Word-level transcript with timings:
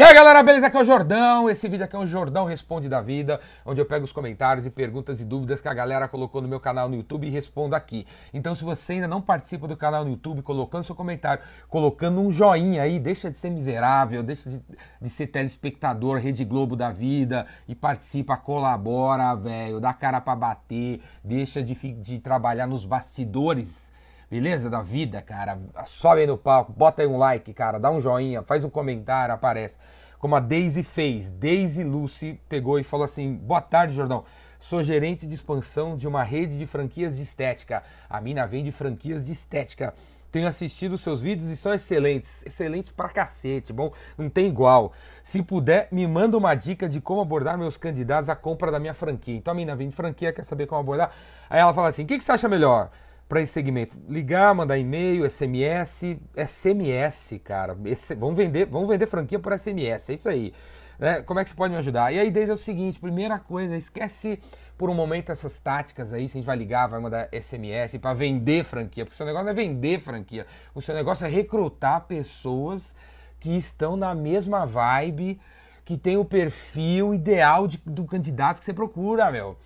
E 0.00 0.02
aí 0.02 0.14
galera, 0.14 0.42
beleza? 0.42 0.68
Aqui 0.68 0.78
é 0.78 0.80
o 0.80 0.84
Jordão. 0.86 1.50
Esse 1.50 1.68
vídeo 1.68 1.84
aqui 1.84 1.94
é 1.94 1.98
um 1.98 2.06
Jordão 2.06 2.46
Responde 2.46 2.88
da 2.88 3.02
Vida, 3.02 3.38
onde 3.66 3.82
eu 3.82 3.84
pego 3.84 4.02
os 4.02 4.12
comentários 4.12 4.64
e 4.64 4.70
perguntas 4.70 5.20
e 5.20 5.26
dúvidas 5.26 5.60
que 5.60 5.68
a 5.68 5.74
galera 5.74 6.08
colocou 6.08 6.40
no 6.40 6.48
meu 6.48 6.58
canal 6.58 6.88
no 6.88 6.96
YouTube 6.96 7.26
e 7.26 7.30
respondo 7.30 7.76
aqui. 7.76 8.06
Então, 8.32 8.54
se 8.54 8.64
você 8.64 8.94
ainda 8.94 9.06
não 9.06 9.20
participa 9.20 9.68
do 9.68 9.76
canal 9.76 10.02
no 10.02 10.12
YouTube, 10.12 10.40
colocando 10.40 10.84
seu 10.84 10.94
comentário, 10.94 11.44
colocando 11.68 12.18
um 12.18 12.30
joinha 12.30 12.80
aí, 12.80 12.98
deixa 12.98 13.30
de 13.30 13.36
ser 13.36 13.50
miserável, 13.50 14.22
deixa 14.22 14.48
de, 14.48 14.62
de 15.02 15.10
ser 15.10 15.26
telespectador, 15.26 16.18
Rede 16.18 16.46
Globo 16.46 16.76
da 16.76 16.90
vida 16.90 17.46
e 17.68 17.74
participa, 17.74 18.38
colabora, 18.38 19.34
velho, 19.34 19.80
dá 19.80 19.92
cara 19.92 20.18
pra 20.18 20.34
bater, 20.34 21.02
deixa 21.22 21.62
de, 21.62 21.74
de 21.74 22.18
trabalhar 22.18 22.66
nos 22.66 22.86
bastidores 22.86 23.89
beleza? 24.30 24.70
Da 24.70 24.80
vida, 24.80 25.20
cara. 25.20 25.58
Sobe 25.86 26.20
aí 26.20 26.26
no 26.26 26.38
palco, 26.38 26.72
bota 26.72 27.02
aí 27.02 27.08
um 27.08 27.18
like, 27.18 27.52
cara, 27.52 27.78
dá 27.78 27.90
um 27.90 28.00
joinha, 28.00 28.42
faz 28.42 28.64
um 28.64 28.70
comentário, 28.70 29.34
aparece. 29.34 29.76
Como 30.18 30.36
a 30.36 30.40
Daisy 30.40 30.82
fez. 30.82 31.30
Daisy 31.30 31.82
Lucy 31.82 32.38
pegou 32.48 32.78
e 32.78 32.84
falou 32.84 33.04
assim: 33.04 33.34
Boa 33.34 33.60
tarde, 33.60 33.94
Jordão. 33.94 34.24
Sou 34.60 34.82
gerente 34.82 35.26
de 35.26 35.34
expansão 35.34 35.96
de 35.96 36.06
uma 36.06 36.22
rede 36.22 36.58
de 36.58 36.66
franquias 36.66 37.16
de 37.16 37.22
estética. 37.22 37.82
A 38.08 38.20
mina 38.20 38.46
vende 38.46 38.70
franquias 38.70 39.24
de 39.24 39.32
estética. 39.32 39.94
Tenho 40.30 40.46
assistido 40.46 40.98
seus 40.98 41.20
vídeos 41.20 41.50
e 41.50 41.56
são 41.56 41.72
excelentes. 41.72 42.44
Excelentes 42.44 42.92
pra 42.92 43.08
cacete, 43.08 43.72
bom? 43.72 43.90
Não 44.18 44.28
tem 44.28 44.46
igual. 44.46 44.92
Se 45.24 45.42
puder, 45.42 45.88
me 45.90 46.06
manda 46.06 46.36
uma 46.36 46.54
dica 46.54 46.86
de 46.86 47.00
como 47.00 47.22
abordar 47.22 47.56
meus 47.56 47.78
candidatos 47.78 48.28
à 48.28 48.36
compra 48.36 48.70
da 48.70 48.78
minha 48.78 48.94
franquia. 48.94 49.34
Então 49.34 49.52
a 49.52 49.54
mina 49.54 49.74
vende 49.74 49.96
franquia, 49.96 50.32
quer 50.32 50.44
saber 50.44 50.66
como 50.66 50.80
abordar? 50.80 51.10
Aí 51.48 51.58
ela 51.58 51.72
fala 51.72 51.88
assim: 51.88 52.04
o 52.04 52.06
que, 52.06 52.18
que 52.18 52.22
você 52.22 52.32
acha 52.32 52.48
melhor? 52.48 52.90
Para 53.30 53.40
esse 53.40 53.52
segmento? 53.52 53.96
Ligar, 54.08 54.52
mandar 54.52 54.76
e-mail, 54.76 55.24
SMS, 55.30 56.18
SMS, 56.36 57.40
cara. 57.44 57.78
Esse, 57.84 58.16
vamos 58.16 58.36
vender, 58.36 58.66
vamos 58.66 58.88
vender 58.88 59.06
franquia 59.06 59.38
por 59.38 59.56
SMS, 59.56 60.10
é 60.10 60.14
isso 60.14 60.28
aí. 60.28 60.52
Né? 60.98 61.22
Como 61.22 61.38
é 61.38 61.44
que 61.44 61.50
você 61.50 61.56
pode 61.56 61.72
me 61.72 61.78
ajudar? 61.78 62.12
E 62.12 62.18
aí, 62.18 62.28
desde 62.28 62.50
é 62.50 62.54
o 62.54 62.58
seguinte, 62.58 62.98
primeira 62.98 63.38
coisa, 63.38 63.76
esquece 63.76 64.42
por 64.76 64.90
um 64.90 64.94
momento 64.94 65.30
essas 65.30 65.60
táticas 65.60 66.12
aí, 66.12 66.28
se 66.28 66.36
a 66.36 66.40
gente 66.40 66.46
vai 66.46 66.56
ligar, 66.56 66.88
vai 66.88 66.98
mandar 66.98 67.28
SMS 67.32 67.96
para 67.98 68.14
vender 68.14 68.64
franquia, 68.64 69.04
porque 69.04 69.14
o 69.14 69.16
seu 69.16 69.24
negócio 69.24 69.44
não 69.44 69.52
é 69.52 69.54
vender 69.54 70.00
franquia, 70.00 70.44
o 70.74 70.82
seu 70.82 70.94
negócio 70.94 71.24
é 71.24 71.28
recrutar 71.30 72.06
pessoas 72.06 72.96
que 73.38 73.56
estão 73.56 73.96
na 73.96 74.12
mesma 74.12 74.66
vibe, 74.66 75.40
que 75.84 75.96
tem 75.96 76.16
o 76.16 76.24
perfil 76.24 77.14
ideal 77.14 77.68
de, 77.68 77.78
do 77.86 78.04
candidato 78.04 78.58
que 78.58 78.64
você 78.64 78.74
procura, 78.74 79.30
meu. 79.30 79.56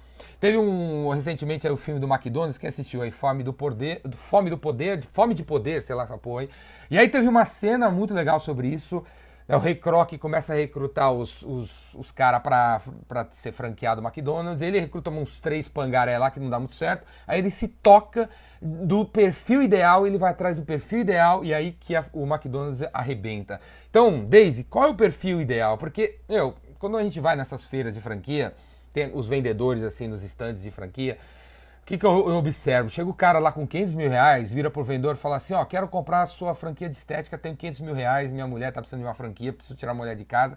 Teve 0.45 0.59
um 0.59 1.09
recentemente 1.09 1.67
aí, 1.67 1.73
o 1.73 1.77
filme 1.78 1.98
do 1.98 2.06
McDonald's, 2.06 2.59
que 2.59 2.67
assistiu 2.67 3.00
aí, 3.00 3.11
Fome 3.11 3.42
do 3.42 3.50
Poder, 3.50 4.03
Fome 4.12 4.50
do 4.50 4.59
Poder, 4.59 5.03
Fome 5.11 5.33
de 5.33 5.42
Poder, 5.42 5.83
sei 5.83 5.97
lá 5.97 6.03
essa 6.03 6.19
porra 6.19 6.42
aí. 6.42 6.50
E 6.91 6.98
aí 6.98 7.09
teve 7.09 7.27
uma 7.27 7.47
cena 7.47 7.91
muito 7.91 8.12
legal 8.12 8.39
sobre 8.39 8.69
isso. 8.69 9.03
Né, 9.48 9.56
o 9.56 9.59
Rei 9.59 9.75
Kroc 9.75 10.19
começa 10.19 10.53
a 10.53 10.56
recrutar 10.56 11.11
os, 11.12 11.41
os, 11.41 11.70
os 11.95 12.12
caras 12.12 12.42
pra, 12.42 12.83
ser 13.31 13.53
franqueado 13.53 14.03
McDonald's. 14.03 14.61
Ele 14.61 14.78
recruta 14.78 15.09
uns 15.09 15.41
três 15.41 15.67
pangaré 15.67 16.19
lá 16.19 16.31
que 16.31 16.39
não 16.39 16.50
dá 16.50 16.59
muito 16.59 16.75
certo. 16.75 17.06
Aí 17.27 17.39
ele 17.39 17.48
se 17.48 17.67
toca 17.67 18.28
do 18.61 19.06
perfil 19.06 19.62
ideal, 19.62 20.06
ele 20.06 20.19
vai 20.19 20.33
atrás 20.33 20.56
do 20.56 20.62
perfil 20.62 20.98
ideal 20.98 21.42
e 21.42 21.55
aí 21.55 21.72
que 21.72 21.97
a, 21.97 22.05
o 22.12 22.27
McDonald's 22.27 22.87
arrebenta. 22.92 23.59
Então, 23.89 24.22
Daisy, 24.27 24.65
qual 24.65 24.84
é 24.84 24.89
o 24.89 24.95
perfil 24.95 25.41
ideal? 25.41 25.78
Porque, 25.78 26.19
eu, 26.28 26.55
quando 26.78 26.98
a 26.98 27.03
gente 27.03 27.19
vai 27.19 27.34
nessas 27.34 27.65
feiras 27.65 27.95
de 27.95 28.00
franquia, 28.03 28.55
tem 28.95 29.11
os 29.12 29.27
vendedores 29.27 29.83
assim 29.83 30.06
nos 30.06 30.23
estandes 30.23 30.62
de 30.62 30.70
franquia. 30.70 31.19
O 31.83 31.87
que, 31.87 31.98
que 31.98 32.06
eu, 32.06 32.31
eu, 32.31 32.37
observo? 32.37 32.89
Chega 32.89 33.11
o 33.11 33.12
cara 33.12 33.39
lá 33.39 33.53
com 33.53 33.67
500 33.67 33.95
mil 33.95 34.09
reais, 34.09 34.50
vira 34.50 34.70
pro 34.70 34.83
vendedor 34.83 35.17
e 35.17 35.19
fala 35.19 35.37
assim: 35.37 35.53
Ó, 35.53 35.62
quero 35.67 35.87
comprar 35.89 36.23
a 36.23 36.27
sua 36.27 36.55
franquia 36.55 36.89
de 36.89 36.95
estética, 36.95 37.37
tenho 37.37 37.55
500 37.56 37.81
mil 37.81 37.92
reais, 37.92 38.33
minha 38.33 38.47
mulher 38.47 38.72
tá 38.72 38.81
precisando 38.81 39.00
de 39.00 39.06
uma 39.06 39.12
franquia, 39.12 39.53
preciso 39.53 39.77
tirar 39.77 39.92
a 39.92 39.95
mulher 39.95 40.15
de 40.15 40.25
casa. 40.25 40.56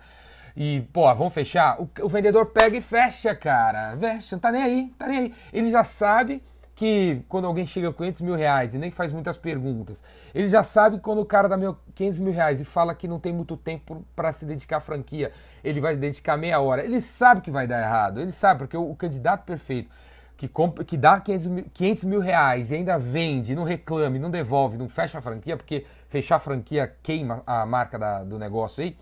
E, 0.55 0.87
pô, 0.93 1.03
vamos 1.13 1.33
fechar? 1.33 1.81
O, 1.81 1.89
o 2.03 2.07
vendedor 2.07 2.45
pega 2.45 2.77
e 2.77 2.81
fecha, 2.81 3.35
cara. 3.35 3.97
Fecha, 3.97 4.35
não 4.35 4.39
tá 4.39 4.51
nem 4.51 4.63
aí, 4.63 4.93
tá 4.97 5.07
nem 5.07 5.17
aí. 5.17 5.33
Ele 5.51 5.69
já 5.69 5.83
sabe 5.83 6.41
que 6.77 7.23
quando 7.27 7.45
alguém 7.45 7.65
chega 7.65 7.91
com 7.91 8.03
500 8.03 8.21
mil 8.21 8.35
reais 8.35 8.75
e 8.75 8.77
nem 8.77 8.91
faz 8.91 9.11
muitas 9.11 9.35
perguntas, 9.35 9.99
ele 10.33 10.47
já 10.47 10.63
sabe 10.63 10.99
quando 10.99 11.19
o 11.19 11.25
cara 11.25 11.49
dá 11.49 11.57
500 11.95 12.19
mil 12.19 12.31
reais 12.31 12.61
e 12.61 12.63
fala 12.63 12.93
que 12.93 13.07
não 13.07 13.19
tem 13.19 13.33
muito 13.33 13.57
tempo 13.57 14.05
para 14.15 14.31
se 14.31 14.45
dedicar 14.45 14.77
à 14.77 14.79
franquia, 14.79 15.31
ele 15.63 15.81
vai 15.81 15.97
dedicar 15.97 16.37
meia 16.37 16.59
hora. 16.59 16.83
Ele 16.83 17.01
sabe 17.01 17.41
que 17.41 17.49
vai 17.49 17.65
dar 17.65 17.81
errado, 17.81 18.21
ele 18.21 18.31
sabe, 18.31 18.59
porque 18.59 18.77
o, 18.77 18.91
o 18.91 18.95
candidato 18.95 19.43
perfeito 19.43 19.89
que, 20.37 20.47
compra, 20.47 20.85
que 20.85 20.95
dá 20.95 21.19
500 21.19 21.47
mil, 21.47 21.65
500 21.73 22.03
mil 22.03 22.19
reais 22.19 22.69
e 22.69 22.75
ainda 22.75 22.99
vende, 22.99 23.55
não 23.55 23.63
reclame, 23.63 24.19
não 24.19 24.29
devolve, 24.29 24.77
não 24.77 24.87
fecha 24.87 25.17
a 25.17 25.21
franquia, 25.21 25.57
porque 25.57 25.83
fechar 26.07 26.35
a 26.35 26.39
franquia 26.39 26.95
queima 27.01 27.41
a 27.47 27.65
marca 27.65 27.97
da, 27.97 28.23
do 28.23 28.37
negócio 28.37 28.83
aí, 28.83 28.95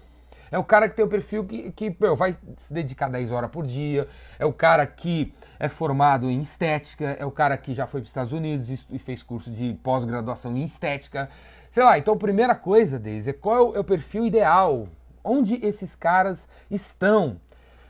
é 0.55 0.57
o 0.57 0.63
cara 0.63 0.87
que 0.87 0.95
tem 0.95 1.03
o 1.03 1.07
perfil 1.09 1.43
que, 1.43 1.69
que 1.73 1.97
meu, 1.99 2.15
vai 2.15 2.33
se 2.55 2.73
dedicar 2.73 3.09
10 3.09 3.29
horas 3.29 3.51
por 3.51 3.65
dia. 3.65 4.07
É 4.39 4.45
o 4.45 4.53
cara 4.53 4.87
que 4.87 5.33
é 5.59 5.67
formado 5.67 6.31
em 6.31 6.39
estética. 6.39 7.17
É 7.19 7.25
o 7.25 7.31
cara 7.31 7.57
que 7.57 7.73
já 7.73 7.85
foi 7.85 7.99
para 7.99 8.05
os 8.05 8.11
Estados 8.11 8.31
Unidos 8.31 8.85
e 8.89 8.97
fez 8.97 9.21
curso 9.21 9.51
de 9.51 9.73
pós-graduação 9.83 10.55
em 10.55 10.63
estética. 10.63 11.29
Sei 11.69 11.83
lá, 11.83 11.97
então 11.97 12.13
a 12.13 12.17
primeira 12.17 12.55
coisa, 12.55 12.97
Deise, 12.97 13.31
é 13.31 13.33
qual 13.33 13.75
é 13.75 13.79
o 13.79 13.83
perfil 13.83 14.25
ideal? 14.25 14.87
Onde 15.21 15.55
esses 15.55 15.93
caras 15.93 16.47
estão? 16.71 17.35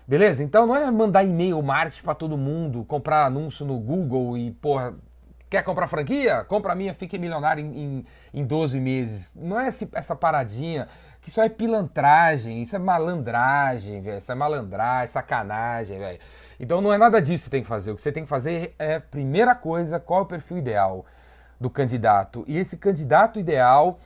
Beleza? 0.08 0.44
Então 0.44 0.66
não 0.66 0.76
é 0.76 0.90
mandar 0.90 1.24
e-mail 1.24 1.62
marketing 1.62 2.02
para 2.02 2.16
todo 2.16 2.36
mundo, 2.36 2.84
comprar 2.86 3.28
anúncio 3.28 3.64
no 3.64 3.78
Google 3.78 4.36
e, 4.40 4.50
porra, 4.50 4.96
quer 5.52 5.64
comprar 5.64 5.88
franquia? 5.88 6.44
Compra 6.44 6.74
a 6.74 6.76
minha, 6.76 6.94
fique 6.96 7.20
milionário 7.20 7.64
em, 7.64 7.78
em, 7.78 8.06
em 8.34 8.44
12 8.44 8.80
meses. 8.80 9.32
Não 9.36 9.60
é 9.60 9.68
esse, 9.68 9.88
essa 9.94 10.16
paradinha 10.16 10.88
que 11.26 11.32
isso 11.32 11.42
é 11.42 11.50
pilantragem, 11.50 12.62
isso 12.62 12.76
é 12.76 12.80
malandragem, 12.80 14.00
velho. 14.00 14.20
Isso 14.20 14.32
é 14.32 14.36
malandragem, 14.36 15.08
sacanagem, 15.08 15.98
velho. 15.98 16.20
Então 16.60 16.80
não 16.82 16.94
é 16.94 17.00
nada 17.00 17.20
disso 17.20 17.38
que 17.38 17.44
você 17.46 17.50
tem 17.50 17.62
que 17.64 17.68
fazer. 17.68 17.90
O 17.90 17.96
que 17.96 18.02
você 18.04 18.12
tem 18.12 18.22
que 18.22 18.30
fazer 18.30 18.76
é, 18.78 19.00
primeira 19.00 19.56
coisa, 19.56 20.00
qual 20.00 20.20
é 20.20 20.24
o 20.24 20.28
perfil 20.28 20.60
ideal 20.60 21.04
do 21.60 21.68
candidato? 21.68 22.46
E 22.48 22.56
esse 22.56 22.78
candidato 22.78 23.40
ideal, 23.40 24.00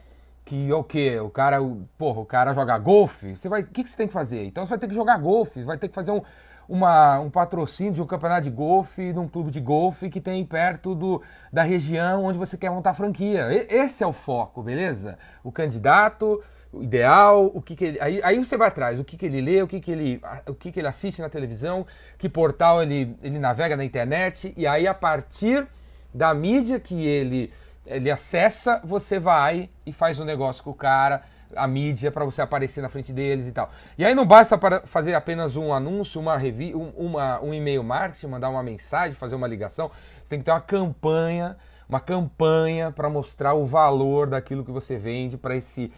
que 0.45 0.71
é 0.71 0.73
o 0.73 0.81
quê? 0.81 1.19
O 1.19 1.29
cara, 1.29 1.57
porra, 1.97 2.21
o 2.21 2.25
cara 2.25 2.53
joga 2.53 2.77
golfe, 2.77 3.35
você 3.35 3.49
vai. 3.49 3.63
O 3.63 3.67
que, 3.67 3.83
que 3.83 3.89
você 3.89 3.97
tem 3.97 4.07
que 4.07 4.13
fazer? 4.13 4.45
Então 4.45 4.65
você 4.65 4.69
vai 4.69 4.79
ter 4.79 4.87
que 4.87 4.95
jogar 4.95 5.17
golfe, 5.17 5.61
vai 5.63 5.77
ter 5.77 5.89
que 5.89 5.95
fazer 5.95 6.11
um, 6.11 6.21
uma, 6.69 7.19
um 7.19 7.29
patrocínio 7.29 7.91
de 7.91 8.01
um 8.01 8.05
campeonato 8.05 8.43
de 8.43 8.49
golfe, 8.49 9.11
de 9.11 9.19
um 9.19 9.27
clube 9.27 9.51
de 9.51 9.59
golfe 9.59 10.09
que 10.09 10.21
tem 10.21 10.45
perto 10.45 10.95
do, 10.95 11.21
da 11.51 11.63
região 11.63 12.23
onde 12.23 12.37
você 12.37 12.55
quer 12.55 12.69
montar 12.69 12.93
franquia. 12.93 13.51
E, 13.51 13.67
esse 13.75 14.05
é 14.05 14.07
o 14.07 14.13
foco, 14.13 14.63
beleza? 14.63 15.17
O 15.43 15.51
candidato 15.51 16.41
o 16.71 16.83
ideal, 16.83 17.51
o 17.53 17.61
que, 17.61 17.75
que 17.75 17.85
ele, 17.85 17.99
aí, 17.99 18.21
aí 18.23 18.37
você 18.37 18.55
vai 18.55 18.67
atrás, 18.67 18.99
o 18.99 19.03
que, 19.03 19.17
que 19.17 19.25
ele 19.25 19.41
lê, 19.41 19.61
o 19.61 19.67
que, 19.67 19.79
que 19.79 19.91
ele, 19.91 20.21
o 20.47 20.53
que, 20.53 20.71
que 20.71 20.79
ele 20.79 20.87
assiste 20.87 21.21
na 21.21 21.29
televisão, 21.29 21.85
que 22.17 22.29
portal 22.29 22.81
ele, 22.81 23.15
ele 23.23 23.39
navega 23.39 23.75
na 23.75 23.83
internet, 23.83 24.53
e 24.55 24.67
aí 24.67 24.87
a 24.87 24.93
partir 24.93 25.67
da 26.13 26.33
mídia 26.33 26.79
que 26.79 27.05
ele, 27.05 27.51
ele 27.85 28.11
acessa, 28.11 28.81
você 28.83 29.19
vai 29.19 29.69
e 29.85 29.91
faz 29.91 30.19
um 30.19 30.25
negócio 30.25 30.63
com 30.63 30.69
o 30.69 30.75
cara, 30.75 31.23
a 31.55 31.67
mídia 31.67 32.11
para 32.11 32.23
você 32.23 32.41
aparecer 32.41 32.81
na 32.81 32.89
frente 32.89 33.11
deles 33.11 33.47
e 33.47 33.51
tal. 33.51 33.71
E 33.97 34.05
aí 34.05 34.13
não 34.13 34.25
basta 34.25 34.55
para 34.55 34.81
fazer 34.81 35.15
apenas 35.15 35.55
um 35.55 35.73
anúncio, 35.73 36.21
uma 36.21 36.37
revi 36.37 36.75
um, 36.75 36.89
uma, 36.95 37.41
um 37.41 37.51
e-mail 37.51 37.83
marketing, 37.83 38.27
mandar 38.27 38.49
uma 38.49 38.61
mensagem, 38.61 39.13
fazer 39.13 39.35
uma 39.35 39.47
ligação. 39.47 39.89
Você 40.17 40.29
tem 40.29 40.39
que 40.39 40.45
ter 40.45 40.51
uma 40.51 40.61
campanha, 40.61 41.57
uma 41.87 41.99
campanha 41.99 42.91
para 42.91 43.09
mostrar 43.09 43.55
o 43.55 43.65
valor 43.65 44.27
daquilo 44.27 44.63
que 44.63 44.71
você 44.71 44.97
vende 44.97 45.37
para 45.37 45.55
esse 45.55 45.91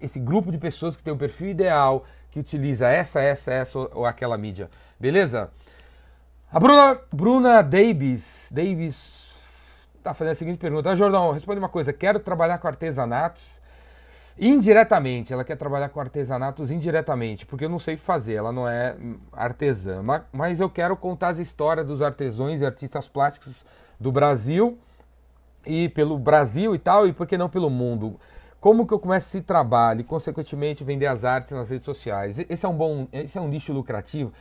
esse 0.00 0.18
grupo 0.18 0.50
de 0.50 0.58
pessoas 0.58 0.96
que 0.96 1.02
tem 1.02 1.12
o 1.12 1.16
perfil 1.16 1.48
ideal, 1.48 2.04
que 2.30 2.38
utiliza 2.38 2.88
essa, 2.88 3.20
essa, 3.20 3.52
essa 3.52 3.78
ou 3.78 4.06
aquela 4.06 4.36
mídia. 4.38 4.70
Beleza? 4.98 5.50
A 6.52 6.60
Bruna, 6.60 7.00
Bruna 7.12 7.62
Davis, 7.62 8.48
Davis 8.50 9.30
tá 10.02 10.12
fazendo 10.12 10.32
a 10.32 10.34
seguinte 10.34 10.58
pergunta. 10.58 10.90
Ah, 10.90 10.96
Jordão, 10.96 11.30
responde 11.30 11.58
uma 11.58 11.68
coisa. 11.68 11.92
Quero 11.92 12.20
trabalhar 12.20 12.58
com 12.58 12.68
artesanatos 12.68 13.44
indiretamente. 14.38 15.32
Ela 15.32 15.44
quer 15.44 15.56
trabalhar 15.56 15.88
com 15.88 16.00
artesanatos 16.00 16.70
indiretamente, 16.70 17.46
porque 17.46 17.64
eu 17.64 17.68
não 17.68 17.78
sei 17.78 17.96
fazer. 17.96 18.34
Ela 18.34 18.52
não 18.52 18.68
é 18.68 18.96
artesã. 19.32 20.02
Mas 20.32 20.60
eu 20.60 20.68
quero 20.68 20.96
contar 20.96 21.28
as 21.28 21.38
histórias 21.38 21.86
dos 21.86 22.02
artesãos 22.02 22.60
e 22.60 22.66
artistas 22.66 23.08
plásticos 23.08 23.54
do 23.98 24.10
Brasil 24.10 24.78
e 25.64 25.88
pelo 25.90 26.18
Brasil 26.18 26.74
e 26.74 26.78
tal, 26.78 27.06
e 27.06 27.12
por 27.12 27.26
que 27.26 27.38
não 27.38 27.48
pelo 27.48 27.70
mundo. 27.70 28.18
Como 28.62 28.86
que 28.86 28.94
eu 28.94 29.00
começo 29.00 29.26
esse 29.26 29.42
trabalho 29.42 30.02
e, 30.02 30.04
consequentemente, 30.04 30.84
vender 30.84 31.08
as 31.08 31.24
artes 31.24 31.50
nas 31.50 31.68
redes 31.68 31.84
sociais? 31.84 32.38
Esse 32.48 32.64
é 32.64 32.68
um 32.68 32.76
bom, 32.76 33.08
esse 33.12 33.36
é 33.36 33.40
um 33.40 33.48
nicho 33.48 33.72
lucrativo. 33.72 34.32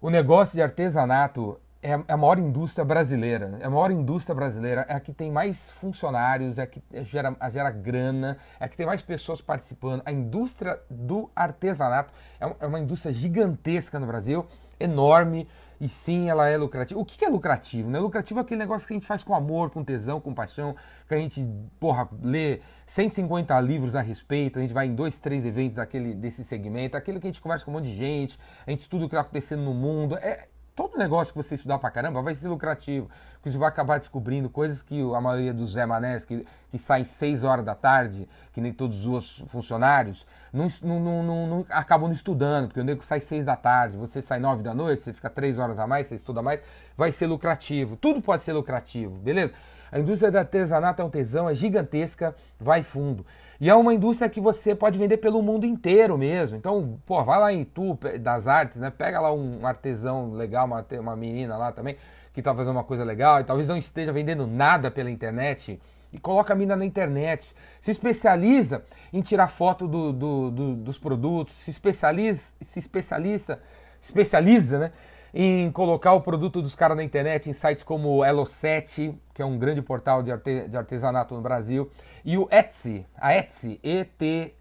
O 0.00 0.08
negócio 0.08 0.54
de 0.54 0.62
artesanato 0.62 1.60
é 1.82 1.92
a 2.08 2.16
maior 2.16 2.38
indústria 2.38 2.86
brasileira. 2.86 3.58
É 3.60 3.66
a 3.66 3.68
maior 3.68 3.90
indústria 3.90 4.34
brasileira, 4.34 4.86
é 4.88 4.94
a 4.94 5.00
que 5.00 5.12
tem 5.12 5.30
mais 5.30 5.72
funcionários, 5.72 6.56
é 6.56 6.62
a 6.62 6.66
que 6.66 6.82
gera, 7.02 7.36
gera 7.50 7.70
grana, 7.70 8.38
é 8.58 8.64
a 8.64 8.68
que 8.68 8.78
tem 8.78 8.86
mais 8.86 9.02
pessoas 9.02 9.42
participando. 9.42 10.00
A 10.06 10.10
indústria 10.10 10.80
do 10.88 11.28
artesanato 11.36 12.14
é 12.40 12.66
uma 12.66 12.80
indústria 12.80 13.12
gigantesca 13.12 14.00
no 14.00 14.06
Brasil, 14.06 14.46
enorme 14.80 15.46
e 15.80 15.88
sim, 15.88 16.28
ela 16.28 16.46
é 16.48 16.56
lucrativa. 16.56 17.00
O 17.00 17.04
que 17.04 17.24
é 17.24 17.28
lucrativo? 17.28 17.88
Né? 17.88 17.98
Lucrativo 17.98 18.38
é 18.38 18.42
aquele 18.42 18.58
negócio 18.58 18.86
que 18.86 18.92
a 18.92 18.96
gente 18.96 19.06
faz 19.06 19.24
com 19.24 19.34
amor, 19.34 19.70
com 19.70 19.82
tesão, 19.82 20.20
com 20.20 20.34
paixão, 20.34 20.76
que 21.08 21.14
a 21.14 21.16
gente, 21.16 21.48
porra, 21.78 22.08
lê 22.22 22.60
150 22.84 23.58
livros 23.60 23.96
a 23.96 24.02
respeito, 24.02 24.58
a 24.58 24.62
gente 24.62 24.74
vai 24.74 24.86
em 24.86 24.94
dois, 24.94 25.18
três 25.18 25.46
eventos 25.46 25.76
daquele, 25.76 26.14
desse 26.14 26.44
segmento, 26.44 26.96
aquele 26.96 27.18
que 27.18 27.26
a 27.26 27.30
gente 27.30 27.40
conversa 27.40 27.64
com 27.64 27.70
um 27.70 27.74
monte 27.74 27.86
de 27.86 27.96
gente, 27.96 28.38
a 28.66 28.70
gente 28.70 28.80
estuda 28.80 29.06
o 29.06 29.08
que 29.08 29.14
está 29.14 29.22
acontecendo 29.22 29.62
no 29.62 29.72
mundo. 29.72 30.16
É, 30.18 30.48
todo 30.74 30.98
negócio 30.98 31.32
que 31.32 31.42
você 31.42 31.54
estudar 31.54 31.78
pra 31.78 31.90
caramba 31.90 32.22
vai 32.22 32.34
ser 32.34 32.48
lucrativo. 32.48 33.08
Porque 33.34 33.50
você 33.50 33.58
vai 33.58 33.68
acabar 33.68 33.98
descobrindo 33.98 34.50
coisas 34.50 34.82
que 34.82 35.00
a 35.14 35.20
maioria 35.20 35.54
dos 35.54 35.72
Zé 35.72 35.86
Manés, 35.86 36.24
que, 36.24 36.46
que 36.70 36.78
saem 36.78 37.04
6 37.04 37.42
horas 37.42 37.64
da 37.64 37.74
tarde, 37.74 38.28
que 38.52 38.60
nem 38.60 38.72
todos 38.72 39.06
os 39.06 39.42
funcionários, 39.48 40.26
não, 40.52 40.68
não, 40.82 41.22
não, 41.22 41.46
não 41.46 41.66
acabam 41.70 42.08
não 42.08 42.14
estudando. 42.14 42.68
Porque 42.68 42.80
o 42.80 42.84
nego 42.84 43.02
sai 43.02 43.20
6 43.20 43.44
da 43.44 43.56
tarde, 43.56 43.96
você 43.96 44.20
sai 44.20 44.38
9 44.38 44.62
da 44.62 44.74
noite, 44.74 45.02
você 45.02 45.12
fica 45.12 45.30
3 45.30 45.58
horas 45.58 45.78
a 45.78 45.86
mais, 45.86 46.06
você 46.06 46.16
estuda 46.16 46.42
mais, 46.42 46.62
vai 46.96 47.12
ser 47.12 47.26
lucrativo. 47.26 47.96
Tudo 47.96 48.20
pode 48.20 48.42
ser 48.42 48.52
lucrativo, 48.52 49.16
beleza? 49.16 49.52
A 49.92 49.98
indústria 49.98 50.30
do 50.30 50.38
artesanato 50.38 51.02
é 51.02 51.04
um 51.04 51.10
tesão, 51.10 51.48
é 51.48 51.54
gigantesca, 51.54 52.34
vai 52.60 52.82
fundo. 52.82 53.26
E 53.60 53.68
é 53.68 53.74
uma 53.74 53.92
indústria 53.92 54.30
que 54.30 54.40
você 54.40 54.74
pode 54.74 54.98
vender 54.98 55.18
pelo 55.18 55.42
mundo 55.42 55.66
inteiro 55.66 56.16
mesmo. 56.16 56.56
Então, 56.56 56.98
pô, 57.04 57.22
vai 57.22 57.38
lá 57.38 57.52
em 57.52 57.62
Tu 57.62 57.98
das 58.18 58.48
artes, 58.48 58.78
né? 58.78 58.90
Pega 58.90 59.20
lá 59.20 59.30
um 59.32 59.66
artesão 59.66 60.32
legal, 60.32 60.66
uma, 60.66 60.86
uma 60.98 61.14
menina 61.14 61.58
lá 61.58 61.70
também, 61.70 61.96
que 62.32 62.40
tá 62.40 62.54
fazendo 62.54 62.72
uma 62.72 62.84
coisa 62.84 63.04
legal 63.04 63.38
e 63.38 63.44
talvez 63.44 63.68
não 63.68 63.76
esteja 63.76 64.12
vendendo 64.12 64.46
nada 64.46 64.90
pela 64.90 65.10
internet. 65.10 65.78
E 66.10 66.18
coloca 66.18 66.54
a 66.54 66.56
mina 66.56 66.74
na 66.74 66.86
internet. 66.86 67.54
Se 67.82 67.90
especializa 67.90 68.82
em 69.12 69.20
tirar 69.20 69.48
foto 69.48 69.86
do, 69.86 70.10
do, 70.10 70.50
do, 70.50 70.74
dos 70.76 70.96
produtos, 70.96 71.54
se 71.56 71.70
especializa, 71.70 72.54
se 72.62 72.78
especialista, 72.78 73.60
especializa, 74.00 74.78
né? 74.78 74.92
Em 75.32 75.70
colocar 75.70 76.12
o 76.12 76.20
produto 76.20 76.60
dos 76.60 76.74
caras 76.74 76.96
na 76.96 77.04
internet 77.04 77.48
em 77.48 77.52
sites 77.52 77.84
como 77.84 78.08
o 78.08 78.20
Elo7, 78.20 79.14
que 79.32 79.42
é 79.42 79.44
um 79.44 79.58
grande 79.58 79.80
portal 79.82 80.22
de, 80.22 80.32
arte, 80.32 80.68
de 80.68 80.76
artesanato 80.76 81.34
no 81.34 81.40
Brasil, 81.40 81.90
e 82.24 82.36
o 82.36 82.48
Etsy, 82.50 83.06
a 83.16 83.34
Etsy, 83.34 83.80
E-T, 83.82 84.54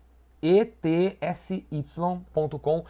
etsy.com, 1.21 2.85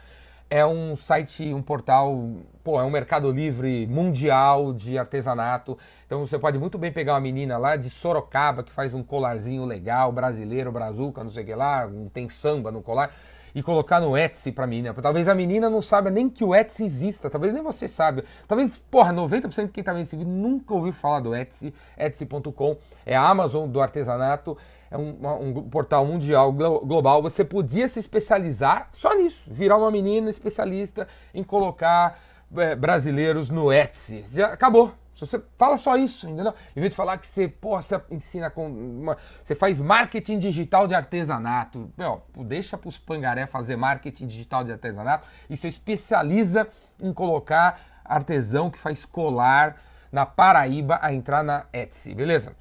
é 0.49 0.65
um 0.65 0.95
site, 0.95 1.53
um 1.53 1.61
portal, 1.61 2.37
pô, 2.63 2.79
é 2.79 2.83
um 2.83 2.89
mercado 2.89 3.31
livre 3.31 3.85
mundial 3.85 4.73
de 4.73 4.97
artesanato. 4.97 5.77
Então 6.05 6.25
você 6.25 6.39
pode 6.39 6.57
muito 6.57 6.77
bem 6.77 6.91
pegar 6.91 7.13
uma 7.13 7.21
menina 7.21 7.57
lá 7.57 7.75
de 7.75 7.89
Sorocaba 7.89 8.63
que 8.63 8.71
faz 8.71 8.95
um 8.95 9.03
colarzinho 9.03 9.63
legal, 9.65 10.11
brasileiro, 10.11 10.71
brazuca, 10.71 11.23
não 11.23 11.29
sei 11.29 11.43
o 11.43 11.45
que 11.45 11.53
lá, 11.53 11.87
tem 12.11 12.27
samba 12.29 12.71
no 12.71 12.81
colar 12.81 13.11
e 13.59 13.63
colocar 13.63 13.99
no 13.99 14.17
Etsy 14.17 14.53
pra 14.53 14.65
menina. 14.65 14.93
Talvez 14.93 15.27
a 15.27 15.35
menina 15.35 15.69
não 15.69 15.81
saiba 15.81 16.09
nem 16.09 16.29
que 16.29 16.45
o 16.45 16.55
Etsy 16.55 16.85
exista, 16.85 17.29
talvez 17.29 17.51
nem 17.51 17.61
você 17.61 17.89
saiba. 17.89 18.23
Talvez, 18.47 18.77
porra, 18.89 19.11
90% 19.13 19.65
de 19.65 19.71
quem 19.73 19.83
tá 19.83 19.91
vendo 19.91 20.03
esse 20.03 20.15
vídeo 20.15 20.31
nunca 20.31 20.73
ouviu 20.73 20.93
falar 20.93 21.19
do 21.19 21.35
Etsy, 21.35 21.73
etsy.com, 21.97 22.77
é 23.05 23.17
a 23.17 23.27
Amazon 23.27 23.69
do 23.69 23.81
artesanato, 23.81 24.57
é 24.89 24.97
um, 24.97 25.17
um, 25.41 25.69
portal 25.69 26.05
mundial, 26.05 26.53
global. 26.53 27.21
Você 27.21 27.43
podia 27.43 27.89
se 27.89 27.99
especializar 27.99 28.87
só 28.93 29.13
nisso, 29.13 29.43
virar 29.45 29.75
uma 29.75 29.91
menina 29.91 30.29
especialista 30.29 31.05
em 31.33 31.43
colocar 31.43 32.17
é, 32.55 32.75
brasileiros 32.75 33.49
no 33.49 33.73
Etsy. 33.73 34.23
Já 34.31 34.47
acabou. 34.47 34.93
Se 35.19 35.27
você 35.27 35.43
fala 35.57 35.77
só 35.77 35.97
isso, 35.97 36.29
entendeu? 36.29 36.53
Em 36.75 36.79
vez 36.79 36.91
de 36.91 36.95
falar 36.95 37.17
que 37.17 37.27
você, 37.27 37.47
porra, 37.47 37.81
você 37.81 38.01
ensina 38.09 38.49
com. 38.49 38.67
Uma, 38.67 39.17
você 39.43 39.53
faz 39.53 39.79
marketing 39.79 40.39
digital 40.39 40.87
de 40.87 40.95
artesanato. 40.95 41.91
Meu, 41.97 42.23
deixa 42.37 42.79
os 42.85 42.97
pangaré 42.97 43.45
fazer 43.45 43.75
marketing 43.75 44.27
digital 44.27 44.63
de 44.63 44.71
artesanato 44.71 45.27
e 45.49 45.57
você 45.57 45.67
especializa 45.67 46.67
em 47.01 47.13
colocar 47.13 48.01
artesão 48.05 48.69
que 48.69 48.79
faz 48.79 49.05
colar 49.05 49.81
na 50.11 50.25
Paraíba 50.25 50.99
a 51.01 51.13
entrar 51.13 51.43
na 51.43 51.65
Etsy, 51.71 52.15
beleza? 52.15 52.55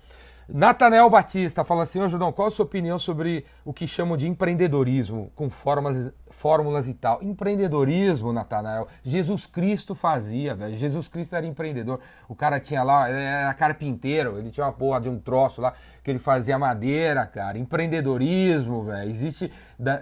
Natanel 0.51 1.11
Batista 1.11 1.63
fala 1.63 1.83
assim, 1.83 2.01
ô 2.01 2.09
Judão, 2.09 2.33
qual 2.33 2.49
a 2.49 2.51
sua 2.51 2.65
opinião 2.65 2.99
sobre 2.99 3.45
o 3.67 3.73
que 3.75 3.87
chamam 3.87 4.17
de 4.17 4.27
empreendedorismo, 4.27 5.31
com 5.37 5.51
fórmulas, 5.51 6.11
fórmulas 6.31 6.89
e 6.89 6.95
tal? 6.95 7.23
Empreendedorismo, 7.23 8.33
Natanael, 8.33 8.89
Jesus 9.05 9.45
Cristo 9.45 9.95
fazia, 9.95 10.55
velho. 10.55 10.75
Jesus 10.75 11.07
Cristo 11.07 11.37
era 11.37 11.45
empreendedor. 11.45 12.01
O 12.27 12.35
cara 12.35 12.59
tinha 12.59 12.83
lá, 12.83 13.11
era 13.11 13.53
carpinteiro, 13.53 14.39
ele 14.39 14.49
tinha 14.49 14.65
uma 14.65 14.73
porra 14.73 15.03
de 15.03 15.11
um 15.11 15.19
troço 15.19 15.61
lá 15.61 15.75
que 16.03 16.11
ele 16.11 16.19
fazia 16.19 16.59
madeira, 16.59 17.27
cara. 17.27 17.59
Empreendedorismo, 17.59 18.85
velho. 18.85 19.11
Existe 19.11 19.53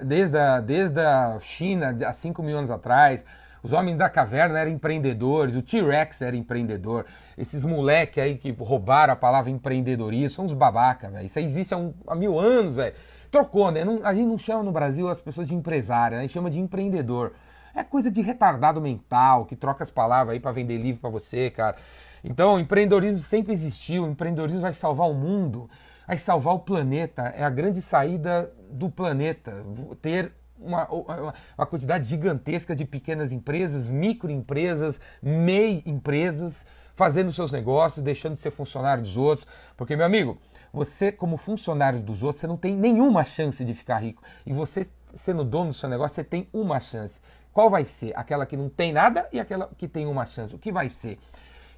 desde 0.05 0.39
a, 0.39 0.61
desde 0.61 1.01
a 1.01 1.39
China, 1.41 1.97
há 2.07 2.13
5 2.13 2.41
mil 2.45 2.57
anos 2.57 2.71
atrás. 2.71 3.25
Os 3.67 3.73
homens 3.73 3.99
da 3.99 4.09
caverna 4.09 4.61
eram 4.61 4.71
empreendedores, 4.71 5.57
o 5.57 5.61
T-Rex 5.61 6.23
era 6.23 6.37
empreendedor. 6.37 7.05
Esses 7.37 7.65
moleque 7.65 8.21
aí 8.21 8.37
que 8.39 8.53
roubaram 8.53 9.13
a 9.13 9.17
palavra 9.17 9.51
empreendedorismo 9.51 10.31
são 10.31 10.45
uns 10.45 10.53
babaca, 10.53 11.11
velho. 11.11 11.27
Isso 11.27 11.41
existe 11.41 11.75
há, 11.75 11.77
um, 11.77 11.93
há, 12.07 12.15
mil 12.15 12.39
anos, 12.39 12.77
velho. 12.77 12.95
Trocou, 13.29 13.73
né? 13.73 13.85
Não, 13.85 13.99
a 14.05 14.15
gente 14.15 14.29
não 14.29 14.39
chama 14.39 14.63
no 14.63 14.71
Brasil 14.71 15.09
as 15.09 15.21
pessoas 15.21 15.49
de 15.49 15.55
empresária, 15.57 16.15
né? 16.15 16.21
a 16.21 16.23
gente 16.23 16.33
chama 16.33 16.49
de 16.49 16.61
empreendedor. 16.61 17.33
É 17.75 17.83
coisa 17.83 18.09
de 18.09 18.21
retardado 18.21 18.81
mental, 18.81 19.47
que 19.47 19.57
troca 19.57 19.83
as 19.83 19.91
palavras 19.91 20.35
aí 20.35 20.39
para 20.39 20.53
vender 20.53 20.79
livro 20.79 21.01
para 21.01 21.11
você, 21.11 21.51
cara. 21.51 21.75
Então, 22.23 22.61
empreendedorismo 22.61 23.19
sempre 23.19 23.53
existiu, 23.53 24.05
o 24.05 24.09
empreendedorismo 24.09 24.61
vai 24.61 24.75
salvar 24.75 25.11
o 25.11 25.15
mundo, 25.15 25.69
vai 26.07 26.19
salvar 26.19 26.55
o 26.55 26.61
planeta, 26.61 27.35
é 27.37 27.43
a 27.43 27.51
grande 27.51 27.83
saída 27.83 28.49
do 28.71 28.89
planeta. 28.89 29.65
Ter 30.01 30.31
uma, 30.59 30.89
uma, 30.89 31.35
uma, 31.57 31.67
quantidade 31.67 32.09
gigantesca 32.09 32.75
de 32.75 32.85
pequenas 32.85 33.33
empresas, 33.33 33.89
microempresas, 33.89 35.01
MEI 35.23 35.83
empresas, 35.87 36.65
fazendo 36.95 37.33
seus 37.33 37.53
negócios, 37.53 38.03
deixando 38.03 38.35
de 38.35 38.41
ser 38.41 38.51
funcionário 38.51 39.03
dos 39.03 39.17
outros. 39.17 39.47
Porque, 39.77 39.95
meu 39.95 40.07
amigo, 40.07 40.39
você, 40.73 41.13
como 41.13 41.37
funcionário 41.37 42.01
dos 42.01 42.23
outros, 42.23 42.41
você 42.41 42.47
não 42.47 42.57
tem 42.57 42.75
nenhuma 42.75 43.25
chance 43.25 43.65
de 43.65 43.75
ficar 43.75 43.99
rico. 43.99 44.23
E 44.45 44.53
você, 44.53 44.89
sendo 45.15 45.45
dono 45.45 45.71
do 45.71 45.75
seu 45.75 45.89
negócio, 45.89 46.15
você 46.15 46.25
tem 46.25 46.49
uma 46.53 46.81
chance. 46.81 47.21
Qual 47.53 47.71
vai 47.71 47.85
ser? 47.85 48.13
Aquela 48.17 48.45
que 48.45 48.57
não 48.57 48.69
tem 48.69 48.93
nada 48.93 49.29
e 49.33 49.41
aquela 49.41 49.71
que 49.77 49.89
tem 49.89 50.07
uma 50.07 50.27
chance. 50.27 50.55
O 50.55 50.59
que 50.59 50.73
vai 50.73 50.91
ser? 50.91 51.19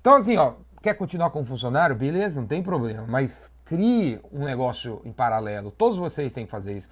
Então, 0.01 0.15
assim, 0.15 0.37
ó, 0.37 0.55
quer 0.83 0.95
continuar 0.95 1.31
como 1.31 1.45
funcionário? 1.45 1.95
Beleza, 1.95 2.41
não 2.41 2.49
tem 2.49 2.63
problema. 2.63 3.05
Mas 3.07 3.51
crie 3.65 4.21
um 4.33 4.45
negócio 4.45 5.01
em 5.05 5.13
paralelo. 5.13 5.71
Todos 5.71 5.97
vocês 5.97 6.33
têm 6.33 6.47
que 6.47 6.51
fazer 6.51 6.79
isso 6.79 6.89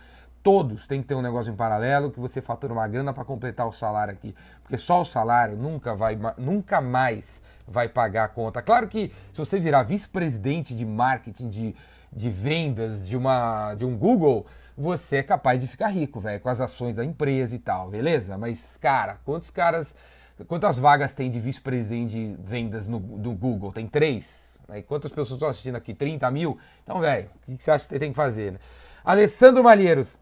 todos 0.46 0.86
têm 0.86 1.02
que 1.02 1.08
ter 1.08 1.16
um 1.16 1.20
negócio 1.20 1.52
em 1.52 1.56
paralelo 1.56 2.08
que 2.08 2.20
você 2.20 2.40
fatura 2.40 2.72
uma 2.72 2.86
grana 2.86 3.12
para 3.12 3.24
completar 3.24 3.66
o 3.66 3.72
salário 3.72 4.12
aqui, 4.12 4.32
porque 4.62 4.78
só 4.78 5.00
o 5.00 5.04
salário 5.04 5.56
nunca 5.56 5.92
vai 5.92 6.16
nunca 6.38 6.80
mais 6.80 7.42
vai 7.66 7.88
pagar 7.88 8.26
a 8.26 8.28
conta. 8.28 8.62
Claro 8.62 8.86
que 8.86 9.12
se 9.32 9.38
você 9.40 9.58
virar 9.58 9.82
vice-presidente 9.82 10.72
de 10.72 10.86
marketing 10.86 11.48
de, 11.48 11.76
de 12.12 12.30
vendas 12.30 13.08
de 13.08 13.16
uma 13.16 13.74
de 13.74 13.84
um 13.84 13.98
Google, 13.98 14.46
você 14.78 15.16
é 15.16 15.22
capaz 15.24 15.60
de 15.60 15.66
ficar 15.66 15.88
rico, 15.88 16.20
velho, 16.20 16.38
com 16.38 16.48
as 16.48 16.60
ações 16.60 16.94
da 16.94 17.04
empresa 17.04 17.56
e 17.56 17.58
tal, 17.58 17.90
beleza? 17.90 18.38
Mas 18.38 18.76
cara, 18.76 19.18
quantos 19.24 19.50
caras 19.50 19.96
quantas 20.46 20.78
vagas 20.78 21.12
tem 21.12 21.28
de 21.28 21.40
vice-presidente 21.40 22.12
de 22.12 22.36
vendas 22.38 22.86
no, 22.86 23.00
do 23.00 23.32
Google? 23.32 23.72
Tem 23.72 23.88
três? 23.88 24.44
Né? 24.68 24.80
Quantas 24.82 25.10
pessoas 25.10 25.32
estão 25.32 25.48
assistindo 25.48 25.74
aqui? 25.74 25.92
30 25.92 26.30
mil? 26.30 26.56
Então, 26.84 27.00
velho, 27.00 27.30
o 27.48 27.56
que 27.56 27.64
você 27.64 27.72
acha 27.72 27.84
que 27.84 27.94
você 27.94 27.98
tem 27.98 28.10
que 28.10 28.16
fazer? 28.16 28.52
Né? 28.52 28.58
Alessandro 29.04 29.64
Malheiros, 29.64 30.16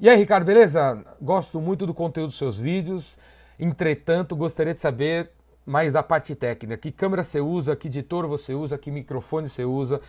e 0.00 0.08
aí, 0.08 0.16
Ricardo, 0.16 0.44
beleza? 0.44 1.04
Gosto 1.20 1.60
muito 1.60 1.84
do 1.84 1.92
conteúdo 1.92 2.28
dos 2.28 2.38
seus 2.38 2.56
vídeos. 2.56 3.18
Entretanto, 3.58 4.36
gostaria 4.36 4.72
de 4.72 4.78
saber 4.78 5.32
mais 5.66 5.92
da 5.92 6.04
parte 6.04 6.36
técnica. 6.36 6.76
Que 6.76 6.92
câmera 6.92 7.24
você 7.24 7.40
usa, 7.40 7.74
que 7.74 7.88
editor 7.88 8.28
você 8.28 8.54
usa, 8.54 8.78
que 8.78 8.92
microfone 8.92 9.48
você 9.48 9.64
usa, 9.64 10.00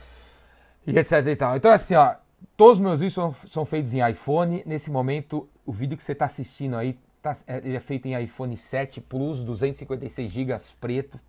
e 0.85 0.95
etc 0.95 1.25
e 1.25 1.35
tal. 1.35 1.55
Então, 1.55 1.71
assim, 1.71 1.95
ó, 1.95 2.13
todos 2.55 2.77
os 2.77 2.79
meus 2.79 2.99
vídeos 2.99 3.15
são, 3.15 3.33
são 3.49 3.65
feitos 3.65 3.91
em 3.95 4.07
iPhone. 4.07 4.61
Nesse 4.63 4.91
momento, 4.91 5.49
o 5.65 5.71
vídeo 5.71 5.97
que 5.97 6.03
você 6.03 6.11
está 6.11 6.25
assistindo 6.25 6.77
aí, 6.77 6.95
tá, 7.19 7.35
é, 7.47 7.57
ele 7.57 7.75
é 7.75 7.79
feito 7.79 8.07
em 8.07 8.23
iPhone 8.23 8.55
7 8.55 9.01
Plus, 9.01 9.43
256 9.43 10.31
GB 10.31 10.55
preto. 10.79 11.19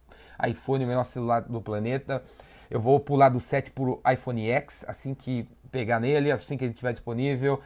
iPhone, 0.46 0.84
o 0.84 0.88
menor 0.88 1.04
celular 1.04 1.40
do 1.40 1.62
planeta. 1.62 2.22
Eu 2.70 2.78
vou 2.78 3.00
pular 3.00 3.30
do 3.30 3.40
7 3.40 3.70
para 3.70 3.84
o 3.84 4.00
iPhone 4.12 4.46
X, 4.50 4.84
assim 4.86 5.14
que 5.14 5.48
pegar 5.72 5.98
nele, 5.98 6.30
assim 6.30 6.58
que 6.58 6.64
ele 6.64 6.72
estiver 6.72 6.92
disponível 6.92 7.62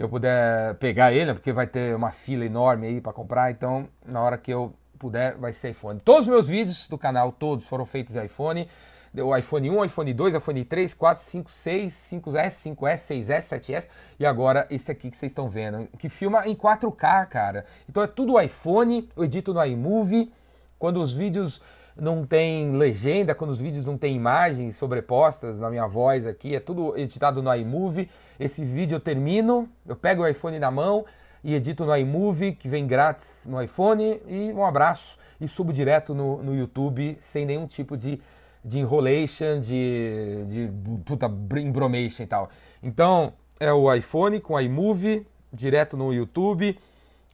eu 0.00 0.08
puder 0.08 0.76
pegar 0.76 1.12
ele, 1.12 1.34
porque 1.34 1.52
vai 1.52 1.66
ter 1.66 1.94
uma 1.94 2.10
fila 2.10 2.42
enorme 2.42 2.86
aí 2.86 3.00
para 3.02 3.12
comprar, 3.12 3.50
então 3.50 3.86
na 4.02 4.22
hora 4.22 4.38
que 4.38 4.50
eu 4.50 4.72
puder 4.98 5.36
vai 5.36 5.52
ser 5.52 5.72
iPhone. 5.72 6.00
Todos 6.00 6.22
os 6.22 6.26
meus 6.26 6.48
vídeos 6.48 6.88
do 6.88 6.96
canal, 6.96 7.30
todos 7.30 7.66
foram 7.66 7.84
feitos 7.84 8.16
em 8.16 8.24
iPhone. 8.24 8.66
O 9.14 9.36
iPhone 9.36 9.68
1, 9.68 9.84
iPhone 9.84 10.14
2, 10.14 10.34
iPhone 10.36 10.64
3, 10.64 10.94
4, 10.94 11.22
5, 11.22 11.50
6, 11.50 11.92
5S, 12.12 12.76
5S, 12.76 13.24
6S, 13.26 13.60
7S 13.60 13.88
e 14.18 14.24
agora 14.24 14.66
esse 14.70 14.90
aqui 14.90 15.10
que 15.10 15.16
vocês 15.18 15.32
estão 15.32 15.50
vendo, 15.50 15.86
que 15.98 16.08
filma 16.08 16.48
em 16.48 16.54
4K, 16.54 17.26
cara. 17.26 17.66
Então 17.86 18.02
é 18.02 18.06
tudo 18.06 18.40
iPhone, 18.40 19.06
eu 19.14 19.24
edito 19.24 19.52
no 19.52 19.62
iMovie. 19.62 20.32
Quando 20.78 21.02
os 21.02 21.12
vídeos 21.12 21.60
não 21.94 22.24
tem 22.24 22.72
legenda, 22.72 23.34
quando 23.34 23.50
os 23.50 23.58
vídeos 23.58 23.84
não 23.84 23.98
tem 23.98 24.16
imagens 24.16 24.76
sobrepostas 24.76 25.58
na 25.58 25.68
minha 25.68 25.86
voz 25.86 26.26
aqui, 26.26 26.54
é 26.54 26.60
tudo 26.60 26.96
editado 26.96 27.42
no 27.42 27.54
iMovie. 27.54 28.08
Esse 28.40 28.64
vídeo 28.64 28.96
eu 28.96 29.00
termino, 29.00 29.68
eu 29.86 29.94
pego 29.94 30.22
o 30.22 30.26
iPhone 30.26 30.58
na 30.58 30.70
mão, 30.70 31.04
e 31.44 31.54
edito 31.54 31.84
no 31.84 31.94
iMovie, 31.94 32.52
que 32.52 32.68
vem 32.68 32.86
grátis 32.86 33.44
no 33.46 33.62
iPhone, 33.62 34.18
e 34.26 34.50
um 34.54 34.64
abraço 34.64 35.18
e 35.38 35.46
subo 35.46 35.74
direto 35.74 36.14
no, 36.14 36.42
no 36.42 36.56
YouTube 36.56 37.18
sem 37.20 37.44
nenhum 37.44 37.66
tipo 37.66 37.98
de, 37.98 38.20
de 38.64 38.78
enrolation, 38.78 39.60
de, 39.60 40.44
de 40.48 40.70
puta 41.04 41.30
embromation 41.58 42.22
e 42.22 42.26
tal. 42.26 42.48
Então 42.82 43.34
é 43.58 43.70
o 43.70 43.92
iPhone 43.92 44.40
com 44.40 44.58
iMovie, 44.58 45.26
direto 45.52 45.94
no 45.94 46.12
YouTube. 46.12 46.78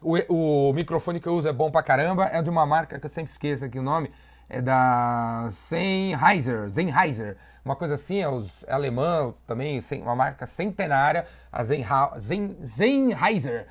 O, 0.02 0.16
o, 0.68 0.72
microfone 0.72 1.20
que 1.20 1.28
eu 1.28 1.34
uso 1.34 1.48
é 1.48 1.52
bom 1.52 1.70
pra 1.70 1.84
caramba, 1.84 2.26
é 2.32 2.42
de 2.42 2.50
uma 2.50 2.66
marca 2.66 2.98
que 2.98 3.06
eu 3.06 3.10
sempre 3.10 3.30
esqueço 3.30 3.64
aqui 3.64 3.78
o 3.78 3.82
nome, 3.82 4.10
é 4.48 4.62
da 4.62 5.48
Sennheiser, 5.50 6.70
Sennheiser, 6.70 7.36
uma 7.64 7.74
coisa 7.74 7.94
assim, 7.94 8.20
é, 8.20 8.28
os, 8.28 8.64
é 8.64 8.72
alemã 8.72 9.34
também, 9.46 9.80
uma 10.02 10.14
marca 10.14 10.46
centenária, 10.46 11.26
a 11.50 11.64
Sennheiser. 11.64 13.66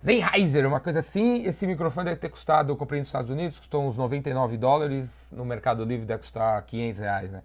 Sennheiser, 0.00 0.66
uma 0.66 0.80
coisa 0.80 0.98
assim. 0.98 1.44
Esse 1.44 1.66
microfone 1.66 2.06
deve 2.06 2.20
ter 2.20 2.28
custado, 2.28 2.72
eu 2.72 2.76
comprei 2.76 3.00
nos 3.00 3.08
Estados 3.08 3.30
Unidos, 3.30 3.58
custou 3.58 3.86
uns 3.86 3.96
99 3.96 4.56
dólares, 4.56 5.28
no 5.32 5.44
Mercado 5.44 5.84
Livre 5.84 6.06
deve 6.06 6.20
custar 6.20 6.60
500 6.62 7.00
reais, 7.00 7.30
né? 7.30 7.42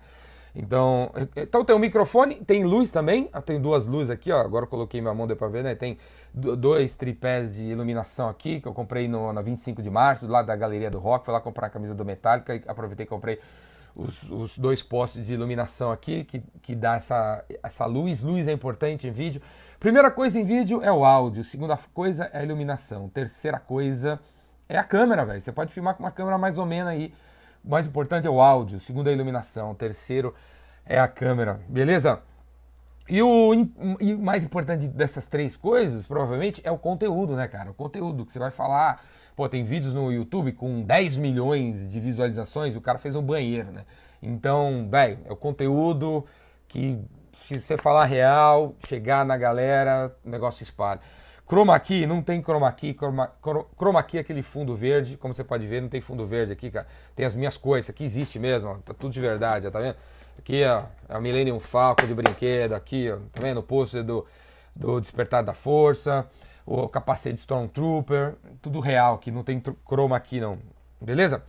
Então, 0.56 1.12
então 1.36 1.64
tem 1.64 1.76
um 1.76 1.80
microfone, 1.80 2.36
tem 2.36 2.64
luz 2.64 2.90
também, 2.90 3.30
eu 3.34 3.42
tenho 3.42 3.62
duas 3.62 3.86
luzes 3.86 4.10
aqui, 4.10 4.32
ó, 4.32 4.40
agora 4.40 4.66
eu 4.66 4.70
coloquei 4.70 5.00
minha 5.00 5.14
mão, 5.14 5.28
deu 5.28 5.36
pra 5.36 5.48
ver, 5.48 5.64
né? 5.64 5.76
Tem 5.76 5.98
dois 6.34 6.96
tripés 6.96 7.56
de 7.56 7.66
iluminação 7.66 8.28
aqui, 8.28 8.60
que 8.60 8.68
eu 8.68 8.74
comprei 8.74 9.08
no, 9.08 9.32
na 9.32 9.42
25 9.42 9.82
de 9.82 9.90
março, 9.90 10.28
lado 10.28 10.48
da 10.48 10.56
Galeria 10.56 10.90
do 10.90 11.00
Rock, 11.00 11.26
fui 11.26 11.34
lá 11.34 11.40
comprar 11.40 11.68
a 11.68 11.70
camisa 11.70 11.94
do 11.94 12.04
Metallica 12.04 12.56
e 12.56 12.64
aproveitei 12.68 13.06
e 13.06 13.08
comprei 13.08 13.40
os, 13.96 14.24
os, 14.24 14.58
dois 14.58 14.82
postes 14.82 15.26
de 15.26 15.34
iluminação 15.34 15.92
aqui, 15.92 16.24
que, 16.24 16.42
que 16.62 16.76
dá 16.76 16.96
essa, 16.96 17.44
essa 17.62 17.86
luz. 17.86 18.22
Luz 18.22 18.48
é 18.48 18.52
importante 18.52 19.08
em 19.08 19.12
vídeo. 19.12 19.42
Primeira 19.80 20.12
coisa 20.12 20.40
em 20.40 20.44
vídeo 20.44 20.82
é 20.84 20.92
o 20.92 21.06
áudio, 21.06 21.44
segunda 21.44 21.78
coisa 21.94 22.30
é 22.34 22.40
a 22.40 22.44
iluminação, 22.44 23.08
terceira 23.10 23.60
coisa 23.60 24.20
é 24.68 24.78
a 24.78 24.84
câmera, 24.84 25.26
velho. 25.26 25.42
Você 25.42 25.52
pode 25.52 25.72
filmar 25.74 25.96
com 25.96 26.04
uma 26.04 26.12
câmera 26.12 26.38
mais 26.38 26.58
ou 26.58 26.66
menos 26.66 26.92
aí. 26.92 27.14
O 27.64 27.70
mais 27.70 27.86
importante 27.88 28.26
é 28.26 28.30
o 28.30 28.42
áudio, 28.42 28.80
segundo 28.80 29.08
a 29.10 29.12
iluminação, 29.12 29.76
terceiro 29.76 30.34
é 30.86 31.00
a 31.00 31.08
câmera, 31.08 31.60
beleza? 31.68 32.22
E 33.10 33.22
o 33.24 33.54
e 34.00 34.16
mais 34.16 34.44
importante 34.44 34.88
dessas 34.88 35.26
três 35.26 35.58
coisas, 35.58 36.06
provavelmente, 36.06 36.62
é 36.64 36.72
o 36.72 36.78
conteúdo, 36.78 37.36
né, 37.36 37.48
cara? 37.48 37.72
O 37.72 37.74
conteúdo 37.74 38.26
que 38.26 38.32
você 38.32 38.40
vai 38.40 38.52
falar. 38.52 39.04
Pô, 39.36 39.48
tem 39.50 39.64
vídeos 39.64 39.94
no 39.94 40.12
YouTube 40.12 40.52
com 40.52 40.82
10 40.82 41.16
milhões 41.16 41.90
de 41.90 42.00
visualizações 42.00 42.76
o 42.76 42.82
cara 42.82 43.00
fez 43.00 43.16
um 43.16 43.22
banheiro, 43.22 43.72
né? 43.72 43.86
Então, 44.22 44.88
velho, 44.92 45.20
é 45.26 45.32
o 45.32 45.36
conteúdo 45.36 46.26
que, 46.68 47.00
se 47.34 47.60
você 47.60 47.78
falar 47.78 48.06
real, 48.06 48.76
chegar 48.88 49.26
na 49.26 49.38
galera, 49.38 50.16
o 50.26 50.30
negócio 50.30 50.62
espalha. 50.62 51.00
Chroma 51.50 51.80
key, 51.80 52.06
não 52.06 52.22
tem 52.22 52.44
chroma 52.44 52.72
key, 52.72 52.94
chroma, 52.94 53.34
chroma 53.76 54.04
key 54.04 54.18
é 54.18 54.22
aquele 54.22 54.44
fundo 54.44 54.76
verde, 54.76 55.18
como 55.18 55.34
você 55.34 55.44
pode 55.44 55.66
ver, 55.66 55.82
não 55.82 55.90
tem 55.90 56.00
fundo 56.00 56.24
verde 56.24 56.52
aqui, 56.52 56.70
cara. 56.70 56.86
Tem 57.16 57.26
as 57.26 57.36
minhas 57.36 57.58
coisas, 57.58 57.90
aqui 57.90 58.04
existe 58.04 58.38
mesmo, 58.38 58.78
tá 58.86 58.94
tudo 58.94 59.12
de 59.12 59.20
verdade, 59.20 59.68
tá 59.72 59.80
vendo? 59.80 59.96
Aqui, 60.38 60.64
ó, 60.64 60.84
é 61.10 61.18
a 61.18 61.20
Millennium 61.20 61.60
Falcon 61.60 62.06
de 62.06 62.14
brinquedo, 62.14 62.74
aqui, 62.74 63.12
ó, 63.12 63.18
tá 63.34 63.42
vendo? 63.42 63.62
O 63.62 63.64
pôster 63.64 64.04
do, 64.04 64.28
do 64.76 65.02
Despertar 65.02 65.44
da 65.44 65.56
Força, 65.56 66.30
o 66.68 66.88
capacete 66.88 67.40
Stormtrooper, 67.40 68.36
tudo 68.62 68.80
real 68.80 69.16
aqui, 69.16 69.32
não 69.32 69.44
tem 69.44 69.60
chroma 69.88 70.16
aqui 70.16 70.40
não, 70.40 70.60
beleza? 71.02 71.42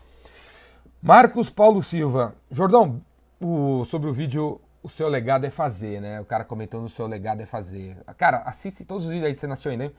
Marcos 1.02 1.50
Paulo 1.50 1.82
Silva, 1.82 2.34
Jordão, 2.50 3.02
o, 3.38 3.84
sobre 3.84 4.08
o 4.08 4.14
vídeo 4.14 4.62
O 4.82 4.88
Seu 4.88 5.08
Legado 5.08 5.44
é 5.44 5.50
Fazer, 5.50 6.00
né? 6.00 6.20
O 6.20 6.24
cara 6.24 6.42
comentou 6.42 6.80
no 6.80 6.88
Seu 6.88 7.06
Legado 7.06 7.42
é 7.42 7.46
Fazer. 7.46 7.96
Cara, 8.16 8.38
assiste 8.38 8.84
todos 8.84 9.04
os 9.04 9.10
vídeos 9.10 9.28
aí, 9.28 9.34
você 9.34 9.46
nasceu 9.46 9.70
ainda, 9.70 9.84
hein? 9.84 9.94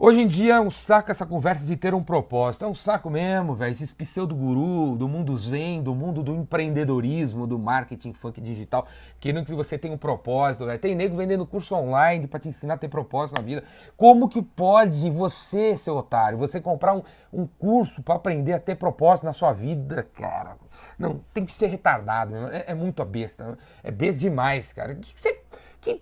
Hoje 0.00 0.20
em 0.20 0.28
dia 0.28 0.54
é 0.54 0.60
um 0.60 0.70
saco 0.70 1.10
essa 1.10 1.26
conversa 1.26 1.66
de 1.66 1.76
ter 1.76 1.92
um 1.92 2.04
propósito. 2.04 2.64
É 2.64 2.68
um 2.68 2.74
saco 2.74 3.10
mesmo, 3.10 3.56
velho. 3.56 3.72
Esses 3.72 3.92
pseudo-guru 3.92 4.94
do 4.94 5.08
mundo 5.08 5.36
zen, 5.36 5.82
do 5.82 5.92
mundo 5.92 6.22
do 6.22 6.36
empreendedorismo, 6.36 7.48
do 7.48 7.58
marketing 7.58 8.12
funk 8.12 8.40
digital, 8.40 8.86
querendo 9.18 9.44
que 9.44 9.54
você 9.56 9.76
tenha 9.76 9.92
um 9.92 9.98
propósito, 9.98 10.66
velho. 10.66 10.78
Tem 10.78 10.94
nego 10.94 11.16
vendendo 11.16 11.44
curso 11.44 11.74
online 11.74 12.28
para 12.28 12.38
te 12.38 12.48
ensinar 12.48 12.74
a 12.74 12.78
ter 12.78 12.86
propósito 12.86 13.38
na 13.38 13.42
vida. 13.42 13.64
Como 13.96 14.28
que 14.28 14.40
pode 14.40 15.10
você, 15.10 15.76
seu 15.76 15.96
otário, 15.96 16.38
você 16.38 16.60
comprar 16.60 16.94
um, 16.94 17.02
um 17.32 17.44
curso 17.44 18.00
para 18.00 18.14
aprender 18.14 18.52
a 18.52 18.60
ter 18.60 18.76
propósito 18.76 19.24
na 19.24 19.32
sua 19.32 19.52
vida, 19.52 20.04
cara? 20.14 20.58
Não, 20.96 21.20
tem 21.34 21.44
que 21.44 21.50
ser 21.50 21.66
retardado 21.66 22.30
mesmo. 22.30 22.46
É, 22.50 22.66
é 22.68 22.74
muito 22.74 23.02
a 23.02 23.04
besta. 23.04 23.58
É 23.82 23.90
besta 23.90 24.20
demais, 24.20 24.72
cara. 24.72 24.92
O 24.92 24.96
que, 24.96 25.12
que 25.12 25.20
você 25.20 25.40
que, 25.80 26.00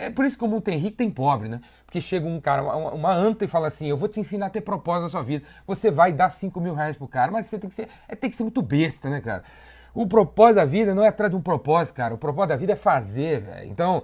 é 0.00 0.10
por 0.10 0.24
isso 0.24 0.38
que 0.38 0.44
o 0.44 0.48
mundo 0.48 0.62
tem 0.62 0.78
rico, 0.78 0.96
tem 0.96 1.10
pobre, 1.10 1.48
né? 1.48 1.60
Porque 1.84 2.00
chega 2.00 2.26
um 2.26 2.40
cara, 2.40 2.62
uma, 2.62 2.92
uma, 2.92 3.12
anta 3.12 3.44
e 3.44 3.48
fala 3.48 3.68
assim: 3.68 3.86
Eu 3.86 3.96
vou 3.96 4.08
te 4.08 4.18
ensinar 4.20 4.46
a 4.46 4.50
ter 4.50 4.62
propósito 4.62 5.02
na 5.02 5.08
sua 5.08 5.22
vida. 5.22 5.44
Você 5.66 5.90
vai 5.90 6.12
dar 6.12 6.30
5 6.30 6.60
mil 6.60 6.74
reais 6.74 6.96
pro 6.96 7.06
cara, 7.06 7.30
mas 7.30 7.46
você 7.46 7.58
tem 7.58 7.68
que 7.68 7.76
ser, 7.76 7.88
é, 8.08 8.16
tem 8.16 8.30
que 8.30 8.36
ser 8.36 8.42
muito 8.42 8.62
besta, 8.62 9.10
né, 9.10 9.20
cara? 9.20 9.42
O 9.94 10.06
propósito 10.06 10.56
da 10.56 10.64
vida 10.64 10.94
não 10.94 11.04
é 11.04 11.08
atrás 11.08 11.30
de 11.30 11.36
um 11.36 11.40
propósito, 11.40 11.94
cara. 11.94 12.14
O 12.14 12.18
propósito 12.18 12.50
da 12.50 12.56
vida 12.56 12.72
é 12.72 12.76
fazer, 12.76 13.40
velho. 13.40 13.68
Então, 13.68 14.02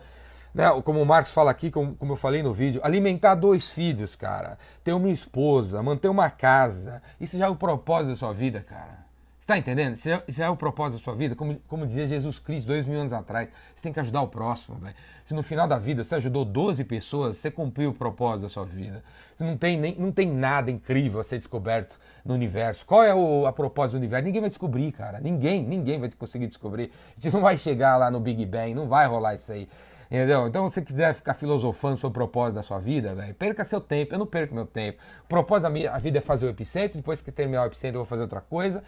né, 0.54 0.64
como 0.82 1.00
o 1.00 1.06
Marcos 1.06 1.32
fala 1.32 1.50
aqui, 1.50 1.70
como, 1.70 1.94
como 1.94 2.12
eu 2.12 2.16
falei 2.16 2.42
no 2.42 2.52
vídeo, 2.52 2.80
alimentar 2.84 3.34
dois 3.34 3.68
filhos, 3.68 4.14
cara. 4.14 4.58
Ter 4.82 4.92
uma 4.92 5.08
esposa, 5.08 5.82
manter 5.82 6.08
uma 6.08 6.30
casa. 6.30 7.02
Isso 7.20 7.38
já 7.38 7.46
é 7.46 7.48
o 7.48 7.56
propósito 7.56 8.10
da 8.10 8.16
sua 8.16 8.32
vida, 8.32 8.60
cara. 8.60 9.03
Está 9.44 9.58
entendendo? 9.58 9.92
Isso 9.92 10.08
é, 10.08 10.22
isso 10.26 10.42
é, 10.42 10.48
o 10.48 10.56
propósito 10.56 10.98
da 10.98 11.04
sua 11.04 11.14
vida. 11.14 11.36
Como, 11.36 11.60
como 11.68 11.84
dizia 11.84 12.06
Jesus 12.06 12.38
Cristo 12.38 12.68
dois 12.68 12.86
mil 12.86 12.98
anos 12.98 13.12
atrás, 13.12 13.46
você 13.74 13.82
tem 13.82 13.92
que 13.92 14.00
ajudar 14.00 14.22
o 14.22 14.28
próximo, 14.28 14.78
velho. 14.78 14.94
Se 15.22 15.34
no 15.34 15.42
final 15.42 15.68
da 15.68 15.76
vida 15.76 16.02
você 16.02 16.14
ajudou 16.14 16.46
12 16.46 16.82
pessoas, 16.84 17.36
você 17.36 17.50
cumpriu 17.50 17.90
o 17.90 17.92
propósito 17.92 18.44
da 18.44 18.48
sua 18.48 18.64
vida. 18.64 19.04
Você 19.36 19.44
não 19.44 19.54
tem, 19.58 19.76
nem, 19.76 19.94
não 19.96 20.10
tem 20.10 20.32
nada 20.32 20.70
incrível 20.70 21.20
a 21.20 21.24
ser 21.24 21.36
descoberto 21.36 22.00
no 22.24 22.32
universo. 22.32 22.86
Qual 22.86 23.02
é 23.02 23.14
o, 23.14 23.44
a 23.44 23.52
propósito 23.52 23.92
do 23.92 23.98
universo? 23.98 24.24
Ninguém 24.24 24.40
vai 24.40 24.48
descobrir, 24.48 24.90
cara. 24.92 25.20
Ninguém, 25.20 25.62
ninguém 25.62 26.00
vai 26.00 26.10
conseguir 26.18 26.46
descobrir. 26.46 26.90
A 27.14 27.20
gente 27.20 27.34
não 27.34 27.42
vai 27.42 27.58
chegar 27.58 27.98
lá 27.98 28.10
no 28.10 28.20
Big 28.20 28.46
Bang, 28.46 28.72
não 28.72 28.88
vai 28.88 29.06
rolar 29.06 29.34
isso 29.34 29.52
aí. 29.52 29.68
Entendeu? 30.10 30.46
Então, 30.46 30.66
se 30.70 30.76
você 30.76 30.82
quiser 30.82 31.14
ficar 31.14 31.34
filosofando 31.34 31.98
sobre 31.98 32.16
o 32.16 32.26
propósito 32.26 32.54
da 32.54 32.62
sua 32.62 32.78
vida, 32.78 33.14
velho, 33.14 33.34
perca 33.34 33.62
seu 33.62 33.80
tempo. 33.80 34.14
Eu 34.14 34.18
não 34.20 34.26
perco 34.26 34.54
meu 34.54 34.64
tempo. 34.64 35.02
O 35.24 35.28
propósito 35.28 35.64
da 35.64 35.70
minha 35.70 35.98
vida 35.98 36.16
é 36.16 36.20
fazer 36.22 36.46
o 36.46 36.48
epicentro. 36.48 36.96
Depois 36.96 37.20
que 37.20 37.30
terminar 37.30 37.64
o 37.64 37.66
epicentro, 37.66 37.96
eu 37.96 38.04
vou 38.04 38.06
fazer 38.06 38.22
outra 38.22 38.40
coisa. 38.40 38.82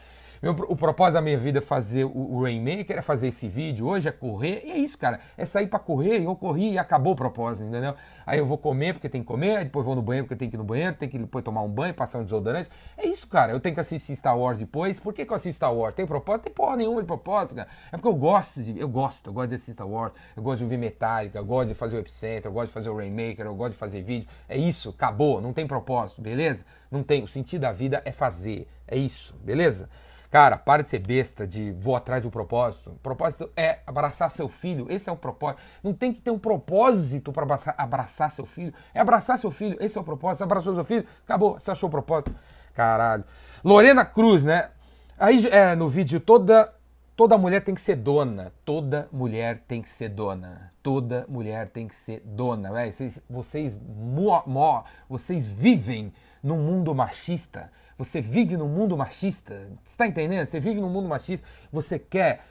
Meu, 0.47 0.55
o 0.69 0.76
propósito 0.76 1.15
da 1.15 1.21
minha 1.21 1.37
vida 1.37 1.59
é 1.59 1.61
fazer 1.61 2.05
o, 2.05 2.11
o 2.17 2.43
Rainmaker, 2.45 2.97
é 2.97 3.03
fazer 3.03 3.26
esse 3.26 3.49
vídeo 3.49 3.85
hoje, 3.85 4.09
é 4.09 4.12
correr. 4.12 4.62
E 4.65 4.71
é 4.71 4.79
isso, 4.79 4.97
cara. 4.97 5.19
É 5.37 5.45
sair 5.45 5.67
para 5.67 5.81
correr, 5.81 6.23
eu 6.23 6.37
corri 6.37 6.75
e 6.75 6.79
acabou 6.79 7.15
o 7.15 7.17
propósito, 7.17 7.67
entendeu? 7.67 7.97
Aí 8.25 8.38
eu 8.38 8.47
vou 8.47 8.57
comer 8.57 8.93
porque 8.93 9.09
tem 9.09 9.23
que 9.23 9.26
comer, 9.26 9.65
depois 9.65 9.85
vou 9.85 9.97
no 9.97 10.03
banheiro 10.03 10.25
porque 10.25 10.37
tem 10.37 10.49
que 10.49 10.55
ir 10.55 10.59
no 10.59 10.62
banheiro, 10.62 10.95
tem 10.95 11.09
que 11.09 11.19
depois 11.19 11.45
tomar 11.45 11.62
um 11.62 11.69
banho, 11.69 11.93
passar 11.93 12.21
um 12.21 12.23
desodorante. 12.23 12.69
É 12.97 13.09
isso, 13.09 13.26
cara. 13.26 13.50
Eu 13.50 13.59
tenho 13.59 13.75
que 13.75 13.81
assistir 13.81 14.15
Star 14.15 14.38
Wars 14.38 14.61
depois. 14.61 15.00
Por 15.00 15.12
que, 15.12 15.26
que 15.26 15.33
eu 15.33 15.35
assisto 15.35 15.57
Star 15.57 15.75
Wars? 15.75 15.97
Tem 15.97 16.07
propósito? 16.07 16.45
Tem 16.45 16.53
porra 16.53 16.76
nenhuma 16.76 17.00
de 17.00 17.09
propósito, 17.09 17.57
cara. 17.57 17.69
É 17.91 17.97
porque 17.97 18.07
eu 18.07 18.15
gosto 18.15 18.62
de. 18.62 18.79
Eu 18.79 18.88
gosto, 18.88 19.31
eu 19.31 19.33
gosto 19.33 19.49
de 19.49 19.57
assistir 19.57 19.73
Star 19.73 19.88
Wars, 19.88 20.12
eu 20.37 20.45
gosto 20.45 20.59
de 20.59 20.65
ouvir 20.65 20.79
Metallica, 20.79 21.38
eu 21.38 21.45
gosto 21.45 21.69
de 21.71 21.75
fazer 21.75 21.97
o 21.97 21.99
Epicenter, 21.99 22.47
eu 22.47 22.53
gosto 22.53 22.69
de 22.69 22.73
fazer 22.73 22.88
o 22.88 22.97
Rainmaker, 22.97 23.47
eu 23.47 23.55
gosto 23.57 23.73
de 23.73 23.79
fazer 23.79 24.00
vídeo. 24.00 24.29
É 24.49 24.57
isso, 24.57 24.91
acabou, 24.91 25.41
não 25.41 25.53
tem 25.53 25.67
propósito, 25.67 26.23
beleza? 26.23 26.65
Não 26.88 27.03
tem. 27.03 27.25
O 27.25 27.26
sentido 27.26 27.62
da 27.62 27.73
vida 27.73 28.00
é 28.05 28.12
fazer. 28.12 28.69
É 28.87 28.97
isso, 28.97 29.35
beleza? 29.43 29.91
Cara, 30.30 30.56
para 30.56 30.83
de 30.83 30.88
ser 30.88 30.99
besta, 30.99 31.47
de 31.47 31.73
vou 31.73 31.95
atrás 31.95 32.25
um 32.25 32.30
propósito. 32.30 32.90
O 32.90 32.99
propósito 32.99 33.50
é 33.56 33.78
abraçar 33.87 34.30
seu 34.30 34.49
filho. 34.49 34.87
Esse 34.90 35.09
é 35.09 35.12
o 35.12 35.16
propósito. 35.16 35.62
Não 35.83 35.92
tem 35.92 36.12
que 36.12 36.21
ter 36.21 36.30
um 36.30 36.38
propósito 36.38 37.33
para 37.33 37.45
abraçar, 37.45 37.75
abraçar, 37.78 38.30
seu 38.30 38.47
filho. 38.47 38.73
É 38.92 39.00
abraçar 39.00 39.38
seu 39.38 39.50
filho. 39.50 39.76
Esse 39.80 39.97
é 39.97 40.00
o 40.00 40.04
propósito. 40.04 40.38
Você 40.38 40.45
abraçou 40.45 40.75
seu 40.75 40.85
filho, 40.85 41.06
acabou. 41.25 41.59
Você 41.59 41.71
achou 41.71 41.88
o 41.88 41.90
propósito. 41.90 42.35
Caralho. 42.75 43.25
Lorena 43.64 44.04
Cruz, 44.04 44.45
né? 44.45 44.71
Aí 45.18 45.47
é, 45.49 45.75
no 45.75 45.88
vídeo 45.88 46.21
toda 46.21 46.73
toda 47.16 47.38
mulher 47.38 47.64
tem 47.64 47.75
que 47.75 47.80
ser 47.80 47.97
dona. 47.97 48.52
Toda 48.64 49.09
mulher 49.11 49.62
tem 49.66 49.80
que 49.80 49.88
ser 49.88 50.11
dona. 50.11 50.71
Toda 50.83 51.25
mulher 51.28 51.68
tem 51.68 51.88
que 51.88 51.95
ser 51.95 52.21
dona. 52.25 52.71
Véio. 52.71 52.92
Vocês, 52.92 53.23
vocês, 53.28 53.76
mo, 53.76 54.42
mo, 54.47 54.85
vocês 55.09 55.47
vivem 55.47 56.12
num 56.47 56.59
mundo 56.59 56.95
machista. 56.95 57.73
Você 57.99 58.21
vive 58.21 58.57
num 58.57 58.69
mundo 58.69 58.97
machista. 58.97 59.69
Está 59.85 60.07
entendendo? 60.07 60.47
Você 60.47 60.61
vive 60.61 60.81
num 60.81 60.88
mundo 60.88 61.09
machista. 61.09 61.45
Você 61.73 61.99
quer, 61.99 62.45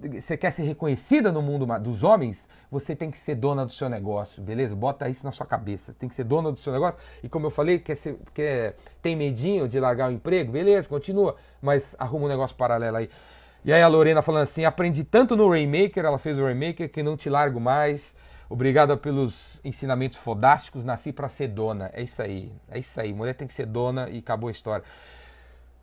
você 0.00 0.36
quer 0.36 0.50
ser 0.50 0.64
reconhecida 0.64 1.30
no 1.30 1.40
mundo 1.40 1.64
dos 1.78 2.02
homens. 2.02 2.48
Você 2.72 2.96
tem 2.96 3.08
que 3.08 3.16
ser 3.16 3.36
dona 3.36 3.64
do 3.64 3.72
seu 3.72 3.88
negócio, 3.88 4.42
beleza? 4.42 4.74
Bota 4.74 5.08
isso 5.08 5.24
na 5.24 5.30
sua 5.30 5.46
cabeça. 5.46 5.94
Tem 5.94 6.08
que 6.08 6.14
ser 6.14 6.24
dona 6.24 6.50
do 6.50 6.58
seu 6.58 6.72
negócio. 6.72 6.98
E 7.22 7.28
como 7.28 7.46
eu 7.46 7.50
falei, 7.50 7.78
quer 7.78 7.94
ser, 7.94 8.18
quer, 8.34 8.74
tem 9.00 9.14
medinho 9.14 9.68
de 9.68 9.78
largar 9.78 10.10
o 10.10 10.12
emprego, 10.12 10.50
beleza? 10.50 10.88
Continua, 10.88 11.36
mas 11.62 11.94
arruma 12.00 12.24
um 12.24 12.28
negócio 12.28 12.56
paralelo 12.56 12.96
aí. 12.96 13.08
E 13.64 13.72
aí 13.72 13.82
a 13.82 13.88
Lorena 13.88 14.22
falando 14.22 14.42
assim: 14.42 14.64
aprendi 14.64 15.04
tanto 15.04 15.36
no 15.36 15.48
Rainmaker, 15.48 16.04
ela 16.04 16.18
fez 16.18 16.36
o 16.36 16.42
Rainmaker, 16.42 16.90
que 16.90 17.00
não 17.00 17.16
te 17.16 17.30
largo 17.30 17.60
mais. 17.60 18.12
Obrigado 18.48 18.96
pelos 18.96 19.60
ensinamentos 19.64 20.18
fodásticos. 20.18 20.84
Nasci 20.84 21.12
para 21.12 21.28
ser 21.28 21.48
dona. 21.48 21.90
É 21.92 22.02
isso 22.02 22.22
aí. 22.22 22.52
É 22.70 22.78
isso 22.78 23.00
aí. 23.00 23.12
Mulher 23.12 23.34
tem 23.34 23.46
que 23.46 23.54
ser 23.54 23.66
dona 23.66 24.08
e 24.08 24.18
acabou 24.18 24.48
a 24.48 24.52
história. 24.52 24.84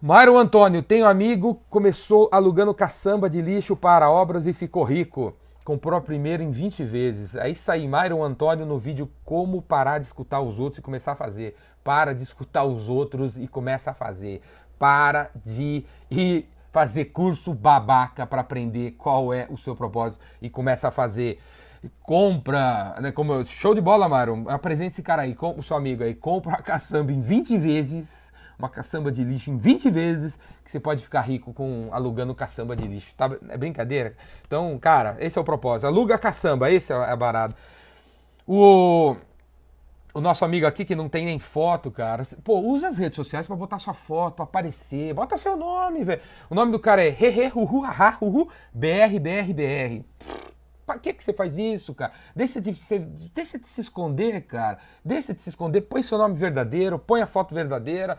Mário 0.01 0.37
Antônio, 0.37 0.83
tenho 0.83 1.05
amigo, 1.05 1.61
começou 1.69 2.27
alugando 2.29 2.73
caçamba 2.73 3.29
de 3.29 3.41
lixo 3.41 3.73
para 3.73 4.11
obras 4.11 4.45
e 4.45 4.53
ficou 4.53 4.83
rico. 4.83 5.33
comprou 5.63 5.97
a 5.97 6.01
primeira 6.01 6.43
em 6.43 6.51
20 6.51 6.83
vezes. 6.83 7.37
Aí 7.37 7.55
sai 7.55 7.87
Myron 7.87 8.21
Antônio 8.21 8.65
no 8.65 8.77
vídeo 8.77 9.09
Como 9.23 9.61
parar 9.61 9.99
de 9.99 10.05
escutar 10.05 10.41
os 10.41 10.59
outros 10.59 10.79
e 10.79 10.81
começar 10.81 11.13
a 11.13 11.15
fazer. 11.15 11.55
Para 11.85 12.13
de 12.13 12.21
escutar 12.21 12.65
os 12.65 12.89
outros 12.89 13.37
e 13.37 13.47
começa 13.47 13.91
a 13.91 13.93
fazer. 13.93 14.41
Para 14.77 15.31
de 15.45 15.85
ir 16.11 16.49
fazer 16.73 17.05
curso 17.05 17.53
babaca 17.53 18.27
para 18.27 18.41
aprender 18.41 18.91
qual 18.97 19.33
é 19.33 19.47
o 19.49 19.57
seu 19.57 19.73
propósito 19.73 20.19
e 20.41 20.49
começa 20.49 20.89
a 20.89 20.91
fazer. 20.91 21.39
Compra, 22.01 22.95
né, 23.01 23.11
como 23.11 23.43
show 23.45 23.73
de 23.73 23.81
bola, 23.81 24.07
Myron. 24.07 24.45
Apresente 24.47 24.93
esse 24.93 25.03
cara 25.03 25.23
aí, 25.23 25.35
com, 25.35 25.57
o 25.57 25.63
seu 25.63 25.75
amigo 25.75 26.03
aí, 26.03 26.13
compra 26.13 26.53
a 26.53 26.61
caçamba 26.61 27.11
em 27.11 27.21
20 27.21 27.57
vezes 27.57 28.23
uma 28.57 28.69
caçamba 28.69 29.11
de 29.11 29.23
lixo 29.23 29.51
em 29.51 29.57
20 29.57 29.89
vezes, 29.89 30.39
que 30.63 30.71
você 30.71 30.79
pode 30.79 31.03
ficar 31.03 31.21
rico 31.21 31.53
com 31.53 31.89
alugando 31.91 32.33
caçamba 32.33 32.75
de 32.75 32.87
lixo. 32.87 33.13
Tá, 33.15 33.29
é 33.49 33.57
brincadeira? 33.57 34.15
Então, 34.45 34.77
cara, 34.79 35.17
esse 35.19 35.37
é 35.37 35.41
o 35.41 35.43
propósito. 35.43 35.87
Aluga 35.87 36.17
caçamba, 36.17 36.71
esse 36.71 36.93
é 36.93 36.95
a 36.95 37.15
barato. 37.15 37.55
O, 38.47 39.15
o 40.13 40.21
nosso 40.21 40.45
amigo 40.45 40.65
aqui 40.65 40.85
que 40.85 40.95
não 40.95 41.09
tem 41.09 41.25
nem 41.25 41.39
foto, 41.39 41.91
cara. 41.91 42.23
Pô, 42.43 42.59
usa 42.59 42.87
as 42.87 42.97
redes 42.97 43.15
sociais 43.15 43.45
para 43.45 43.55
botar 43.55 43.79
sua 43.79 43.93
foto, 43.93 44.35
para 44.35 44.45
aparecer. 44.45 45.13
Bota 45.13 45.37
seu 45.37 45.57
nome, 45.57 46.03
velho. 46.03 46.21
O 46.49 46.55
nome 46.55 46.71
do 46.71 46.79
cara 46.79 47.03
é 47.03 47.09
Hehe 47.09 47.51
Huhu 47.53 47.81
Haha 47.81 48.17
BR 48.73 49.19
BR 49.19 49.53
BR. 49.53 50.52
Pra 50.93 50.99
que, 50.99 51.13
que 51.13 51.23
você 51.23 51.33
faz 51.33 51.57
isso, 51.57 51.93
cara? 51.95 52.13
Deixa 52.35 52.61
de, 52.61 52.71
deixa 53.33 53.57
de 53.57 53.67
se 53.67 53.81
esconder, 53.81 54.41
cara. 54.41 54.77
Deixa 55.03 55.33
de 55.33 55.41
se 55.41 55.49
esconder. 55.49 55.81
Põe 55.81 56.03
seu 56.03 56.17
nome 56.17 56.35
verdadeiro, 56.35 56.99
põe 56.99 57.21
a 57.21 57.27
foto 57.27 57.53
verdadeira. 57.55 58.17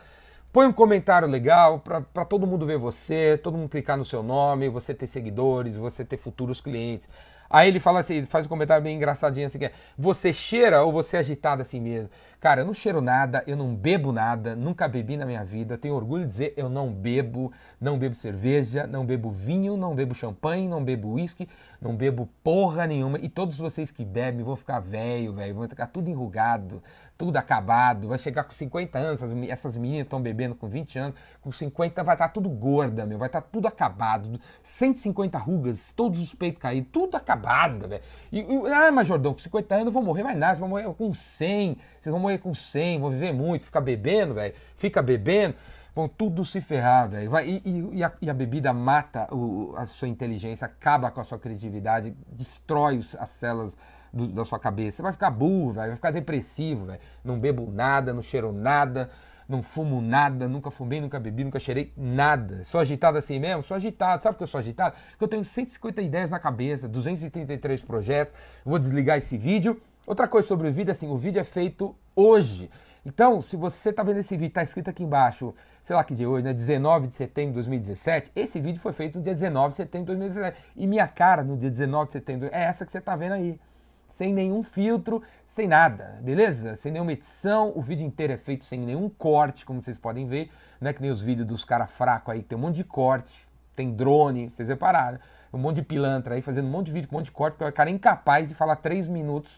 Põe 0.51 0.67
um 0.67 0.73
comentário 0.73 1.27
legal 1.27 1.79
para 1.79 2.25
todo 2.25 2.47
mundo 2.47 2.65
ver 2.65 2.77
você, 2.77 3.37
todo 3.43 3.57
mundo 3.57 3.69
clicar 3.69 3.97
no 3.97 4.05
seu 4.05 4.23
nome, 4.23 4.69
você 4.69 4.93
ter 4.93 5.05
seguidores, 5.05 5.75
você 5.75 6.05
ter 6.05 6.15
futuros 6.15 6.61
clientes. 6.61 7.09
Aí 7.49 7.67
ele 7.67 7.79
fala 7.79 7.99
assim, 7.99 8.25
faz 8.25 8.45
um 8.45 8.49
comentário 8.49 8.83
bem 8.83 8.95
engraçadinho 8.95 9.45
assim, 9.45 9.59
que 9.59 9.65
é, 9.65 9.71
você 9.97 10.33
cheira 10.33 10.83
ou 10.83 10.91
você 10.91 11.17
é 11.17 11.19
agitado 11.19 11.61
assim 11.61 11.79
mesmo? 11.79 12.09
Cara, 12.45 12.61
eu 12.61 12.65
não 12.67 12.75
cheiro 12.75 13.01
nada, 13.01 13.43
eu 13.47 13.57
não 13.57 13.73
bebo 13.73 14.11
nada, 14.11 14.55
nunca 14.55 14.87
bebi 14.87 15.17
na 15.17 15.25
minha 15.25 15.43
vida, 15.43 15.79
tenho 15.79 15.95
orgulho 15.95 16.21
de 16.21 16.27
dizer, 16.27 16.53
eu 16.55 16.69
não 16.69 16.93
bebo, 16.93 17.51
não 17.81 17.97
bebo 17.97 18.13
cerveja, 18.13 18.85
não 18.85 19.03
bebo 19.03 19.31
vinho, 19.31 19.75
não 19.75 19.95
bebo 19.95 20.13
champanhe, 20.13 20.67
não 20.67 20.83
bebo 20.83 21.13
uísque, 21.13 21.49
não 21.81 21.95
bebo 21.95 22.29
porra 22.43 22.85
nenhuma, 22.85 23.17
e 23.17 23.27
todos 23.27 23.57
vocês 23.57 23.89
que 23.89 24.05
bebem 24.05 24.45
vão 24.45 24.55
ficar 24.55 24.79
velho, 24.79 25.33
velho, 25.33 25.55
vão 25.55 25.67
ficar 25.67 25.87
tudo 25.87 26.07
enrugado, 26.07 26.83
tudo 27.17 27.35
acabado, 27.37 28.09
vai 28.09 28.19
chegar 28.19 28.43
com 28.43 28.51
50 28.51 28.99
anos, 28.99 29.23
essas, 29.49 29.75
meninas 29.75 30.05
estão 30.05 30.21
bebendo 30.21 30.53
com 30.53 30.67
20 30.67 30.99
anos, 30.99 31.15
com 31.41 31.51
50 31.51 32.03
vai 32.03 32.13
estar 32.13 32.27
tá 32.27 32.31
tudo 32.31 32.47
gorda, 32.49 33.07
meu, 33.07 33.17
vai 33.17 33.27
estar 33.27 33.41
tá 33.41 33.47
tudo 33.51 33.67
acabado, 33.67 34.39
150 34.61 35.35
rugas, 35.39 35.91
todos 35.95 36.19
os 36.19 36.35
peitos 36.35 36.61
caídos, 36.61 36.89
tudo 36.91 37.15
acabado, 37.15 37.87
velho. 37.87 38.03
E, 38.31 38.39
e, 38.39 38.73
ah, 38.73 38.91
mas 38.91 39.07
Jordão, 39.07 39.33
com 39.33 39.39
50 39.39 39.73
anos 39.73 39.87
eu 39.87 39.91
vou 39.91 40.03
morrer 40.03 40.23
mais 40.23 40.37
nada, 40.37 40.59
vou 40.59 40.69
morrer 40.69 40.93
com 40.93 41.11
100, 41.11 41.77
vocês 41.99 42.11
vão 42.11 42.19
morrer 42.19 42.34
com 42.39 42.53
100, 42.53 42.99
vão 42.99 43.09
viver 43.09 43.33
muito, 43.33 43.65
ficar 43.65 43.81
bebendo, 43.81 44.33
velho, 44.33 44.53
fica 44.77 45.01
bebendo 45.01 45.55
vão 45.95 46.09
tudo 46.09 46.43
se 46.43 46.59
ferrar, 46.59 47.07
velho. 47.07 47.31
E, 47.39 47.61
e, 47.65 48.01
e, 48.21 48.29
a 48.29 48.33
bebida 48.33 48.73
mata 48.73 49.33
o, 49.33 49.73
a 49.77 49.85
sua 49.85 50.09
inteligência, 50.09 50.65
acaba 50.65 51.09
com 51.09 51.21
a 51.21 51.23
sua 51.23 51.39
criatividade, 51.39 52.13
destrói 52.27 52.99
as 53.17 53.29
células 53.29 53.77
do, 54.11 54.27
da 54.27 54.43
sua 54.43 54.59
cabeça. 54.59 54.97
Você 54.97 55.01
vai 55.01 55.13
ficar 55.13 55.31
burro, 55.31 55.71
véio, 55.71 55.87
vai 55.87 55.95
ficar 55.95 56.11
depressivo, 56.11 56.85
velho. 56.87 56.99
Não 57.23 57.39
bebo 57.39 57.71
nada, 57.71 58.13
não 58.13 58.21
cheiro 58.21 58.51
nada, 58.51 59.09
não 59.47 59.63
fumo 59.63 60.01
nada, 60.01 60.49
nunca 60.49 60.69
fumei, 60.69 60.99
nunca 60.99 61.17
bebi, 61.17 61.45
nunca 61.45 61.59
cheirei 61.59 61.93
nada. 61.95 62.65
Sou 62.65 62.81
agitado 62.81 63.17
assim 63.17 63.39
mesmo? 63.39 63.63
Sou 63.63 63.77
agitado. 63.77 64.21
Sabe 64.21 64.33
por 64.33 64.39
que 64.39 64.43
eu 64.43 64.47
sou 64.47 64.59
agitado? 64.59 64.95
Porque 65.11 65.23
eu 65.23 65.29
tenho 65.29 65.45
150 65.45 66.01
ideias 66.01 66.29
na 66.29 66.39
cabeça, 66.39 66.89
233 66.89 67.81
projetos. 67.83 68.33
Vou 68.65 68.77
desligar 68.77 69.17
esse 69.17 69.37
vídeo. 69.37 69.81
Outra 70.05 70.27
coisa 70.27 70.47
sobre 70.47 70.67
o 70.67 70.73
vídeo, 70.73 70.91
assim, 70.91 71.09
o 71.09 71.17
vídeo 71.17 71.39
é 71.39 71.43
feito 71.43 71.95
hoje. 72.15 72.69
Então, 73.05 73.41
se 73.41 73.55
você 73.55 73.89
está 73.89 74.01
vendo 74.01 74.17
esse 74.17 74.35
vídeo, 74.35 74.47
está 74.47 74.63
escrito 74.63 74.89
aqui 74.89 75.03
embaixo, 75.03 75.53
sei 75.83 75.95
lá 75.95 76.03
que 76.03 76.15
dia 76.15 76.27
hoje, 76.27 76.43
né? 76.43 76.53
19 76.53 77.07
de 77.07 77.15
setembro 77.15 77.51
de 77.51 77.55
2017. 77.55 78.31
Esse 78.35 78.59
vídeo 78.59 78.79
foi 78.79 78.93
feito 78.93 79.19
no 79.19 79.23
dia 79.23 79.33
19 79.33 79.69
de 79.69 79.75
setembro 79.75 80.13
de 80.13 80.19
2017. 80.19 80.71
E 80.75 80.87
minha 80.87 81.07
cara 81.07 81.43
no 81.43 81.55
dia 81.55 81.69
19 81.69 82.07
de 82.07 82.13
setembro 82.13 82.49
é 82.51 82.63
essa 82.63 82.85
que 82.85 82.91
você 82.91 82.97
está 82.97 83.15
vendo 83.15 83.33
aí 83.33 83.59
sem 84.07 84.33
nenhum 84.33 84.63
filtro, 84.63 85.21
sem 85.45 85.67
nada, 85.67 86.19
beleza? 86.21 86.75
Sem 86.75 86.91
nenhuma 86.91 87.11
edição, 87.11 87.73
o 87.75 87.81
vídeo 87.81 88.05
inteiro 88.05 88.33
é 88.33 88.37
feito 88.37 88.63
sem 88.63 88.79
nenhum 88.79 89.09
corte, 89.09 89.65
como 89.65 89.81
vocês 89.81 89.97
podem 89.97 90.25
ver, 90.25 90.49
não 90.79 90.89
é 90.89 90.93
que 90.93 91.01
nem 91.01 91.11
os 91.11 91.21
vídeos 91.21 91.47
dos 91.47 91.65
caras 91.65 91.91
fracos 91.91 92.33
aí, 92.33 92.41
que 92.41 92.47
tem 92.47 92.57
um 92.57 92.61
monte 92.61 92.77
de 92.77 92.83
corte, 92.83 93.47
tem 93.75 93.91
drone, 93.91 94.49
vocês 94.49 94.69
repararam, 94.69 95.19
um 95.51 95.57
monte 95.57 95.77
de 95.77 95.81
pilantra 95.81 96.35
aí 96.35 96.41
fazendo 96.41 96.67
um 96.67 96.71
monte 96.71 96.87
de 96.87 96.93
vídeo 96.93 97.09
com 97.09 97.15
um 97.15 97.19
monte 97.19 97.25
de 97.25 97.31
corte, 97.33 97.57
porque 97.57 97.69
o 97.69 97.73
cara 97.73 97.89
é 97.89 97.93
incapaz 97.93 98.47
de 98.47 98.55
falar 98.55 98.77
três 98.77 99.07
minutos 99.07 99.51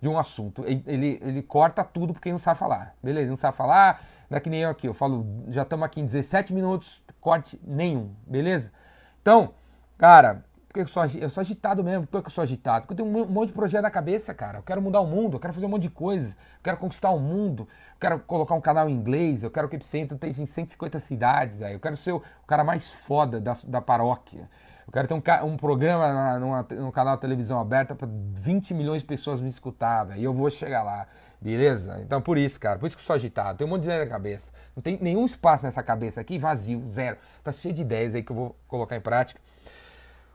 de 0.00 0.08
um 0.08 0.18
assunto. 0.18 0.64
Ele, 0.64 1.18
ele, 1.22 1.42
corta 1.42 1.82
tudo 1.82 2.12
porque 2.12 2.30
não 2.30 2.38
sabe 2.38 2.58
falar, 2.58 2.94
beleza? 3.02 3.28
Não 3.28 3.36
sabe 3.36 3.56
falar, 3.56 4.02
não 4.30 4.36
é 4.36 4.40
que 4.40 4.50
nem 4.50 4.60
eu 4.60 4.70
aqui, 4.70 4.86
eu 4.86 4.94
falo, 4.94 5.26
já 5.48 5.62
estamos 5.62 5.84
aqui 5.84 6.00
em 6.00 6.04
17 6.04 6.52
minutos, 6.52 7.02
corte 7.20 7.60
nenhum, 7.66 8.10
beleza? 8.26 8.72
Então, 9.20 9.54
cara, 9.96 10.44
porque 10.68 10.82
eu 10.82 10.86
sou, 10.86 11.02
eu 11.20 11.30
sou 11.30 11.40
agitado 11.40 11.82
mesmo. 11.82 12.06
Por 12.06 12.20
que 12.20 12.28
eu 12.28 12.30
sou 12.30 12.42
agitado? 12.42 12.86
Porque 12.86 13.00
eu 13.00 13.06
tenho 13.06 13.24
um 13.24 13.26
monte 13.26 13.48
de 13.48 13.54
projeto 13.54 13.82
na 13.82 13.90
cabeça, 13.90 14.34
cara. 14.34 14.58
Eu 14.58 14.62
quero 14.62 14.82
mudar 14.82 15.00
o 15.00 15.06
mundo, 15.06 15.36
eu 15.36 15.40
quero 15.40 15.52
fazer 15.52 15.66
um 15.66 15.68
monte 15.70 15.82
de 15.82 15.90
coisas, 15.90 16.34
eu 16.34 16.62
quero 16.62 16.76
conquistar 16.76 17.10
o 17.10 17.18
mundo, 17.18 17.62
eu 17.62 18.00
quero 18.00 18.18
colocar 18.20 18.54
um 18.54 18.60
canal 18.60 18.88
em 18.88 18.92
inglês, 18.92 19.42
eu 19.42 19.50
quero 19.50 19.68
que 19.68 19.76
o 19.76 19.78
Epicentro 19.78 20.14
esteja 20.14 20.42
em 20.42 20.46
150 20.46 21.00
cidades, 21.00 21.58
velho. 21.58 21.74
Eu 21.74 21.80
quero 21.80 21.96
ser 21.96 22.12
o, 22.12 22.18
o, 22.18 22.46
cara 22.46 22.62
mais 22.62 22.88
foda 22.88 23.40
da, 23.40 23.56
da 23.66 23.80
paróquia. 23.80 24.48
Eu 24.88 24.92
quero 24.92 25.06
ter 25.06 25.12
um, 25.12 25.46
um 25.46 25.56
programa 25.58 26.38
num 26.70 26.90
canal 26.90 27.16
de 27.16 27.20
televisão 27.20 27.60
aberta 27.60 27.94
para 27.94 28.08
20 28.10 28.72
milhões 28.72 29.02
de 29.02 29.06
pessoas 29.06 29.38
me 29.38 29.50
escutar, 29.50 30.04
velho. 30.04 30.18
E 30.18 30.24
eu 30.24 30.32
vou 30.32 30.50
chegar 30.50 30.82
lá, 30.82 31.06
beleza? 31.38 32.00
Então 32.00 32.22
por 32.22 32.38
isso, 32.38 32.58
cara, 32.58 32.78
por 32.78 32.86
isso 32.86 32.96
que 32.96 33.02
eu 33.02 33.06
sou 33.06 33.14
agitado. 33.14 33.58
Tem 33.58 33.66
um 33.66 33.70
monte 33.70 33.82
de 33.82 33.88
ideia 33.88 34.02
na 34.02 34.10
cabeça. 34.10 34.50
Não 34.74 34.82
tem 34.82 34.98
nenhum 34.98 35.26
espaço 35.26 35.62
nessa 35.62 35.82
cabeça 35.82 36.22
aqui, 36.22 36.38
vazio, 36.38 36.82
zero. 36.88 37.18
Tá 37.44 37.52
cheio 37.52 37.74
de 37.74 37.82
ideias 37.82 38.14
aí 38.14 38.22
que 38.22 38.32
eu 38.32 38.36
vou 38.36 38.56
colocar 38.66 38.96
em 38.96 39.00
prática. 39.00 39.38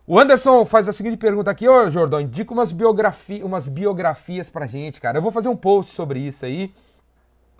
O 0.05 0.19
Anderson 0.19 0.63
faz 0.65 0.87
a 0.87 0.93
seguinte 0.93 1.17
pergunta 1.17 1.49
aqui, 1.49 1.67
ô 1.67 1.89
Jordão, 1.89 2.21
indica 2.21 2.53
umas, 2.53 2.71
biografi 2.71 3.41
umas 3.41 3.67
biografias 3.67 4.51
pra 4.51 4.67
gente, 4.67 5.01
cara. 5.01 5.17
Eu 5.17 5.21
vou 5.23 5.31
fazer 5.31 5.47
um 5.47 5.55
post 5.55 5.95
sobre 5.95 6.19
isso 6.19 6.45
aí, 6.45 6.71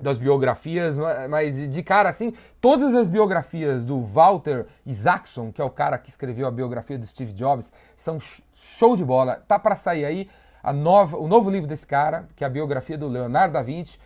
das 0.01 0.17
biografias, 0.17 0.95
mas 1.29 1.69
de 1.69 1.83
cara 1.83 2.09
assim, 2.09 2.33
todas 2.59 2.93
as 2.93 3.07
biografias 3.07 3.85
do 3.85 4.01
Walter 4.01 4.65
Isaacson, 4.85 5.51
que 5.51 5.61
é 5.61 5.63
o 5.63 5.69
cara 5.69 5.97
que 5.97 6.09
escreveu 6.09 6.47
a 6.47 6.51
biografia 6.51 6.97
do 6.97 7.05
Steve 7.05 7.31
Jobs, 7.31 7.71
são 7.95 8.17
show 8.53 8.97
de 8.97 9.05
bola. 9.05 9.41
Tá 9.47 9.57
para 9.57 9.75
sair 9.75 10.05
aí 10.05 10.29
a 10.61 10.73
nova, 10.73 11.17
o 11.17 11.27
novo 11.27 11.49
livro 11.49 11.67
desse 11.67 11.85
cara, 11.85 12.27
que 12.35 12.43
é 12.43 12.47
a 12.47 12.49
biografia 12.49 12.97
do 12.97 13.07
Leonardo 13.07 13.53
da 13.53 13.61
Vinci. 13.61 13.97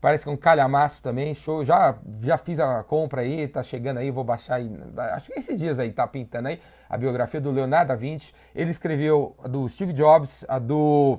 Parece 0.00 0.24
que 0.24 0.28
é 0.28 0.32
um 0.32 0.36
calhamaço 0.36 1.02
também, 1.02 1.34
show. 1.34 1.64
Já, 1.64 1.96
já 2.18 2.36
fiz 2.36 2.60
a 2.60 2.82
compra 2.82 3.22
aí, 3.22 3.48
tá 3.48 3.62
chegando 3.62 3.98
aí, 3.98 4.10
vou 4.10 4.22
baixar 4.22 4.56
aí. 4.56 4.70
Acho 5.12 5.32
que 5.32 5.38
esses 5.38 5.58
dias 5.58 5.78
aí 5.78 5.90
tá 5.90 6.06
pintando 6.06 6.48
aí 6.48 6.60
a 6.88 6.98
biografia 6.98 7.40
do 7.40 7.50
Leonardo 7.50 7.88
da 7.88 7.94
Vinci. 7.94 8.34
Ele 8.54 8.70
escreveu 8.70 9.34
a 9.42 9.48
do 9.48 9.66
Steve 9.68 9.94
Jobs, 9.94 10.44
a 10.46 10.58
do, 10.58 11.18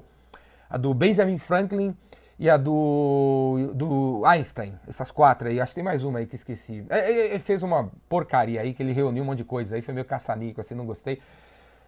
a 0.69 0.77
do 0.77 0.93
Benjamin 0.93 1.39
Franklin 1.39 1.97
e 2.37 2.49
a 2.49 2.57
do, 2.57 3.71
do 3.73 4.23
Einstein. 4.25 4.77
Essas 4.87 5.11
quatro 5.11 5.47
aí. 5.47 5.59
Acho 5.59 5.71
que 5.71 5.75
tem 5.75 5.83
mais 5.83 6.03
uma 6.03 6.19
aí 6.19 6.25
que 6.25 6.35
esqueci. 6.35 6.85
É, 6.89 6.99
é, 6.99 7.25
ele 7.31 7.39
fez 7.39 7.63
uma 7.63 7.91
porcaria 8.09 8.61
aí, 8.61 8.73
que 8.73 8.83
ele 8.83 8.91
reuniu 8.91 9.23
um 9.23 9.25
monte 9.25 9.39
de 9.39 9.45
coisa 9.45 9.75
aí, 9.75 9.81
foi 9.81 9.93
meio 9.93 10.05
caçanico, 10.05 10.61
assim, 10.61 10.75
não 10.75 10.85
gostei. 10.85 11.21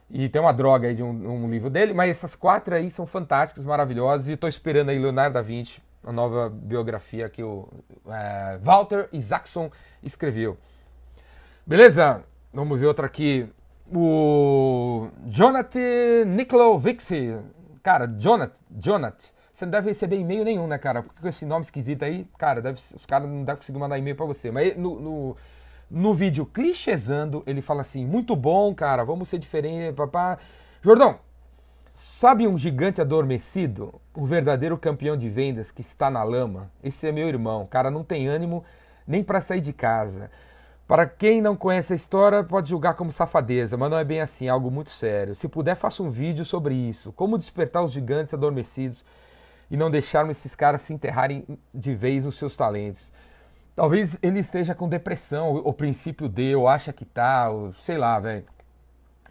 E 0.09 0.29
tem 0.29 0.41
uma 0.41 0.53
droga 0.53 0.87
aí 0.87 0.95
de 0.95 1.03
um, 1.03 1.45
um 1.45 1.49
livro 1.49 1.69
dele, 1.69 1.93
mas 1.93 2.09
essas 2.09 2.35
quatro 2.35 2.73
aí 2.73 2.89
são 2.89 3.05
fantásticas, 3.05 3.65
maravilhosas, 3.65 4.29
e 4.29 4.33
estou 4.33 4.49
esperando 4.49 4.89
aí 4.89 4.97
Leonardo 4.97 5.33
da 5.33 5.41
Vinci 5.41 5.81
a 6.07 6.11
nova 6.13 6.49
biografia 6.49 7.29
que 7.29 7.43
o 7.43 7.67
é, 8.07 8.57
Walter 8.61 9.09
Isaacson 9.11 9.69
escreveu. 10.01 10.57
Beleza? 11.65 12.23
Vamos 12.53 12.79
ver 12.79 12.85
outra 12.85 13.05
aqui. 13.05 13.49
O 13.93 15.09
Jonathan 15.25 16.25
Nikolovic. 16.25 17.37
Cara, 17.83 18.07
Jonathan, 18.07 18.59
Jonathan. 18.71 19.36
Você 19.57 19.65
não 19.65 19.71
deve 19.71 19.87
receber 19.87 20.19
e-mail 20.19 20.43
nenhum, 20.43 20.67
né, 20.67 20.77
cara? 20.77 21.01
Porque 21.01 21.19
com 21.19 21.27
esse 21.27 21.43
nome 21.43 21.63
esquisito 21.63 22.03
aí, 22.05 22.27
cara, 22.37 22.61
deve, 22.61 22.79
os 22.93 23.07
caras 23.07 23.27
não 23.27 23.43
devem 23.43 23.55
conseguir 23.55 23.79
mandar 23.79 23.97
e-mail 23.97 24.15
para 24.15 24.27
você. 24.27 24.51
Mas 24.51 24.77
no, 24.77 24.99
no, 24.99 25.37
no 25.89 26.13
vídeo 26.13 26.45
clichêsando, 26.45 27.41
ele 27.47 27.59
fala 27.59 27.81
assim: 27.81 28.05
muito 28.05 28.35
bom, 28.35 28.75
cara, 28.75 29.03
vamos 29.03 29.29
ser 29.29 29.39
diferentes, 29.39 29.95
papá. 29.95 30.37
Jordão, 30.83 31.17
Sabe 31.95 32.47
um 32.47 32.55
gigante 32.55 33.01
adormecido? 33.01 33.99
Um 34.15 34.25
verdadeiro 34.25 34.77
campeão 34.77 35.17
de 35.17 35.27
vendas 35.27 35.71
que 35.71 35.81
está 35.81 36.11
na 36.11 36.21
lama? 36.21 36.69
Esse 36.83 37.07
é 37.07 37.11
meu 37.11 37.27
irmão. 37.27 37.63
O 37.63 37.67
cara 37.67 37.89
não 37.89 38.03
tem 38.03 38.27
ânimo 38.27 38.63
nem 39.07 39.23
para 39.23 39.41
sair 39.41 39.61
de 39.61 39.73
casa. 39.73 40.29
Para 40.87 41.07
quem 41.07 41.41
não 41.41 41.55
conhece 41.55 41.93
a 41.93 41.95
história, 41.95 42.43
pode 42.43 42.69
julgar 42.69 42.93
como 42.93 43.11
safadeza, 43.11 43.75
mas 43.75 43.89
não 43.89 43.97
é 43.97 44.03
bem 44.03 44.21
assim, 44.21 44.45
é 44.45 44.49
algo 44.49 44.69
muito 44.69 44.91
sério. 44.91 45.33
Se 45.33 45.47
puder, 45.47 45.73
faça 45.75 46.03
um 46.03 46.11
vídeo 46.11 46.45
sobre 46.45 46.75
isso. 46.75 47.11
Como 47.11 47.39
despertar 47.39 47.81
os 47.81 47.91
gigantes 47.91 48.31
adormecidos 48.31 49.03
e 49.69 49.77
não 49.77 49.89
deixarmos 49.89 50.37
esses 50.37 50.55
caras 50.55 50.81
se 50.81 50.93
enterrarem 50.93 51.45
de 51.73 51.93
vez 51.93 52.25
nos 52.25 52.35
seus 52.35 52.55
talentos. 52.55 53.01
Talvez 53.75 54.17
ele 54.21 54.39
esteja 54.39 54.73
com 54.73 54.89
depressão, 54.89 55.55
o 55.55 55.71
princípio 55.71 56.27
de, 56.27 56.55
ou 56.55 56.67
acha 56.67 56.91
que 56.91 57.05
tá, 57.05 57.49
ou 57.49 57.71
sei 57.73 57.97
lá, 57.97 58.19
velho. 58.19 58.45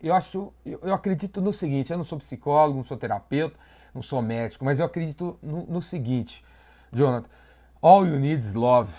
eu 0.03 0.15
acho, 0.15 0.53
eu, 0.65 0.79
eu, 0.83 0.95
acredito 0.95 1.41
no 1.41 1.53
seguinte, 1.53 1.91
eu 1.91 1.97
não 1.97 2.05
sou 2.05 2.19
psicólogo, 2.19 2.79
não 2.79 2.85
sou 2.85 2.97
terapeuta, 2.97 3.59
não 3.93 4.03
sou 4.03 4.23
médico, 4.23 4.65
mas 4.65 4.79
eu 4.79 4.87
acredito 4.87 5.37
no, 5.43 5.67
no 5.67 5.83
seguinte, 5.83 6.45
Jonathan, 6.93 7.29
all 7.83 8.07
you 8.07 8.19
need 8.19 8.39
is 8.39 8.55
love. 8.55 8.93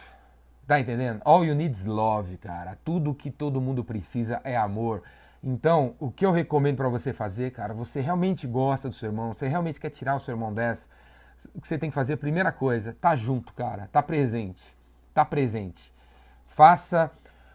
Tá 0.68 0.82
entendendo? 0.82 1.22
All 1.24 1.46
you 1.46 1.56
need 1.56 1.74
is 1.74 1.86
love, 1.86 2.36
cara. 2.38 2.78
Tudo 2.84 3.16
que 3.16 3.32
todo 3.32 3.62
mundo 3.62 3.86
precisa 3.86 4.42
é 4.44 4.58
amor. 4.58 5.02
Então, 5.42 5.96
o 5.98 6.12
que 6.12 6.26
eu 6.26 6.32
recomendo 6.32 6.76
para 6.76 6.90
você 6.90 7.14
fazer, 7.14 7.52
cara, 7.52 7.74
você 7.74 8.02
realmente 8.02 8.46
gosta 8.46 8.90
do 8.90 8.96
seu 8.96 9.08
irmão, 9.08 9.34
você 9.34 9.48
realmente 9.48 9.80
quer 9.80 9.90
tirar 9.90 10.18
o 10.18 10.20
seu 10.20 10.34
irmão 10.34 10.54
dessa, 10.54 10.90
que 11.62 11.68
você 11.68 11.78
tem 11.78 11.90
que 11.90 11.96
fazer, 11.96 12.18
primeira 12.18 12.52
coisa, 12.52 12.96
tá 13.00 13.16
junto, 13.16 13.54
cara, 13.54 13.90
tá 13.92 14.02
presente, 14.02 14.62
tá 15.14 15.26
presente. 15.26 15.94
Faça 16.46 17.12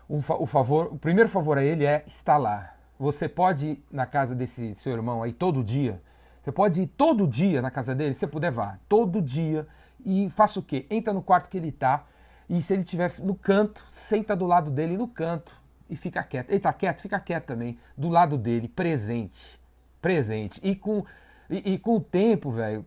um, 0.09 0.19
o 0.19 0.47
favor, 0.47 0.93
o 0.93 0.99
primeiro 0.99 1.29
favor 1.29 1.59
a 1.59 1.65
ele 1.65 1.85
é 1.85 2.05
estar 2.07 2.37
lá. 2.37 2.75
Você 2.99 3.29
pode 3.29 3.67
ir 3.67 3.85
na 3.91 4.07
casa 4.07 4.35
desse 4.35 4.75
seu 4.75 4.93
irmão 4.93 5.23
aí 5.23 5.33
todo 5.33 5.63
dia. 5.63 6.01
Você 6.43 6.53
pode 6.53 6.83
ir 6.83 6.87
todo 6.89 7.27
dia 7.27 7.63
na 7.63 7.71
casa 7.71 7.95
dele, 7.95 8.15
se 8.15 8.27
puder 8.27 8.51
vá, 8.51 8.79
todo 8.89 9.23
dia 9.23 9.67
e 10.05 10.29
faça 10.31 10.59
o 10.59 10.63
quê? 10.63 10.87
Entra 10.91 11.13
no 11.13 11.23
quarto 11.23 11.49
que 11.49 11.57
ele 11.57 11.73
tá 11.73 12.05
e 12.49 12.61
se 12.63 12.73
ele 12.73 12.83
estiver 12.83 13.13
no 13.21 13.35
canto, 13.35 13.85
senta 13.89 14.37
do 14.37 14.45
lado 14.45 14.71
dele 14.71 14.97
no 14.97 15.09
canto 15.09 15.57
e 15.89 15.97
fica 15.97 16.23
quieto. 16.23 16.51
Ele 16.51 16.61
tá 16.61 16.73
quieto, 16.73 17.01
fica 17.01 17.19
quieto 17.21 17.47
também, 17.47 17.79
do 17.97 18.09
lado 18.09 18.37
dele, 18.37 18.69
presente. 18.69 19.61
Presente. 20.01 20.61
E 20.63 20.75
com, 20.75 21.05
e, 21.53 21.75
e 21.75 21.79
com 21.79 21.97
o 21.97 22.01
tempo, 22.01 22.51
velho, 22.51 22.87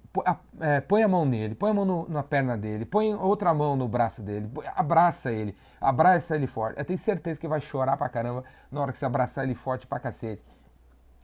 é, 0.60 0.82
põe 0.82 1.04
a 1.04 1.08
mão 1.08 1.24
nele, 1.24 1.54
põe 1.54 1.70
a 1.70 1.74
mão 1.74 1.86
no, 1.86 2.10
na 2.10 2.24
perna 2.24 2.58
dele, 2.58 2.84
põe 2.84 3.14
outra 3.14 3.54
mão 3.54 3.76
no 3.76 3.88
braço 3.88 4.24
dele, 4.24 4.50
abraça 4.76 5.32
ele, 5.32 5.56
abraça 5.80 6.36
ele 6.36 6.48
forte. 6.48 6.80
Eu 6.80 6.84
tenho 6.84 6.98
certeza 6.98 7.40
que 7.40 7.48
vai 7.48 7.62
chorar 7.62 7.96
pra 7.96 8.10
caramba 8.10 8.44
na 8.72 8.82
hora 8.82 8.92
que 8.92 8.98
você 8.98 9.06
abraçar 9.06 9.44
ele 9.44 9.54
forte 9.54 9.86
pra 9.86 10.00
cacete. 10.00 10.44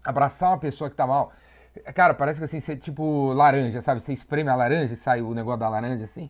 Abraçar 0.03 0.51
uma 0.51 0.59
pessoa 0.59 0.87
que 0.87 0.95
tá 0.95 1.07
mal. 1.07 1.31
Cara, 1.95 2.13
parece 2.13 2.39
que 2.39 2.45
assim, 2.45 2.59
você 2.59 2.77
tipo 2.77 3.33
laranja, 3.33 3.81
sabe? 3.81 4.01
Você 4.01 4.13
espreme 4.13 4.49
a 4.49 4.55
laranja 4.55 4.93
e 4.93 4.97
sai 4.97 5.21
o 5.21 5.33
negócio 5.33 5.59
da 5.61 5.69
laranja 5.69 6.03
assim. 6.03 6.29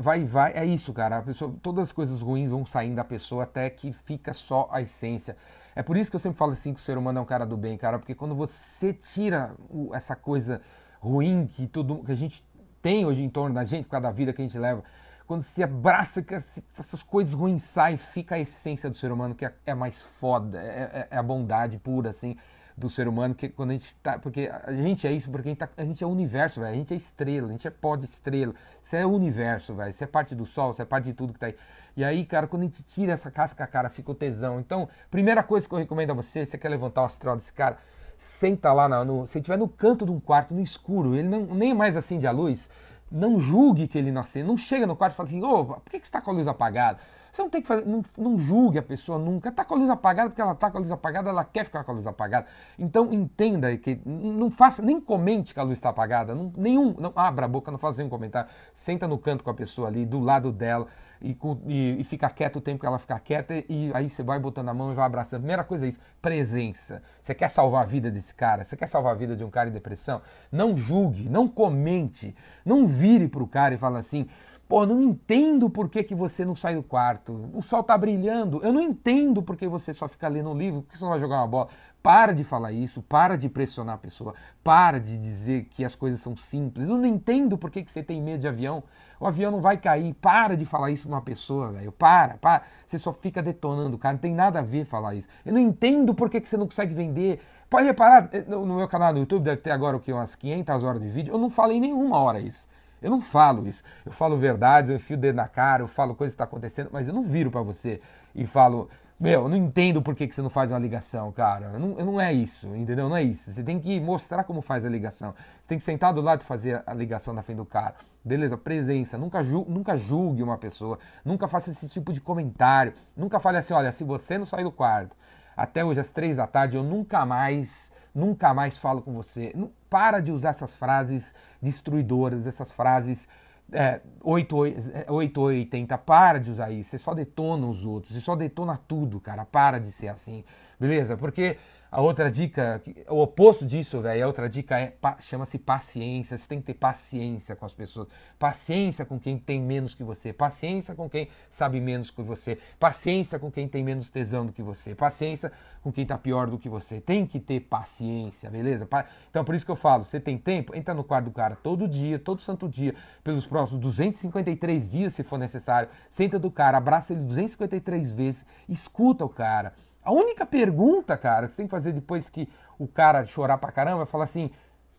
Vai, 0.00 0.24
vai, 0.24 0.52
é 0.54 0.64
isso, 0.64 0.90
cara. 0.92 1.18
A 1.18 1.22
pessoa, 1.22 1.54
todas 1.62 1.84
as 1.84 1.92
coisas 1.92 2.22
ruins 2.22 2.48
vão 2.48 2.64
saindo 2.64 2.96
da 2.96 3.04
pessoa 3.04 3.44
até 3.44 3.68
que 3.68 3.92
fica 3.92 4.32
só 4.32 4.70
a 4.72 4.80
essência. 4.80 5.36
É 5.76 5.82
por 5.82 5.94
isso 5.94 6.10
que 6.10 6.16
eu 6.16 6.20
sempre 6.20 6.38
falo 6.38 6.52
assim 6.52 6.72
que 6.72 6.80
o 6.80 6.82
ser 6.82 6.96
humano 6.96 7.18
é 7.18 7.22
um 7.22 7.26
cara 7.26 7.44
do 7.44 7.54
bem, 7.54 7.76
cara, 7.76 7.98
porque 7.98 8.14
quando 8.14 8.34
você 8.34 8.94
tira 8.94 9.54
essa 9.92 10.16
coisa 10.16 10.62
ruim 10.98 11.46
que 11.46 11.66
tudo 11.66 12.02
que 12.02 12.10
a 12.10 12.16
gente 12.16 12.42
tem 12.80 13.04
hoje 13.04 13.22
em 13.22 13.28
torno 13.28 13.54
da 13.54 13.62
gente, 13.62 13.84
por 13.84 13.90
causa 13.90 14.04
da 14.04 14.10
vida 14.10 14.32
que 14.32 14.40
a 14.40 14.44
gente 14.44 14.58
leva, 14.58 14.82
quando 15.26 15.42
se 15.42 15.62
abraça 15.62 16.22
que 16.22 16.34
essas 16.34 17.02
coisas 17.02 17.34
ruins 17.34 17.62
saem, 17.62 17.98
fica 17.98 18.36
a 18.36 18.38
essência 18.38 18.88
do 18.88 18.96
ser 18.96 19.12
humano 19.12 19.34
que 19.34 19.44
é, 19.44 19.52
é 19.66 19.74
mais 19.74 20.00
foda, 20.00 20.58
é, 20.58 20.64
é, 20.64 21.08
é 21.10 21.16
a 21.18 21.22
bondade 21.22 21.76
pura, 21.76 22.08
assim 22.08 22.38
do 22.76 22.90
ser 22.90 23.08
humano, 23.08 23.34
que 23.34 23.48
quando 23.48 23.70
a 23.70 23.72
gente 23.72 23.94
tá. 23.96 24.18
Porque 24.18 24.50
a 24.64 24.72
gente 24.72 25.06
é 25.06 25.12
isso, 25.12 25.30
porque 25.30 25.48
a 25.48 25.50
gente, 25.50 25.58
tá, 25.58 25.68
a 25.76 25.84
gente 25.84 26.04
é 26.04 26.06
universo, 26.06 26.60
velho. 26.60 26.72
A 26.72 26.76
gente 26.76 26.92
é 26.92 26.96
estrela, 26.96 27.48
a 27.48 27.52
gente 27.52 27.66
é 27.66 27.70
pó 27.70 27.96
de 27.96 28.04
estrela. 28.04 28.54
Você 28.80 28.98
é 28.98 29.06
o 29.06 29.10
universo, 29.10 29.74
velho. 29.74 29.92
Você 29.92 30.04
é 30.04 30.06
parte 30.06 30.34
do 30.34 30.44
sol, 30.44 30.74
você 30.74 30.82
é 30.82 30.84
parte 30.84 31.06
de 31.06 31.14
tudo 31.14 31.32
que 31.32 31.38
tá 31.38 31.46
aí. 31.46 31.56
E 31.96 32.04
aí, 32.04 32.26
cara, 32.26 32.46
quando 32.46 32.62
a 32.62 32.64
gente 32.66 32.82
tira 32.82 33.12
essa 33.12 33.30
casca, 33.30 33.66
cara, 33.66 33.88
fica 33.88 34.10
o 34.10 34.14
tesão. 34.14 34.60
Então, 34.60 34.88
primeira 35.10 35.42
coisa 35.42 35.66
que 35.66 35.74
eu 35.74 35.78
recomendo 35.78 36.10
a 36.10 36.14
você, 36.14 36.44
você 36.44 36.58
quer 36.58 36.68
levantar 36.68 37.00
o 37.00 37.04
astral 37.06 37.36
desse 37.36 37.52
cara, 37.52 37.78
senta 38.16 38.70
lá 38.74 38.86
no. 39.04 39.26
Se 39.26 39.38
estiver 39.38 39.56
no 39.56 39.68
canto 39.68 40.04
de 40.04 40.10
um 40.12 40.20
quarto, 40.20 40.52
no 40.52 40.60
escuro, 40.60 41.16
ele 41.16 41.28
não, 41.28 41.46
nem 41.46 41.72
mais 41.72 41.96
acende 41.96 42.26
a 42.26 42.30
luz. 42.30 42.68
Não 43.10 43.40
julgue 43.40 43.88
que 43.88 43.96
ele 43.96 44.10
nasceu. 44.10 44.44
Não 44.44 44.58
chega 44.58 44.86
no 44.86 44.94
quarto 44.94 45.14
e 45.14 45.16
fala 45.16 45.28
assim, 45.28 45.42
ô, 45.42 45.64
por 45.64 45.90
que, 45.90 45.98
que 45.98 46.04
está 46.04 46.20
com 46.20 46.30
a 46.30 46.34
luz 46.34 46.46
apagada? 46.46 46.98
Você 47.36 47.42
não 47.42 47.50
tem 47.50 47.60
que 47.60 47.68
fazer, 47.68 47.84
não, 47.84 48.02
não 48.16 48.38
julgue 48.38 48.78
a 48.78 48.82
pessoa 48.82 49.18
nunca. 49.18 49.50
Está 49.50 49.62
com 49.62 49.74
a 49.74 49.76
luz 49.76 49.90
apagada 49.90 50.30
porque 50.30 50.40
ela 50.40 50.52
está 50.52 50.70
com 50.70 50.78
a 50.78 50.80
luz 50.80 50.90
apagada, 50.90 51.28
ela 51.28 51.44
quer 51.44 51.66
ficar 51.66 51.84
com 51.84 51.90
a 51.90 51.94
luz 51.94 52.06
apagada. 52.06 52.46
Então 52.78 53.12
entenda 53.12 53.76
que 53.76 54.00
não 54.06 54.50
faça, 54.50 54.80
nem 54.80 54.98
comente 54.98 55.52
que 55.52 55.60
a 55.60 55.62
luz 55.62 55.76
está 55.76 55.90
apagada, 55.90 56.34
não, 56.34 56.50
nenhum, 56.56 56.94
não 56.98 57.12
abra 57.14 57.44
a 57.44 57.48
boca, 57.48 57.70
não 57.70 57.78
faça 57.78 57.98
nenhum 57.98 58.08
comentário. 58.08 58.48
Senta 58.72 59.06
no 59.06 59.18
canto 59.18 59.44
com 59.44 59.50
a 59.50 59.54
pessoa 59.54 59.88
ali, 59.88 60.06
do 60.06 60.18
lado 60.18 60.50
dela 60.50 60.86
e, 61.20 61.36
e, 61.66 62.00
e 62.00 62.04
fica 62.04 62.30
quieto 62.30 62.56
o 62.56 62.60
tempo 62.62 62.80
que 62.80 62.86
ela 62.86 62.98
ficar 62.98 63.20
quieta 63.20 63.54
e 63.68 63.90
aí 63.92 64.08
você 64.08 64.22
vai 64.22 64.38
botando 64.38 64.70
a 64.70 64.74
mão 64.74 64.90
e 64.90 64.94
vai 64.94 65.04
abraçando. 65.04 65.40
Primeira 65.40 65.62
coisa 65.62 65.84
é 65.84 65.90
isso, 65.90 66.00
presença. 66.22 67.02
Você 67.20 67.34
quer 67.34 67.50
salvar 67.50 67.82
a 67.82 67.86
vida 67.86 68.10
desse 68.10 68.34
cara? 68.34 68.64
Você 68.64 68.78
quer 68.78 68.86
salvar 68.86 69.12
a 69.12 69.14
vida 69.14 69.36
de 69.36 69.44
um 69.44 69.50
cara 69.50 69.68
em 69.68 69.72
depressão? 69.72 70.22
Não 70.50 70.74
julgue, 70.74 71.28
não 71.28 71.46
comente, 71.46 72.34
não 72.64 72.86
vire 72.86 73.28
para 73.28 73.42
o 73.42 73.46
cara 73.46 73.74
e 73.74 73.76
fala 73.76 73.98
assim 73.98 74.26
Pô, 74.68 74.84
não 74.84 75.00
entendo 75.00 75.70
por 75.70 75.88
que, 75.88 76.02
que 76.02 76.14
você 76.14 76.44
não 76.44 76.56
sai 76.56 76.74
do 76.74 76.82
quarto. 76.82 77.50
O 77.54 77.62
sol 77.62 77.84
tá 77.84 77.96
brilhando. 77.96 78.60
Eu 78.64 78.72
não 78.72 78.80
entendo 78.80 79.40
por 79.40 79.56
que 79.56 79.68
você 79.68 79.94
só 79.94 80.08
fica 80.08 80.26
lendo 80.26 80.50
um 80.50 80.58
livro, 80.58 80.82
por 80.82 80.90
que 80.90 80.98
você 80.98 81.04
não 81.04 81.12
vai 81.12 81.20
jogar 81.20 81.36
uma 81.36 81.46
bola. 81.46 81.68
Para 82.02 82.32
de 82.32 82.42
falar 82.42 82.72
isso, 82.72 83.00
para 83.00 83.36
de 83.36 83.48
pressionar 83.48 83.94
a 83.94 83.98
pessoa, 83.98 84.34
para 84.64 84.98
de 84.98 85.16
dizer 85.18 85.66
que 85.70 85.84
as 85.84 85.94
coisas 85.94 86.20
são 86.20 86.36
simples. 86.36 86.88
Eu 86.88 86.96
não 86.96 87.06
entendo 87.06 87.56
por 87.56 87.70
que, 87.70 87.82
que 87.82 87.90
você 87.90 88.02
tem 88.02 88.20
medo 88.20 88.40
de 88.40 88.48
avião. 88.48 88.82
O 89.20 89.26
avião 89.26 89.52
não 89.52 89.60
vai 89.60 89.76
cair. 89.76 90.14
Para 90.14 90.56
de 90.56 90.64
falar 90.64 90.90
isso 90.90 91.06
pra 91.06 91.16
uma 91.16 91.22
pessoa, 91.22 91.70
velho. 91.70 91.92
Para, 91.92 92.36
para. 92.36 92.62
Você 92.84 92.98
só 92.98 93.12
fica 93.12 93.40
detonando, 93.40 93.96
cara. 93.96 94.14
Não 94.14 94.20
tem 94.20 94.34
nada 94.34 94.58
a 94.58 94.62
ver 94.62 94.84
falar 94.84 95.14
isso. 95.14 95.28
Eu 95.44 95.52
não 95.52 95.60
entendo 95.60 96.12
por 96.12 96.28
que, 96.28 96.40
que 96.40 96.48
você 96.48 96.56
não 96.56 96.66
consegue 96.66 96.92
vender. 96.92 97.40
Pode 97.70 97.86
reparar, 97.86 98.28
eh, 98.32 98.42
no 98.42 98.64
meu 98.76 98.88
canal 98.88 99.12
no 99.12 99.20
YouTube 99.20 99.44
deve 99.44 99.58
ter 99.58 99.70
agora 99.70 99.96
o 99.96 100.00
que? 100.00 100.12
Umas 100.12 100.34
500 100.34 100.82
horas 100.82 101.00
de 101.00 101.08
vídeo. 101.08 101.32
Eu 101.32 101.38
não 101.38 101.50
falei 101.50 101.78
nenhuma 101.78 102.18
hora 102.18 102.40
isso. 102.40 102.66
Eu 103.00 103.10
não 103.10 103.20
falo 103.20 103.66
isso. 103.66 103.82
Eu 104.04 104.12
falo 104.12 104.36
verdades, 104.36 104.90
eu 104.90 104.96
enfio 104.96 105.16
o 105.16 105.20
dedo 105.20 105.36
na 105.36 105.48
cara, 105.48 105.82
eu 105.82 105.88
falo 105.88 106.14
coisas 106.14 106.34
que 106.34 106.42
estão 106.42 106.46
tá 106.46 106.50
acontecendo, 106.50 106.90
mas 106.92 107.08
eu 107.08 107.14
não 107.14 107.22
viro 107.22 107.50
para 107.50 107.62
você 107.62 108.00
e 108.34 108.46
falo, 108.46 108.88
meu, 109.18 109.42
eu 109.42 109.48
não 109.48 109.56
entendo 109.56 110.02
por 110.02 110.14
que, 110.14 110.26
que 110.26 110.34
você 110.34 110.42
não 110.42 110.50
faz 110.50 110.70
uma 110.70 110.78
ligação, 110.78 111.32
cara. 111.32 111.78
Não, 111.78 111.88
não 112.04 112.20
é 112.20 112.34
isso, 112.34 112.68
entendeu? 112.76 113.08
Não 113.08 113.16
é 113.16 113.22
isso. 113.22 113.50
Você 113.50 113.62
tem 113.62 113.80
que 113.80 113.98
mostrar 113.98 114.44
como 114.44 114.60
faz 114.60 114.84
a 114.84 114.90
ligação. 114.90 115.34
Você 115.60 115.68
tem 115.68 115.78
que 115.78 115.84
sentar 115.84 116.12
do 116.12 116.20
lado 116.20 116.42
e 116.42 116.44
fazer 116.44 116.82
a 116.86 116.92
ligação 116.92 117.32
na 117.32 117.40
frente 117.40 117.56
do 117.56 117.64
cara. 117.64 117.94
Beleza? 118.22 118.58
Presença. 118.58 119.16
Nunca, 119.16 119.42
ju 119.42 119.64
nunca 119.68 119.96
julgue 119.96 120.42
uma 120.42 120.58
pessoa. 120.58 120.98
Nunca 121.24 121.48
faça 121.48 121.70
esse 121.70 121.88
tipo 121.88 122.12
de 122.12 122.20
comentário. 122.20 122.92
Nunca 123.16 123.40
fale 123.40 123.56
assim, 123.56 123.72
olha, 123.72 123.90
se 123.90 124.04
você 124.04 124.36
não 124.36 124.44
sair 124.44 124.64
do 124.64 124.72
quarto 124.72 125.16
até 125.56 125.82
hoje 125.82 126.00
às 126.00 126.10
três 126.10 126.36
da 126.36 126.46
tarde, 126.46 126.76
eu 126.76 126.82
nunca 126.82 127.24
mais 127.24 127.90
nunca 128.14 128.52
mais 128.52 128.76
falo 128.76 129.00
com 129.00 129.12
você. 129.12 129.54
Para 129.96 130.20
de 130.20 130.30
usar 130.30 130.50
essas 130.50 130.74
frases 130.74 131.34
destruidoras, 131.58 132.46
essas 132.46 132.70
frases 132.70 133.26
é, 133.72 134.02
880, 134.22 135.94
é, 135.94 135.96
para 135.96 136.38
de 136.38 136.50
usar 136.50 136.70
isso. 136.70 136.90
Você 136.90 136.98
só 136.98 137.14
detona 137.14 137.66
os 137.66 137.82
outros, 137.82 138.12
você 138.12 138.20
só 138.20 138.36
detona 138.36 138.76
tudo, 138.76 139.18
cara. 139.18 139.46
Para 139.46 139.78
de 139.78 139.90
ser 139.90 140.08
assim, 140.08 140.44
beleza? 140.78 141.16
Porque 141.16 141.56
a 141.90 142.00
outra 142.00 142.30
dica, 142.30 142.82
o 143.08 143.22
oposto 143.22 143.64
disso, 143.64 144.00
velho, 144.00 144.24
a 144.24 144.26
outra 144.26 144.48
dica 144.48 144.78
é 144.78 144.94
chama-se 145.20 145.56
paciência. 145.56 146.36
Você 146.36 146.48
tem 146.48 146.60
que 146.60 146.66
ter 146.66 146.74
paciência 146.74 147.54
com 147.54 147.64
as 147.64 147.72
pessoas. 147.72 148.08
Paciência 148.38 149.04
com 149.04 149.18
quem 149.18 149.38
tem 149.38 149.60
menos 149.60 149.94
que 149.94 150.02
você. 150.02 150.32
Paciência 150.32 150.94
com 150.94 151.08
quem 151.08 151.28
sabe 151.48 151.80
menos 151.80 152.10
que 152.10 152.20
você. 152.22 152.58
Paciência 152.78 153.38
com 153.38 153.50
quem 153.50 153.68
tem 153.68 153.84
menos 153.84 154.10
tesão 154.10 154.44
do 154.44 154.52
que 154.52 154.62
você. 154.62 154.94
Paciência 154.94 155.52
com 155.80 155.92
quem 155.92 156.04
tá 156.04 156.18
pior 156.18 156.48
do 156.48 156.58
que 156.58 156.68
você. 156.68 157.00
Tem 157.00 157.24
que 157.24 157.38
ter 157.38 157.60
paciência, 157.60 158.50
beleza? 158.50 158.88
Então 159.30 159.44
por 159.44 159.54
isso 159.54 159.64
que 159.64 159.70
eu 159.70 159.76
falo, 159.76 160.02
você 160.02 160.18
tem 160.18 160.36
tempo, 160.36 160.76
entra 160.76 160.92
no 160.92 161.04
quarto 161.04 161.26
do 161.26 161.30
cara 161.30 161.54
todo 161.54 161.86
dia, 161.86 162.18
todo 162.18 162.42
santo 162.42 162.68
dia, 162.68 162.94
pelos 163.22 163.46
próximos 163.46 163.80
253 163.80 164.90
dias, 164.90 165.14
se 165.14 165.22
for 165.22 165.38
necessário. 165.38 165.88
Senta 166.10 166.38
do 166.38 166.50
cara, 166.50 166.78
abraça 166.78 167.12
ele 167.12 167.22
253 167.22 168.12
vezes, 168.12 168.44
escuta 168.68 169.24
o 169.24 169.28
cara 169.28 169.72
a 170.06 170.12
única 170.12 170.46
pergunta, 170.46 171.16
cara, 171.16 171.46
que 171.46 171.52
você 171.52 171.56
tem 171.58 171.66
que 171.66 171.70
fazer 171.70 171.92
depois 171.92 172.30
que 172.30 172.48
o 172.78 172.86
cara 172.86 173.26
chorar 173.26 173.58
pra 173.58 173.72
caramba 173.72 174.04
é 174.04 174.06
falar 174.06 174.22
assim: 174.22 174.46
o 174.46 174.50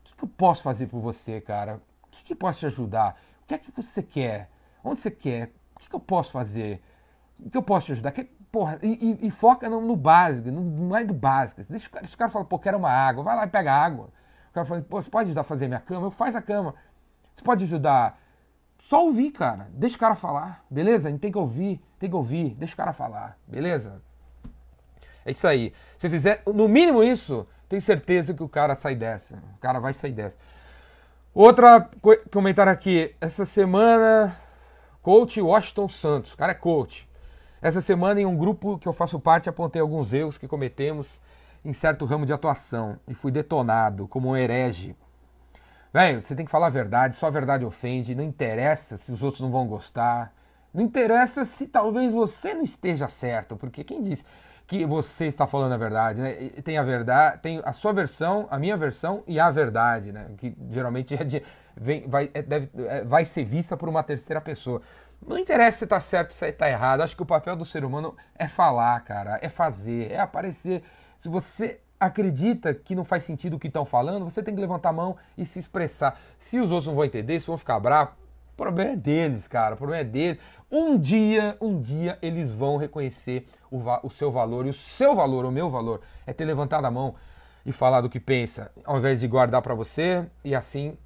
que, 0.03 0.15
que 0.15 0.23
eu 0.25 0.27
posso 0.27 0.61
fazer 0.61 0.87
por 0.87 0.99
você, 0.99 1.39
cara? 1.39 1.81
O 2.03 2.07
que, 2.11 2.25
que 2.25 2.35
posso 2.35 2.59
te 2.59 2.65
ajudar? 2.65 3.17
O 3.43 3.47
que 3.47 3.53
é 3.53 3.57
que 3.57 3.71
você 3.71 4.03
quer? 4.03 4.49
Onde 4.83 4.99
você 4.99 5.09
quer? 5.09 5.53
O 5.75 5.79
que, 5.79 5.89
que 5.89 5.95
eu 5.95 5.99
posso 5.99 6.33
fazer? 6.33 6.81
O 7.39 7.49
que 7.49 7.57
eu 7.57 7.63
posso 7.63 7.85
te 7.85 7.91
ajudar? 7.93 8.11
Que, 8.11 8.25
porra, 8.51 8.79
e, 8.83 9.17
e, 9.21 9.27
e 9.27 9.31
foca 9.31 9.69
no, 9.69 9.79
no, 9.79 9.95
básico, 9.95 10.51
no, 10.51 10.93
é 10.93 11.05
do 11.05 11.13
básico. 11.13 11.61
Deixa 11.69 11.87
o 11.87 11.91
cara, 11.91 12.05
se 12.05 12.13
o 12.13 12.17
cara 12.17 12.29
fala, 12.29 12.43
pô, 12.43 12.59
quero 12.59 12.77
uma 12.77 12.91
água, 12.91 13.23
vai 13.23 13.35
lá 13.35 13.45
e 13.45 13.49
pega 13.49 13.71
água. 13.71 14.09
O 14.49 14.53
cara 14.53 14.65
fala, 14.65 14.81
pô, 14.81 15.01
você 15.01 15.09
pode 15.09 15.27
ajudar 15.27 15.41
a 15.41 15.45
fazer 15.45 15.69
minha 15.69 15.79
cama? 15.79 16.07
Eu 16.07 16.11
faz 16.11 16.35
a 16.35 16.41
cama. 16.41 16.75
Você 17.33 17.43
pode 17.43 17.63
ajudar. 17.63 18.19
Só 18.77 19.05
ouvir, 19.05 19.31
cara. 19.31 19.69
Deixa 19.71 19.95
o 19.95 19.99
cara 19.99 20.15
falar, 20.15 20.65
beleza? 20.69 21.07
A 21.07 21.11
gente 21.11 21.21
tem 21.21 21.31
que 21.31 21.37
ouvir, 21.37 21.81
tem 21.97 22.09
que 22.09 22.15
ouvir, 22.15 22.55
deixa 22.55 22.73
o 22.73 22.77
cara 22.77 22.91
falar, 22.91 23.37
beleza? 23.47 24.01
É 25.27 25.31
isso 25.31 25.45
aí. 25.45 25.73
Se 25.99 26.09
fizer 26.09 26.41
no 26.45 26.69
mínimo 26.69 27.03
isso, 27.03 27.45
tem 27.67 27.81
certeza 27.81 28.33
que 28.33 28.41
o 28.41 28.47
cara 28.47 28.77
sai 28.77 28.95
dessa. 28.95 29.35
O 29.57 29.59
cara 29.59 29.77
vai 29.77 29.93
sair 29.93 30.13
dessa. 30.13 30.37
Outra 31.33 31.89
comentário 32.31 32.71
aqui. 32.71 33.13
Essa 33.19 33.45
semana, 33.45 34.39
coach 35.01 35.41
Washington 35.41 35.89
Santos. 35.89 36.33
O 36.33 36.37
cara 36.37 36.53
é 36.53 36.55
coach. 36.55 37.07
Essa 37.61 37.81
semana, 37.81 38.21
em 38.21 38.25
um 38.25 38.37
grupo 38.37 38.77
que 38.77 38.87
eu 38.87 38.93
faço 38.93 39.19
parte, 39.19 39.49
apontei 39.49 39.81
alguns 39.81 40.13
erros 40.13 40.37
que 40.37 40.47
cometemos 40.47 41.19
em 41.65 41.73
certo 41.73 42.05
ramo 42.05 42.25
de 42.25 42.31
atuação 42.31 42.97
e 43.05 43.13
fui 43.13 43.29
detonado 43.29 44.07
como 44.07 44.29
um 44.29 44.37
herege. 44.37 44.95
Velho, 45.91 46.21
você 46.21 46.35
tem 46.35 46.45
que 46.45 46.51
falar 46.51 46.67
a 46.67 46.69
verdade, 46.69 47.17
só 47.17 47.27
a 47.27 47.31
verdade 47.31 47.65
ofende, 47.65 48.15
não 48.15 48.23
interessa 48.23 48.95
se 48.95 49.11
os 49.11 49.21
outros 49.21 49.41
não 49.41 49.51
vão 49.51 49.67
gostar, 49.67 50.33
não 50.73 50.83
interessa 50.83 51.43
se 51.43 51.67
talvez 51.67 52.13
você 52.13 52.53
não 52.53 52.63
esteja 52.63 53.09
certo, 53.09 53.57
porque 53.57 53.83
quem 53.83 54.01
disse 54.01 54.23
que 54.67 54.85
você 54.85 55.27
está 55.27 55.47
falando 55.47 55.71
a 55.71 55.77
verdade, 55.77 56.21
né? 56.21 56.33
Tem 56.61 56.77
a 56.77 56.83
verdade, 56.83 57.39
tem 57.41 57.61
a 57.63 57.71
sua 57.71 57.93
versão, 57.93 58.47
a 58.51 58.59
minha 58.59 58.75
versão 58.75 59.23
e 59.25 59.39
a 59.39 59.49
verdade, 59.49 60.11
né? 60.11 60.27
Que 60.37 60.53
geralmente 60.69 61.15
é 61.15 61.23
de, 61.23 61.41
vem, 61.75 62.05
vai, 62.05 62.29
é, 62.33 62.41
deve, 62.41 62.69
é, 62.85 63.05
vai 63.05 63.23
ser 63.23 63.45
vista 63.45 63.77
por 63.77 63.87
uma 63.87 64.03
terceira 64.03 64.41
pessoa. 64.41 64.81
Não 65.25 65.37
interessa 65.37 65.79
se 65.79 65.83
está 65.85 66.01
certo, 66.01 66.33
se 66.33 66.45
está 66.45 66.69
errado. 66.69 67.01
Acho 67.01 67.15
que 67.15 67.23
o 67.23 67.25
papel 67.25 67.55
do 67.55 67.65
ser 67.65 67.85
humano 67.85 68.13
é 68.35 68.47
falar, 68.47 68.99
cara, 68.99 69.39
é 69.41 69.47
fazer, 69.47 70.11
é 70.11 70.19
aparecer. 70.19 70.83
Se 71.17 71.29
você 71.29 71.79
acredita 71.97 72.73
que 72.73 72.93
não 72.93 73.05
faz 73.05 73.23
sentido 73.23 73.55
o 73.55 73.59
que 73.59 73.67
estão 73.67 73.85
falando, 73.85 74.25
você 74.25 74.43
tem 74.43 74.53
que 74.53 74.61
levantar 74.61 74.89
a 74.89 74.93
mão 74.93 75.15
e 75.37 75.45
se 75.45 75.59
expressar. 75.59 76.19
Se 76.37 76.59
os 76.59 76.71
outros 76.71 76.87
não 76.87 76.95
vão 76.95 77.05
entender, 77.05 77.39
se 77.39 77.47
vão 77.47 77.57
ficar 77.57 77.79
bravos, 77.79 78.13
o 78.57 78.63
problema 78.63 78.93
é 78.93 78.95
deles, 78.95 79.47
cara. 79.47 79.75
O 79.75 79.77
problema 79.77 80.01
é 80.01 80.03
deles. 80.03 80.39
Um 80.71 80.97
dia, 80.97 81.55
um 81.61 81.79
dia 81.79 82.17
eles 82.23 82.51
vão 82.51 82.75
reconhecer 82.75 83.47
o, 83.69 83.79
o 84.01 84.09
seu 84.09 84.31
valor. 84.31 84.65
E 84.65 84.69
o 84.69 84.73
seu 84.73 85.13
valor, 85.13 85.45
o 85.45 85.51
meu 85.51 85.69
valor, 85.69 86.01
é 86.25 86.33
ter 86.33 86.43
levantado 86.43 86.83
a 86.85 86.89
mão 86.89 87.13
e 87.63 87.71
falar 87.71 88.01
do 88.01 88.09
que 88.09 88.19
pensa, 88.19 88.71
ao 88.83 88.97
invés 88.97 89.19
de 89.19 89.27
guardar 89.27 89.61
para 89.61 89.75
você 89.75 90.25
e 90.43 90.55
assim 90.55 90.97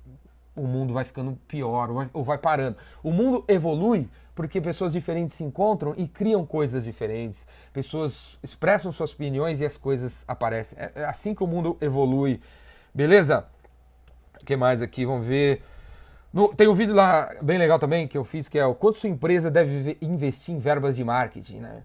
o 0.55 0.65
mundo 0.65 0.93
vai 0.93 1.03
ficando 1.03 1.37
pior 1.45 1.89
ou 1.89 1.95
vai, 1.95 2.09
ou 2.13 2.23
vai, 2.23 2.37
parando. 2.37 2.77
O 3.03 3.11
mundo 3.11 3.43
evolui 3.49 4.07
porque 4.33 4.61
pessoas 4.61 4.93
diferentes 4.93 5.35
se 5.35 5.43
encontram 5.43 5.93
e 5.97 6.07
criam 6.07 6.45
coisas 6.45 6.85
diferentes. 6.85 7.45
Pessoas 7.73 8.39
expressam 8.41 8.93
suas 8.93 9.11
opiniões 9.11 9.59
e 9.59 9.65
as 9.65 9.77
coisas 9.77 10.23
aparecem. 10.25 10.79
É, 10.79 10.91
é 10.95 11.05
assim 11.05 11.35
que 11.35 11.43
o 11.43 11.47
mundo 11.47 11.75
evolui. 11.81 12.39
Beleza? 12.93 13.45
O 14.41 14.45
que 14.45 14.55
mais 14.55 14.81
aqui? 14.81 15.05
Vamos 15.05 15.27
ver. 15.27 15.61
No, 16.33 16.53
tem 16.53 16.67
um 16.67 16.73
vídeo 16.73 16.95
lá 16.95 17.29
bem 17.41 17.57
legal 17.57 17.77
também 17.77 18.07
que 18.07 18.17
eu 18.17 18.23
fiz 18.23 18.47
que 18.47 18.57
é 18.57 18.65
o 18.65 18.73
quanto 18.73 18.97
sua 18.97 19.09
empresa 19.09 19.51
deve 19.51 19.97
investir 20.01 20.55
em 20.55 20.59
verbas 20.59 20.95
de 20.95 21.03
marketing, 21.03 21.57
né? 21.57 21.83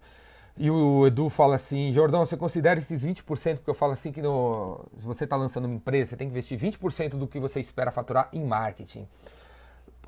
E 0.59 0.71
o 0.71 1.05
Edu 1.05 1.29
fala 1.29 1.55
assim, 1.55 1.91
Jordão, 1.91 2.25
você 2.25 2.35
considera 2.35 2.79
esses 2.79 3.05
20%, 3.05 3.57
porque 3.57 3.69
eu 3.69 3.75
falo 3.75 3.93
assim 3.93 4.11
que 4.11 4.21
no, 4.21 4.83
se 4.97 5.05
você 5.05 5.25
está 5.25 5.35
lançando 5.35 5.65
uma 5.65 5.75
empresa, 5.75 6.11
você 6.11 6.17
tem 6.17 6.27
que 6.27 6.31
investir 6.31 6.57
20% 6.57 7.09
do 7.11 7.27
que 7.27 7.39
você 7.39 7.59
espera 7.59 7.91
faturar 7.91 8.27
em 8.33 8.43
marketing. 8.43 9.07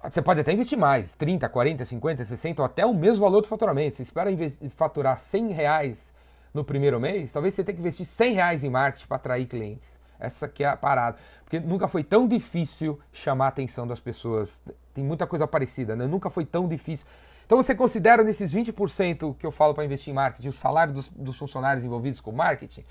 Você 0.03 0.21
pode 0.21 0.39
até 0.39 0.51
investir 0.53 0.77
mais, 0.77 1.13
30, 1.13 1.47
40, 1.47 1.85
50, 1.85 2.25
60, 2.25 2.61
ou 2.61 2.65
até 2.65 2.85
o 2.85 2.93
mesmo 2.93 3.25
valor 3.25 3.41
do 3.41 3.47
faturamento. 3.47 3.97
Você 3.97 4.01
espera 4.01 4.31
faturar 4.69 5.19
100 5.19 5.51
reais 5.51 6.11
no 6.51 6.63
primeiro 6.63 6.99
mês, 6.99 7.31
talvez 7.31 7.53
você 7.53 7.63
tenha 7.63 7.75
que 7.75 7.81
investir 7.81 8.05
100 8.05 8.33
reais 8.33 8.63
em 8.63 8.69
marketing 8.71 9.05
para 9.05 9.17
atrair 9.17 9.45
clientes. 9.45 9.98
Essa 10.19 10.47
que 10.47 10.63
é 10.63 10.67
a 10.67 10.75
parada. 10.75 11.17
Porque 11.43 11.59
nunca 11.59 11.87
foi 11.87 12.03
tão 12.03 12.27
difícil 12.27 12.99
chamar 13.11 13.45
a 13.45 13.49
atenção 13.49 13.87
das 13.87 13.99
pessoas. 13.99 14.61
Tem 14.93 15.03
muita 15.03 15.25
coisa 15.25 15.47
parecida, 15.47 15.95
né? 15.95 16.05
Nunca 16.05 16.29
foi 16.29 16.45
tão 16.45 16.67
difícil. 16.67 17.07
Então 17.45 17.57
você 17.57 17.73
considera 17.73 18.23
nesses 18.23 18.53
20% 18.53 19.35
que 19.35 19.45
eu 19.45 19.51
falo 19.51 19.73
para 19.73 19.83
investir 19.83 20.11
em 20.11 20.15
marketing 20.15 20.49
o 20.49 20.53
salário 20.53 20.93
dos, 20.93 21.09
dos, 21.09 21.35
funcionários 21.35 21.83
envolvidos 21.83 22.21
com 22.21 22.31
marketing? 22.31 22.83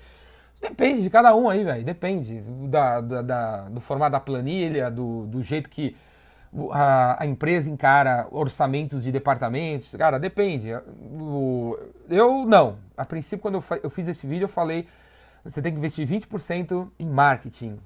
Depende 0.59 1.01
de 1.03 1.09
cada 1.09 1.33
um 1.33 1.47
aí, 1.47 1.63
velho. 1.63 1.85
Depende 1.85 2.41
da, 2.67 2.99
da, 2.99 3.21
da, 3.21 3.61
do 3.69 3.79
formato 3.79 4.11
da 4.11 4.19
planilha, 4.19 4.91
do, 4.91 5.25
do 5.27 5.41
jeito 5.41 5.69
que 5.69 5.95
a, 6.71 7.23
a, 7.23 7.25
empresa 7.25 7.69
encara 7.69 8.27
orçamentos 8.31 9.03
de 9.03 9.11
departamentos. 9.11 9.95
Cara, 9.95 10.19
depende. 10.19 10.67
Eu 12.09 12.45
não. 12.45 12.79
A 12.97 13.05
princípio, 13.05 13.39
quando 13.39 13.55
eu, 13.55 13.63
eu 13.83 13.89
fiz 13.89 14.09
esse 14.09 14.27
vídeo, 14.27 14.43
eu 14.43 14.49
falei 14.49 14.87
você 15.43 15.61
tem 15.61 15.71
que 15.71 15.77
investir 15.77 16.07
20% 16.07 16.89
em 16.99 17.07
marketing, 17.07 17.79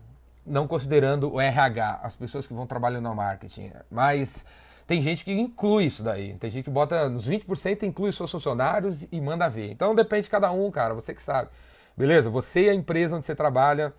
não 0.46 0.68
considerando 0.68 1.32
o 1.32 1.40
RH, 1.40 2.00
as 2.04 2.16
pessoas 2.16 2.48
que 2.48 2.54
vão 2.54 2.66
trabalhando 2.66 3.04
no 3.04 3.16
marketing. 3.16 3.72
Mas 3.90 4.46
tem 4.86 5.02
gente 5.02 5.24
que 5.24 5.32
inclui 5.32 5.86
isso 5.86 6.04
daí. 6.04 6.34
Tem 6.36 6.50
gente 6.50 6.66
que 6.66 6.70
bota 6.70 7.10
nos 7.10 7.28
20% 7.28 7.84
inclui 7.84 8.12
seus 8.12 8.32
funcionários 8.32 9.08
e 9.12 9.22
manda 9.22 9.48
ver. 9.48 9.72
Então 9.72 9.96
depende 9.96 10.24
de 10.24 10.30
cada 10.30 10.52
um, 10.52 10.70
cara, 10.72 10.94
você 10.94 11.14
que 11.14 11.22
sabe. 11.22 11.50
Beleza? 11.96 12.30
Você 12.30 12.66
e 12.66 12.70
a 12.70 12.74
empresa 12.74 13.16
onde 13.16 13.26
você 13.26 13.36
trabalha, 13.36 13.94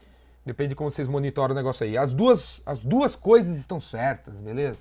depende 0.44 0.70
de 0.70 0.74
como 0.74 0.90
vocês 0.90 1.08
monitoram 1.08 1.52
o 1.52 1.56
negócio 1.56 1.86
aí. 1.86 1.96
As 1.96 2.12
duas, 2.12 2.60
as 2.66 2.80
duas 2.80 3.14
coisas 3.14 3.56
estão 3.56 3.80
certas, 3.80 4.40
beleza? 4.40 4.76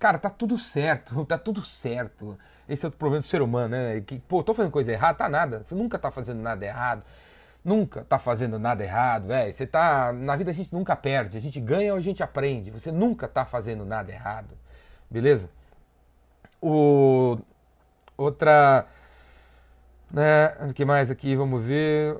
Cara, 0.00 0.18
tá 0.18 0.30
tudo 0.30 0.58
certo, 0.58 1.22
tá 1.26 1.38
tudo 1.38 1.62
certo. 1.62 2.38
Esse 2.68 2.86
é 2.86 2.88
o 2.88 2.92
problema 2.92 3.20
do 3.20 3.26
ser 3.26 3.42
humano, 3.42 3.68
né? 3.68 4.00
Que, 4.00 4.18
pô, 4.18 4.42
tô 4.42 4.54
fazendo 4.54 4.72
coisa 4.72 4.90
errada, 4.90 5.18
tá 5.18 5.28
nada. 5.28 5.62
Você 5.62 5.74
nunca 5.74 5.98
tá 5.98 6.10
fazendo 6.10 6.40
nada 6.40 6.64
errado 6.64 7.04
nunca 7.64 8.04
tá 8.04 8.18
fazendo 8.18 8.58
nada 8.58 8.82
errado, 8.82 9.28
velho. 9.28 9.52
Você 9.52 9.66
tá. 9.66 10.12
Na 10.12 10.36
vida 10.36 10.50
a 10.50 10.54
gente 10.54 10.72
nunca 10.72 10.96
perde, 10.96 11.36
a 11.36 11.40
gente 11.40 11.60
ganha 11.60 11.92
ou 11.92 11.98
a 11.98 12.02
gente 12.02 12.22
aprende. 12.22 12.70
Você 12.70 12.90
nunca 12.90 13.28
tá 13.28 13.44
fazendo 13.44 13.84
nada 13.84 14.10
errado. 14.12 14.56
Beleza? 15.10 15.50
O. 16.60 17.38
Outra. 18.16 18.86
Né? 20.10 20.48
O 20.68 20.74
que 20.74 20.84
mais 20.84 21.10
aqui? 21.10 21.34
Vamos 21.36 21.64
ver. 21.64 22.18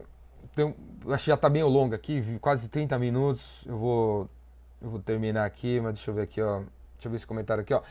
Tem, 0.54 0.74
acho 1.08 1.24
que 1.24 1.30
já 1.30 1.36
tá 1.36 1.48
bem 1.48 1.62
longo 1.62 1.94
aqui, 1.94 2.38
quase 2.40 2.68
30 2.68 2.98
minutos. 2.98 3.62
Eu 3.66 3.78
vou. 3.78 4.28
Eu 4.80 4.90
vou 4.90 5.00
terminar 5.00 5.44
aqui, 5.44 5.80
mas 5.80 5.94
deixa 5.94 6.10
eu 6.10 6.14
ver 6.14 6.22
aqui, 6.22 6.42
ó. 6.42 6.58
Deixa 6.94 7.06
eu 7.06 7.10
ver 7.10 7.16
esse 7.16 7.26
comentário 7.26 7.62
aqui, 7.62 7.72
ó 7.74 7.82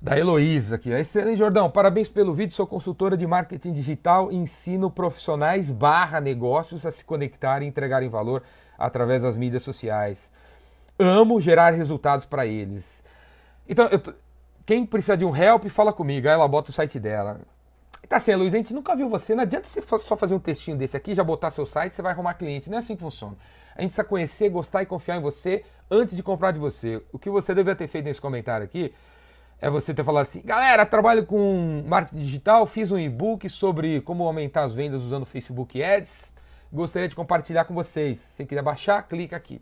da 0.00 0.18
Heloísa 0.18 0.76
aqui. 0.76 0.90
Excelente, 0.90 1.36
Jordão. 1.36 1.70
Parabéns 1.70 2.08
pelo 2.08 2.32
vídeo. 2.32 2.54
Sou 2.54 2.66
consultora 2.66 3.16
de 3.16 3.26
marketing 3.26 3.72
digital 3.72 4.32
e 4.32 4.36
ensino 4.36 4.90
profissionais 4.90 5.70
barra 5.70 6.20
negócios 6.20 6.86
a 6.86 6.90
se 6.90 7.04
conectar 7.04 7.62
e 7.62 7.66
entregarem 7.66 8.08
valor 8.08 8.42
através 8.78 9.22
das 9.22 9.36
mídias 9.36 9.62
sociais. 9.62 10.30
Amo 10.98 11.40
gerar 11.40 11.72
resultados 11.72 12.24
para 12.24 12.46
eles. 12.46 13.02
Então, 13.68 13.88
eu, 13.88 14.00
quem 14.64 14.86
precisa 14.86 15.16
de 15.16 15.24
um 15.24 15.36
help, 15.36 15.66
fala 15.66 15.92
comigo. 15.92 16.26
Aí 16.26 16.34
ela 16.34 16.48
bota 16.48 16.70
o 16.70 16.72
site 16.72 16.98
dela. 16.98 17.40
Tá 18.08 18.16
assim, 18.16 18.32
Heloísa, 18.32 18.56
a 18.56 18.58
gente 18.58 18.74
nunca 18.74 18.96
viu 18.96 19.08
você. 19.08 19.34
Não 19.34 19.42
adianta 19.42 19.68
você 19.68 19.82
só 19.82 20.16
fazer 20.16 20.34
um 20.34 20.38
textinho 20.38 20.76
desse 20.76 20.96
aqui, 20.96 21.14
já 21.14 21.22
botar 21.22 21.50
seu 21.50 21.66
site, 21.66 21.92
você 21.92 22.00
vai 22.00 22.12
arrumar 22.12 22.34
cliente. 22.34 22.70
Não 22.70 22.78
é 22.78 22.80
assim 22.80 22.96
que 22.96 23.02
funciona. 23.02 23.36
A 23.76 23.82
gente 23.82 23.90
precisa 23.90 24.04
conhecer, 24.04 24.48
gostar 24.48 24.82
e 24.82 24.86
confiar 24.86 25.18
em 25.18 25.20
você 25.20 25.62
antes 25.90 26.16
de 26.16 26.22
comprar 26.22 26.50
de 26.52 26.58
você. 26.58 27.02
O 27.12 27.18
que 27.18 27.28
você 27.28 27.54
deveria 27.54 27.76
ter 27.76 27.86
feito 27.86 28.06
nesse 28.06 28.20
comentário 28.20 28.64
aqui 28.64 28.92
é 29.60 29.68
você 29.68 29.92
ter 29.92 30.02
falado 30.04 30.22
assim, 30.22 30.40
galera, 30.42 30.86
trabalho 30.86 31.26
com 31.26 31.84
marketing 31.86 32.22
digital, 32.22 32.66
fiz 32.66 32.90
um 32.90 32.98
e-book 32.98 33.48
sobre 33.50 34.00
como 34.00 34.24
aumentar 34.24 34.62
as 34.62 34.74
vendas 34.74 35.02
usando 35.02 35.26
Facebook 35.26 35.82
Ads, 35.82 36.32
gostaria 36.72 37.08
de 37.08 37.14
compartilhar 37.14 37.64
com 37.64 37.74
vocês. 37.74 38.18
Se 38.18 38.36
você 38.36 38.46
quiser 38.46 38.62
baixar, 38.62 39.02
clica 39.02 39.36
aqui. 39.36 39.60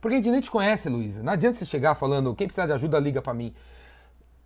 Porque 0.00 0.14
a 0.14 0.18
gente 0.18 0.30
nem 0.30 0.40
te 0.40 0.50
conhece, 0.50 0.88
Luísa. 0.88 1.22
Não 1.22 1.32
adianta 1.32 1.56
você 1.56 1.64
chegar 1.64 1.94
falando, 1.94 2.34
quem 2.34 2.46
precisar 2.46 2.66
de 2.66 2.72
ajuda, 2.72 2.98
liga 2.98 3.22
para 3.22 3.32
mim. 3.32 3.54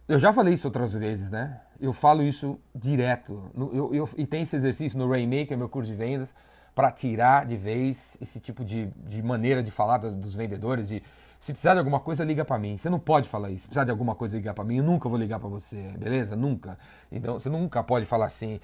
Eu 0.06 0.18
já 0.18 0.32
falei 0.32 0.54
isso 0.54 0.66
outras 0.66 0.92
vezes, 0.92 1.30
né? 1.30 1.60
Eu 1.80 1.92
falo 1.92 2.22
isso 2.22 2.58
direto. 2.74 3.50
Eu, 3.56 3.94
eu, 3.94 4.08
e 4.18 4.26
tem 4.26 4.42
esse 4.42 4.56
exercício 4.56 4.98
no 4.98 5.08
Rainmaker, 5.08 5.56
meu 5.56 5.68
curso 5.68 5.90
de 5.90 5.96
vendas, 5.96 6.34
para 6.74 6.90
tirar 6.90 7.46
de 7.46 7.56
vez 7.56 8.18
esse 8.20 8.38
tipo 8.38 8.64
de, 8.64 8.86
de 9.06 9.22
maneira 9.22 9.62
de 9.62 9.70
falar 9.70 9.98
dos 9.98 10.34
vendedores, 10.34 10.88
de 10.88 11.02
se 11.40 11.52
precisar 11.52 11.72
de 11.72 11.78
alguma 11.78 11.98
coisa, 11.98 12.22
liga 12.22 12.44
para 12.44 12.58
mim. 12.58 12.76
Você 12.76 12.90
não 12.90 12.98
pode 12.98 13.28
falar 13.28 13.50
isso. 13.50 13.62
Se 13.62 13.68
precisar 13.68 13.84
de 13.84 13.90
alguma 13.90 14.14
coisa, 14.14 14.36
ligar 14.36 14.52
para 14.52 14.62
mim. 14.62 14.76
Eu 14.76 14.84
nunca 14.84 15.08
vou 15.08 15.18
ligar 15.18 15.40
para 15.40 15.48
você, 15.48 15.76
beleza? 15.98 16.36
Nunca. 16.36 16.78
Então, 17.10 17.40
você 17.40 17.48
nunca 17.48 17.82
pode 17.82 18.04
falar 18.04 18.26
assim. 18.26 18.60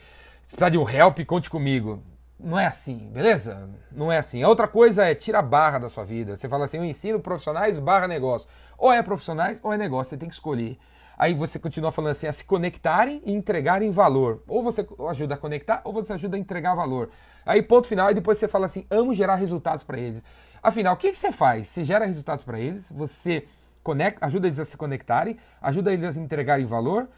Se 0.46 0.50
precisar 0.50 0.68
de 0.68 0.76
um 0.76 0.88
help, 0.88 1.20
conte 1.26 1.48
comigo. 1.48 2.02
Não 2.38 2.58
é 2.58 2.66
assim, 2.66 3.10
beleza? 3.12 3.70
Não 3.90 4.12
é 4.12 4.18
assim. 4.18 4.42
A 4.42 4.48
outra 4.48 4.68
coisa 4.68 5.06
é 5.06 5.14
tira 5.14 5.38
a 5.38 5.42
barra 5.42 5.78
da 5.78 5.88
sua 5.88 6.04
vida. 6.04 6.36
Você 6.36 6.50
fala 6.50 6.66
assim, 6.66 6.76
eu 6.76 6.84
ensino 6.84 7.18
profissionais 7.18 7.78
barra 7.78 8.06
negócio. 8.06 8.46
Ou 8.76 8.92
é 8.92 9.02
profissionais 9.02 9.58
ou 9.62 9.72
é 9.72 9.78
negócio. 9.78 10.10
Você 10.10 10.18
tem 10.18 10.28
que 10.28 10.34
escolher. 10.34 10.78
Aí 11.18 11.32
você 11.32 11.58
continua 11.58 11.90
falando 11.90 12.12
assim, 12.12 12.26
a 12.26 12.32
se 12.32 12.44
conectarem 12.44 13.22
e 13.24 13.32
entregarem 13.32 13.90
valor. 13.90 14.42
Ou 14.46 14.62
você 14.62 14.86
ajuda 15.08 15.34
a 15.34 15.38
conectar, 15.38 15.80
ou 15.82 15.94
você 15.94 16.12
ajuda 16.12 16.36
a 16.36 16.38
entregar 16.38 16.74
valor. 16.74 17.08
Aí 17.46 17.62
ponto 17.62 17.86
final, 17.86 18.10
e 18.10 18.14
depois 18.14 18.36
você 18.36 18.46
fala 18.46 18.66
assim, 18.66 18.86
amo 18.90 19.14
gerar 19.14 19.36
resultados 19.36 19.82
para 19.82 19.98
eles. 19.98 20.22
Afinal, 20.66 20.94
o 20.94 20.96
que, 20.96 21.12
que 21.12 21.16
você 21.16 21.30
faz? 21.30 21.68
Você 21.68 21.84
gera 21.84 22.04
resultados 22.04 22.44
para 22.44 22.58
eles, 22.58 22.90
você 22.90 23.46
conecta, 23.84 24.26
ajuda 24.26 24.48
eles 24.48 24.58
a 24.58 24.64
se 24.64 24.76
conectarem, 24.76 25.36
ajuda 25.62 25.92
eles 25.92 26.16
a 26.16 26.20
entregarem 26.20 26.66
valor, 26.66 27.08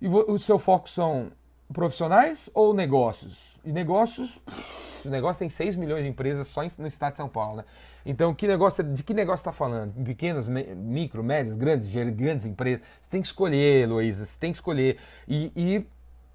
e 0.00 0.08
o 0.08 0.38
seu 0.38 0.58
foco 0.58 0.88
são 0.88 1.30
profissionais 1.70 2.48
ou 2.54 2.72
negócios? 2.72 3.36
E 3.62 3.70
negócios, 3.70 4.40
o 5.04 5.10
negócio 5.10 5.38
tem 5.38 5.50
6 5.50 5.76
milhões 5.76 6.04
de 6.04 6.08
empresas 6.08 6.46
só 6.46 6.62
no 6.78 6.86
estado 6.86 7.10
de 7.10 7.18
São 7.18 7.28
Paulo, 7.28 7.58
né? 7.58 7.64
Então, 8.06 8.34
que 8.34 8.48
negócio, 8.48 8.82
de 8.82 9.02
que 9.02 9.12
negócio 9.12 9.42
está 9.42 9.52
falando? 9.52 9.92
Pequenas, 10.02 10.48
micro, 10.48 11.22
médias, 11.22 11.54
grandes, 11.54 11.86
grandes 11.92 12.46
empresas? 12.46 12.80
Você 13.02 13.10
tem 13.10 13.20
que 13.20 13.26
escolher, 13.26 13.86
Luísa, 13.86 14.24
você 14.24 14.38
tem 14.38 14.52
que 14.52 14.56
escolher. 14.56 14.96
E, 15.28 15.52
e 15.54 15.86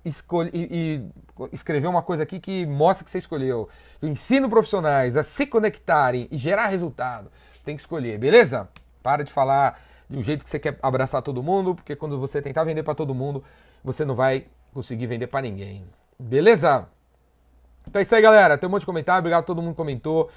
escolhe, 0.03 0.49
e, 0.53 0.67
e 0.71 1.51
escrever 1.51 1.87
uma 1.87 2.01
coisa 2.01 2.23
aqui 2.23 2.39
que 2.39 2.65
mostra 2.65 3.03
que 3.03 3.11
você 3.11 3.17
escolheu. 3.17 3.69
Eu 4.01 4.09
ensino 4.09 4.49
profissionais 4.49 5.15
a 5.15 5.23
se 5.23 5.45
conectarem 5.45 6.27
e 6.31 6.37
gerar 6.37 6.67
resultado. 6.67 7.31
Tem 7.63 7.75
que 7.75 7.81
escolher, 7.81 8.17
beleza? 8.17 8.69
Para 9.03 9.23
de 9.23 9.31
falar 9.31 9.79
de 10.09 10.17
um 10.17 10.21
jeito 10.21 10.43
que 10.43 10.49
você 10.49 10.59
quer 10.59 10.77
abraçar 10.81 11.21
todo 11.21 11.41
mundo, 11.41 11.75
porque 11.75 11.95
quando 11.95 12.19
você 12.19 12.41
tentar 12.41 12.63
vender 12.63 12.83
para 12.83 12.95
todo 12.95 13.13
mundo, 13.13 13.43
você 13.83 14.03
não 14.03 14.15
vai 14.15 14.47
conseguir 14.73 15.07
vender 15.07 15.27
para 15.27 15.41
ninguém. 15.41 15.85
Beleza? 16.19 16.87
Então 17.87 17.99
é 17.99 18.03
isso 18.03 18.13
aí, 18.15 18.21
galera. 18.21 18.57
Tem 18.57 18.67
um 18.67 18.71
monte 18.71 18.81
de 18.81 18.85
comentário. 18.85 19.19
Obrigado 19.19 19.41
a 19.41 19.45
todo 19.45 19.61
mundo 19.61 19.71
que 19.71 19.77
comentou. 19.77 20.29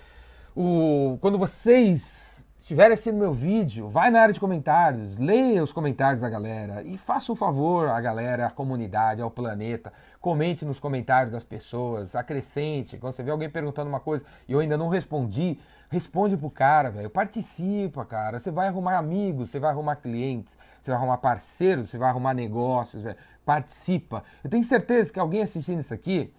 O... 0.56 1.18
Quando 1.20 1.38
vocês 1.38 2.33
estiver 2.64 2.90
assistindo 2.90 3.18
meu 3.18 3.34
vídeo, 3.34 3.90
vai 3.90 4.10
na 4.10 4.22
área 4.22 4.32
de 4.32 4.40
comentários, 4.40 5.18
leia 5.18 5.62
os 5.62 5.70
comentários 5.70 6.22
da 6.22 6.30
galera 6.30 6.82
e 6.82 6.96
faça 6.96 7.30
um 7.30 7.36
favor 7.36 7.90
à 7.90 8.00
galera, 8.00 8.46
à 8.46 8.50
comunidade, 8.50 9.20
ao 9.20 9.30
planeta. 9.30 9.92
Comente 10.18 10.64
nos 10.64 10.80
comentários 10.80 11.30
das 11.30 11.44
pessoas, 11.44 12.16
acrescente. 12.16 12.96
Quando 12.96 13.12
você 13.12 13.22
vê 13.22 13.30
alguém 13.30 13.50
perguntando 13.50 13.90
uma 13.90 14.00
coisa 14.00 14.24
e 14.48 14.52
eu 14.54 14.60
ainda 14.60 14.78
não 14.78 14.88
respondi, 14.88 15.58
responde 15.90 16.38
pro 16.38 16.48
cara, 16.48 16.90
velho. 16.90 17.10
Participa, 17.10 18.02
cara. 18.06 18.40
Você 18.40 18.50
vai 18.50 18.68
arrumar 18.68 18.96
amigos, 18.96 19.50
você 19.50 19.58
vai 19.58 19.70
arrumar 19.70 19.96
clientes, 19.96 20.56
você 20.80 20.90
vai 20.90 20.98
arrumar 20.98 21.18
parceiros, 21.18 21.90
você 21.90 21.98
vai 21.98 22.08
arrumar 22.08 22.32
negócios, 22.32 23.02
velho. 23.02 23.18
Participa. 23.44 24.24
Eu 24.42 24.48
tenho 24.48 24.64
certeza 24.64 25.12
que 25.12 25.20
alguém 25.20 25.42
assistindo 25.42 25.80
isso 25.80 25.92
aqui 25.92 26.32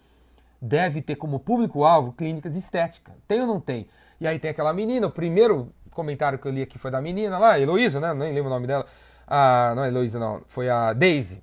deve 0.60 1.00
ter 1.02 1.14
como 1.14 1.38
público-alvo 1.38 2.10
clínicas 2.10 2.56
estéticas. 2.56 3.14
Tem 3.28 3.42
ou 3.42 3.46
não 3.46 3.60
tem? 3.60 3.86
E 4.20 4.26
aí 4.26 4.40
tem 4.40 4.50
aquela 4.50 4.72
menina, 4.72 5.06
o 5.06 5.10
primeiro 5.10 5.72
comentário 5.96 6.38
que 6.38 6.46
eu 6.46 6.52
li 6.52 6.62
aqui 6.62 6.78
foi 6.78 6.90
da 6.90 7.00
menina 7.00 7.38
lá, 7.38 7.58
Heloísa, 7.58 7.98
né? 7.98 8.14
Nem 8.14 8.32
lembro 8.32 8.48
o 8.48 8.54
nome 8.54 8.66
dela. 8.66 8.86
Ah, 9.26 9.72
não 9.74 9.84
é 9.84 9.88
Heloísa, 9.88 10.18
não. 10.18 10.42
Foi 10.46 10.68
a 10.68 10.92
Daisy. 10.92 11.42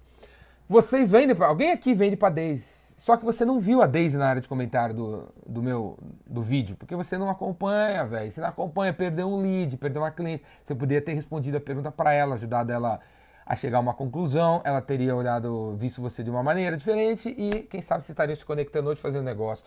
Vocês 0.70 1.12
vendem 1.12 1.36
pra... 1.36 1.48
Alguém 1.48 1.72
aqui 1.72 1.94
vende 1.94 2.16
pra 2.16 2.30
Daisy. 2.30 2.84
Só 2.98 3.18
que 3.18 3.26
você 3.26 3.44
não 3.44 3.60
viu 3.60 3.82
a 3.82 3.86
Daisy 3.86 4.16
na 4.16 4.28
área 4.28 4.42
de 4.42 4.48
comentário 4.48 4.96
do, 4.96 5.34
do 5.46 5.62
meu 5.62 5.98
do 6.26 6.42
vídeo, 6.42 6.78
porque 6.78 6.96
você 6.96 7.18
não 7.18 7.30
acompanha, 7.30 8.06
velho. 8.06 8.32
Você 8.32 8.40
não 8.40 8.48
acompanha, 8.48 8.94
perdeu 8.94 9.28
um 9.28 9.42
lead, 9.42 9.76
perdeu 9.76 10.02
uma 10.02 10.12
cliente. 10.12 10.42
Você 10.64 10.74
poderia 10.74 11.02
ter 11.02 11.14
respondido 11.14 11.58
a 11.58 11.60
pergunta 11.60 11.92
para 11.92 12.14
ela, 12.14 12.36
ajudado 12.36 12.72
ela 12.72 13.02
a 13.46 13.56
chegar 13.58 13.80
a 13.80 13.82
uma 13.82 13.94
conclusão, 13.94 14.62
ela 14.64 14.82
teria 14.82 15.14
olhado, 15.14 15.76
visto 15.76 16.02
você 16.02 16.24
de 16.24 16.30
uma 16.30 16.42
maneira 16.42 16.78
diferente 16.78 17.28
e 17.38 17.64
quem 17.64 17.82
sabe 17.82 18.06
você 18.06 18.14
estaria 18.14 18.36
se 18.36 18.46
conectando 18.46 18.90
ou 18.90 18.96
fazendo 18.96 19.26
negócio. 19.26 19.66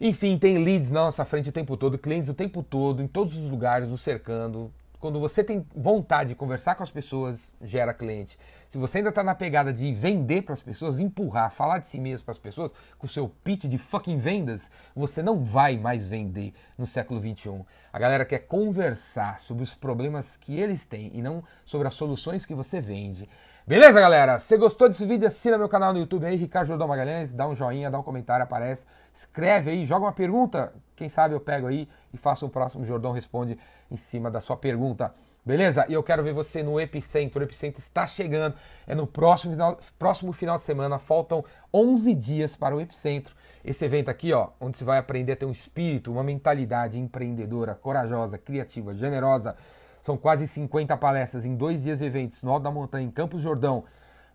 Enfim, 0.00 0.36
tem 0.36 0.58
leads 0.58 0.90
na 0.90 1.04
nossa 1.04 1.24
frente 1.24 1.48
o 1.48 1.52
tempo 1.52 1.76
todo, 1.76 1.96
clientes 1.98 2.28
o 2.28 2.34
tempo 2.34 2.62
todo, 2.62 3.02
em 3.02 3.06
todos 3.06 3.36
os 3.36 3.48
lugares, 3.48 3.88
nos 3.88 4.00
cercando. 4.00 4.72
Quando 4.98 5.20
você 5.20 5.44
tem 5.44 5.66
vontade 5.76 6.30
de 6.30 6.34
conversar 6.34 6.74
com 6.74 6.82
as 6.82 6.90
pessoas, 6.90 7.52
gera 7.60 7.92
cliente. 7.92 8.38
Se 8.70 8.78
você 8.78 8.98
ainda 8.98 9.10
está 9.10 9.22
na 9.22 9.34
pegada 9.34 9.70
de 9.70 9.92
vender 9.92 10.42
para 10.42 10.54
as 10.54 10.62
pessoas, 10.62 10.98
empurrar, 10.98 11.52
falar 11.52 11.78
de 11.78 11.86
si 11.86 12.00
mesmo 12.00 12.24
para 12.24 12.32
as 12.32 12.38
pessoas, 12.38 12.72
com 12.98 13.06
o 13.06 13.08
seu 13.08 13.28
pitch 13.28 13.66
de 13.66 13.76
fucking 13.76 14.16
vendas, 14.16 14.70
você 14.96 15.22
não 15.22 15.44
vai 15.44 15.76
mais 15.76 16.08
vender 16.08 16.54
no 16.78 16.86
século 16.86 17.20
21. 17.20 17.64
A 17.92 17.98
galera 17.98 18.24
quer 18.24 18.40
conversar 18.40 19.40
sobre 19.40 19.62
os 19.62 19.74
problemas 19.74 20.38
que 20.38 20.58
eles 20.58 20.86
têm 20.86 21.10
e 21.12 21.20
não 21.20 21.44
sobre 21.66 21.86
as 21.86 21.94
soluções 21.94 22.46
que 22.46 22.54
você 22.54 22.80
vende. 22.80 23.28
Beleza, 23.66 23.98
galera? 23.98 24.38
Se 24.38 24.58
gostou 24.58 24.90
desse 24.90 25.06
vídeo, 25.06 25.26
assina 25.26 25.56
meu 25.56 25.70
canal 25.70 25.90
no 25.90 25.98
YouTube 25.98 26.26
aí, 26.26 26.36
Ricardo 26.36 26.66
Jordão 26.66 26.86
Magalhães, 26.86 27.32
dá 27.32 27.48
um 27.48 27.54
joinha, 27.54 27.90
dá 27.90 27.98
um 27.98 28.02
comentário, 28.02 28.44
aparece, 28.44 28.84
escreve 29.10 29.70
aí, 29.70 29.86
joga 29.86 30.04
uma 30.04 30.12
pergunta, 30.12 30.74
quem 30.94 31.08
sabe 31.08 31.34
eu 31.34 31.40
pego 31.40 31.66
aí 31.68 31.88
e 32.12 32.18
faço 32.18 32.44
o 32.44 32.50
próximo 32.50 32.84
Jordão 32.84 33.12
Responde 33.12 33.58
em 33.90 33.96
cima 33.96 34.30
da 34.30 34.38
sua 34.42 34.54
pergunta. 34.54 35.14
Beleza? 35.46 35.86
E 35.88 35.94
eu 35.94 36.02
quero 36.02 36.22
ver 36.22 36.34
você 36.34 36.62
no 36.62 36.78
Epicentro. 36.78 37.40
O 37.40 37.42
Epicentro 37.42 37.80
está 37.80 38.06
chegando. 38.06 38.54
É 38.86 38.94
no 38.94 39.06
próximo 39.06 39.52
final, 39.52 39.78
próximo 39.98 40.32
final 40.32 40.56
de 40.56 40.62
semana. 40.62 40.98
Faltam 40.98 41.44
11 41.72 42.14
dias 42.14 42.56
para 42.56 42.74
o 42.74 42.80
Epicentro. 42.80 43.34
Esse 43.62 43.84
evento 43.84 44.10
aqui, 44.10 44.32
ó, 44.32 44.48
onde 44.60 44.78
você 44.78 44.84
vai 44.84 44.98
aprender 44.98 45.32
a 45.32 45.36
ter 45.36 45.44
um 45.44 45.50
espírito, 45.50 46.12
uma 46.12 46.22
mentalidade 46.22 46.98
empreendedora, 46.98 47.74
corajosa, 47.74 48.38
criativa, 48.38 48.94
generosa, 48.94 49.54
são 50.04 50.18
quase 50.18 50.46
50 50.46 50.94
palestras 50.98 51.46
em 51.46 51.56
dois 51.56 51.82
dias 51.82 52.00
de 52.00 52.04
eventos 52.04 52.42
no 52.42 52.50
Alto 52.50 52.64
da 52.64 52.70
Montanha, 52.70 53.06
em 53.06 53.10
Campos 53.10 53.40
Jordão. 53.40 53.84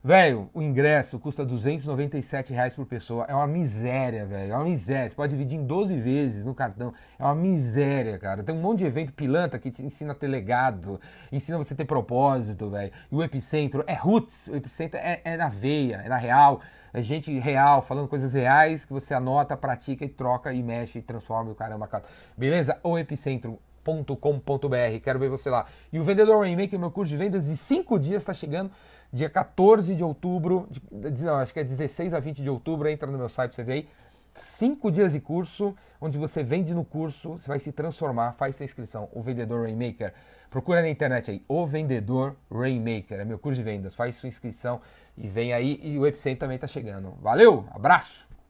Velho, 0.04 0.50
o 0.52 0.64
ingresso 0.64 1.20
custa 1.20 1.46
297 1.46 2.52
reais 2.52 2.74
por 2.74 2.88
pessoa. 2.88 3.26
É 3.30 3.36
uma 3.36 3.46
miséria, 3.46 4.26
velho. 4.26 4.54
É 4.54 4.56
uma 4.56 4.64
miséria. 4.64 5.12
Você 5.12 5.16
pode 5.16 5.32
dividir 5.32 5.60
em 5.60 5.66
12 5.68 5.96
vezes 6.00 6.44
no 6.44 6.56
cartão. 6.56 6.92
É 7.20 7.24
uma 7.24 7.36
miséria, 7.36 8.18
cara. 8.18 8.42
Tem 8.42 8.56
um 8.56 8.60
monte 8.60 8.80
de 8.80 8.86
evento 8.86 9.14
pilantra 9.14 9.60
que 9.60 9.70
te 9.70 9.86
ensina 9.86 10.14
a 10.14 10.16
ter 10.16 10.28
legado, 10.28 11.00
ensina 11.32 11.56
você 11.56 11.76
a 11.76 11.78
ter 11.78 11.86
propósito, 11.86 12.72
velho. 12.72 12.92
E 13.12 13.16
o 13.16 13.22
epicentro 13.22 13.84
é 13.86 13.94
roots. 13.94 14.48
O 14.48 14.56
epicentro 14.56 15.00
é, 15.00 15.22
é 15.24 15.38
na 15.38 15.50
veia, 15.50 16.02
é 16.04 16.10
na 16.10 16.18
real. 16.18 16.62
É 16.92 17.00
gente 17.00 17.38
real, 17.38 17.84
falando 17.84 18.08
coisas 18.08 18.34
reais 18.34 18.86
que 18.86 18.92
você 18.92 19.14
anota, 19.14 19.56
pratica 19.56 20.04
e 20.04 20.10
troca 20.10 20.52
e 20.52 20.64
mexe 20.64 20.98
e 20.98 21.02
transforma 21.04 21.52
o 21.52 21.56
caramba. 21.56 21.88
Beleza? 22.36 22.80
O 22.82 22.98
epicentro 22.98 23.60
com.br 24.20 25.00
Quero 25.04 25.20
ver 25.20 25.30
você 25.30 25.50
lá. 25.50 25.66
E 25.92 26.00
o 26.00 26.04
Vendedor 26.04 26.40
Rainmaker, 26.40 26.80
meu 26.80 26.92
curso 26.92 27.10
de 27.10 27.18
vendas 27.18 27.46
de 27.46 27.58
5 27.58 28.00
dias, 28.00 28.22
está 28.22 28.34
chegando 28.34 28.72
dia 29.12 29.30
14 29.30 29.96
de 29.96 30.04
outubro, 30.04 30.68
de, 30.92 31.26
não, 31.26 31.36
acho 31.36 31.54
que 31.54 31.60
é 31.60 31.64
16 31.64 32.14
a 32.14 32.20
20 32.20 32.42
de 32.42 32.50
outubro, 32.50 32.88
entra 32.88 33.10
no 33.10 33.18
meu 33.18 33.30
site, 33.30 33.56
você 33.56 33.64
vê 33.64 33.74
aí. 33.74 33.90
5 34.36 34.92
dias 34.92 35.14
de 35.14 35.20
curso, 35.20 35.76
onde 36.00 36.18
você 36.18 36.44
vende 36.44 36.74
no 36.74 36.86
curso, 36.86 37.32
você 37.32 37.48
vai 37.48 37.60
se 37.60 37.72
transformar, 37.72 38.34
faz 38.34 38.56
sua 38.56 38.64
inscrição, 38.64 39.10
o 39.12 39.22
Vendedor 39.22 39.64
Rainmaker. 39.64 40.14
Procura 40.50 40.82
na 40.82 40.90
internet 40.90 41.32
aí, 41.32 41.44
o 41.48 41.66
Vendedor 41.66 42.36
Rainmaker, 42.50 43.20
é 43.20 43.26
meu 43.26 43.40
curso 43.40 43.58
de 43.58 43.64
vendas, 43.64 43.96
faz 43.96 44.16
sua 44.16 44.30
inscrição 44.30 44.80
e 45.18 45.28
vem 45.28 45.52
aí, 45.52 45.80
e 45.84 45.98
o 45.98 46.08
Epicentro 46.08 46.40
também 46.40 46.56
está 46.56 46.68
chegando. 46.68 47.16
Valeu, 47.22 47.66
abraço! 47.72 48.29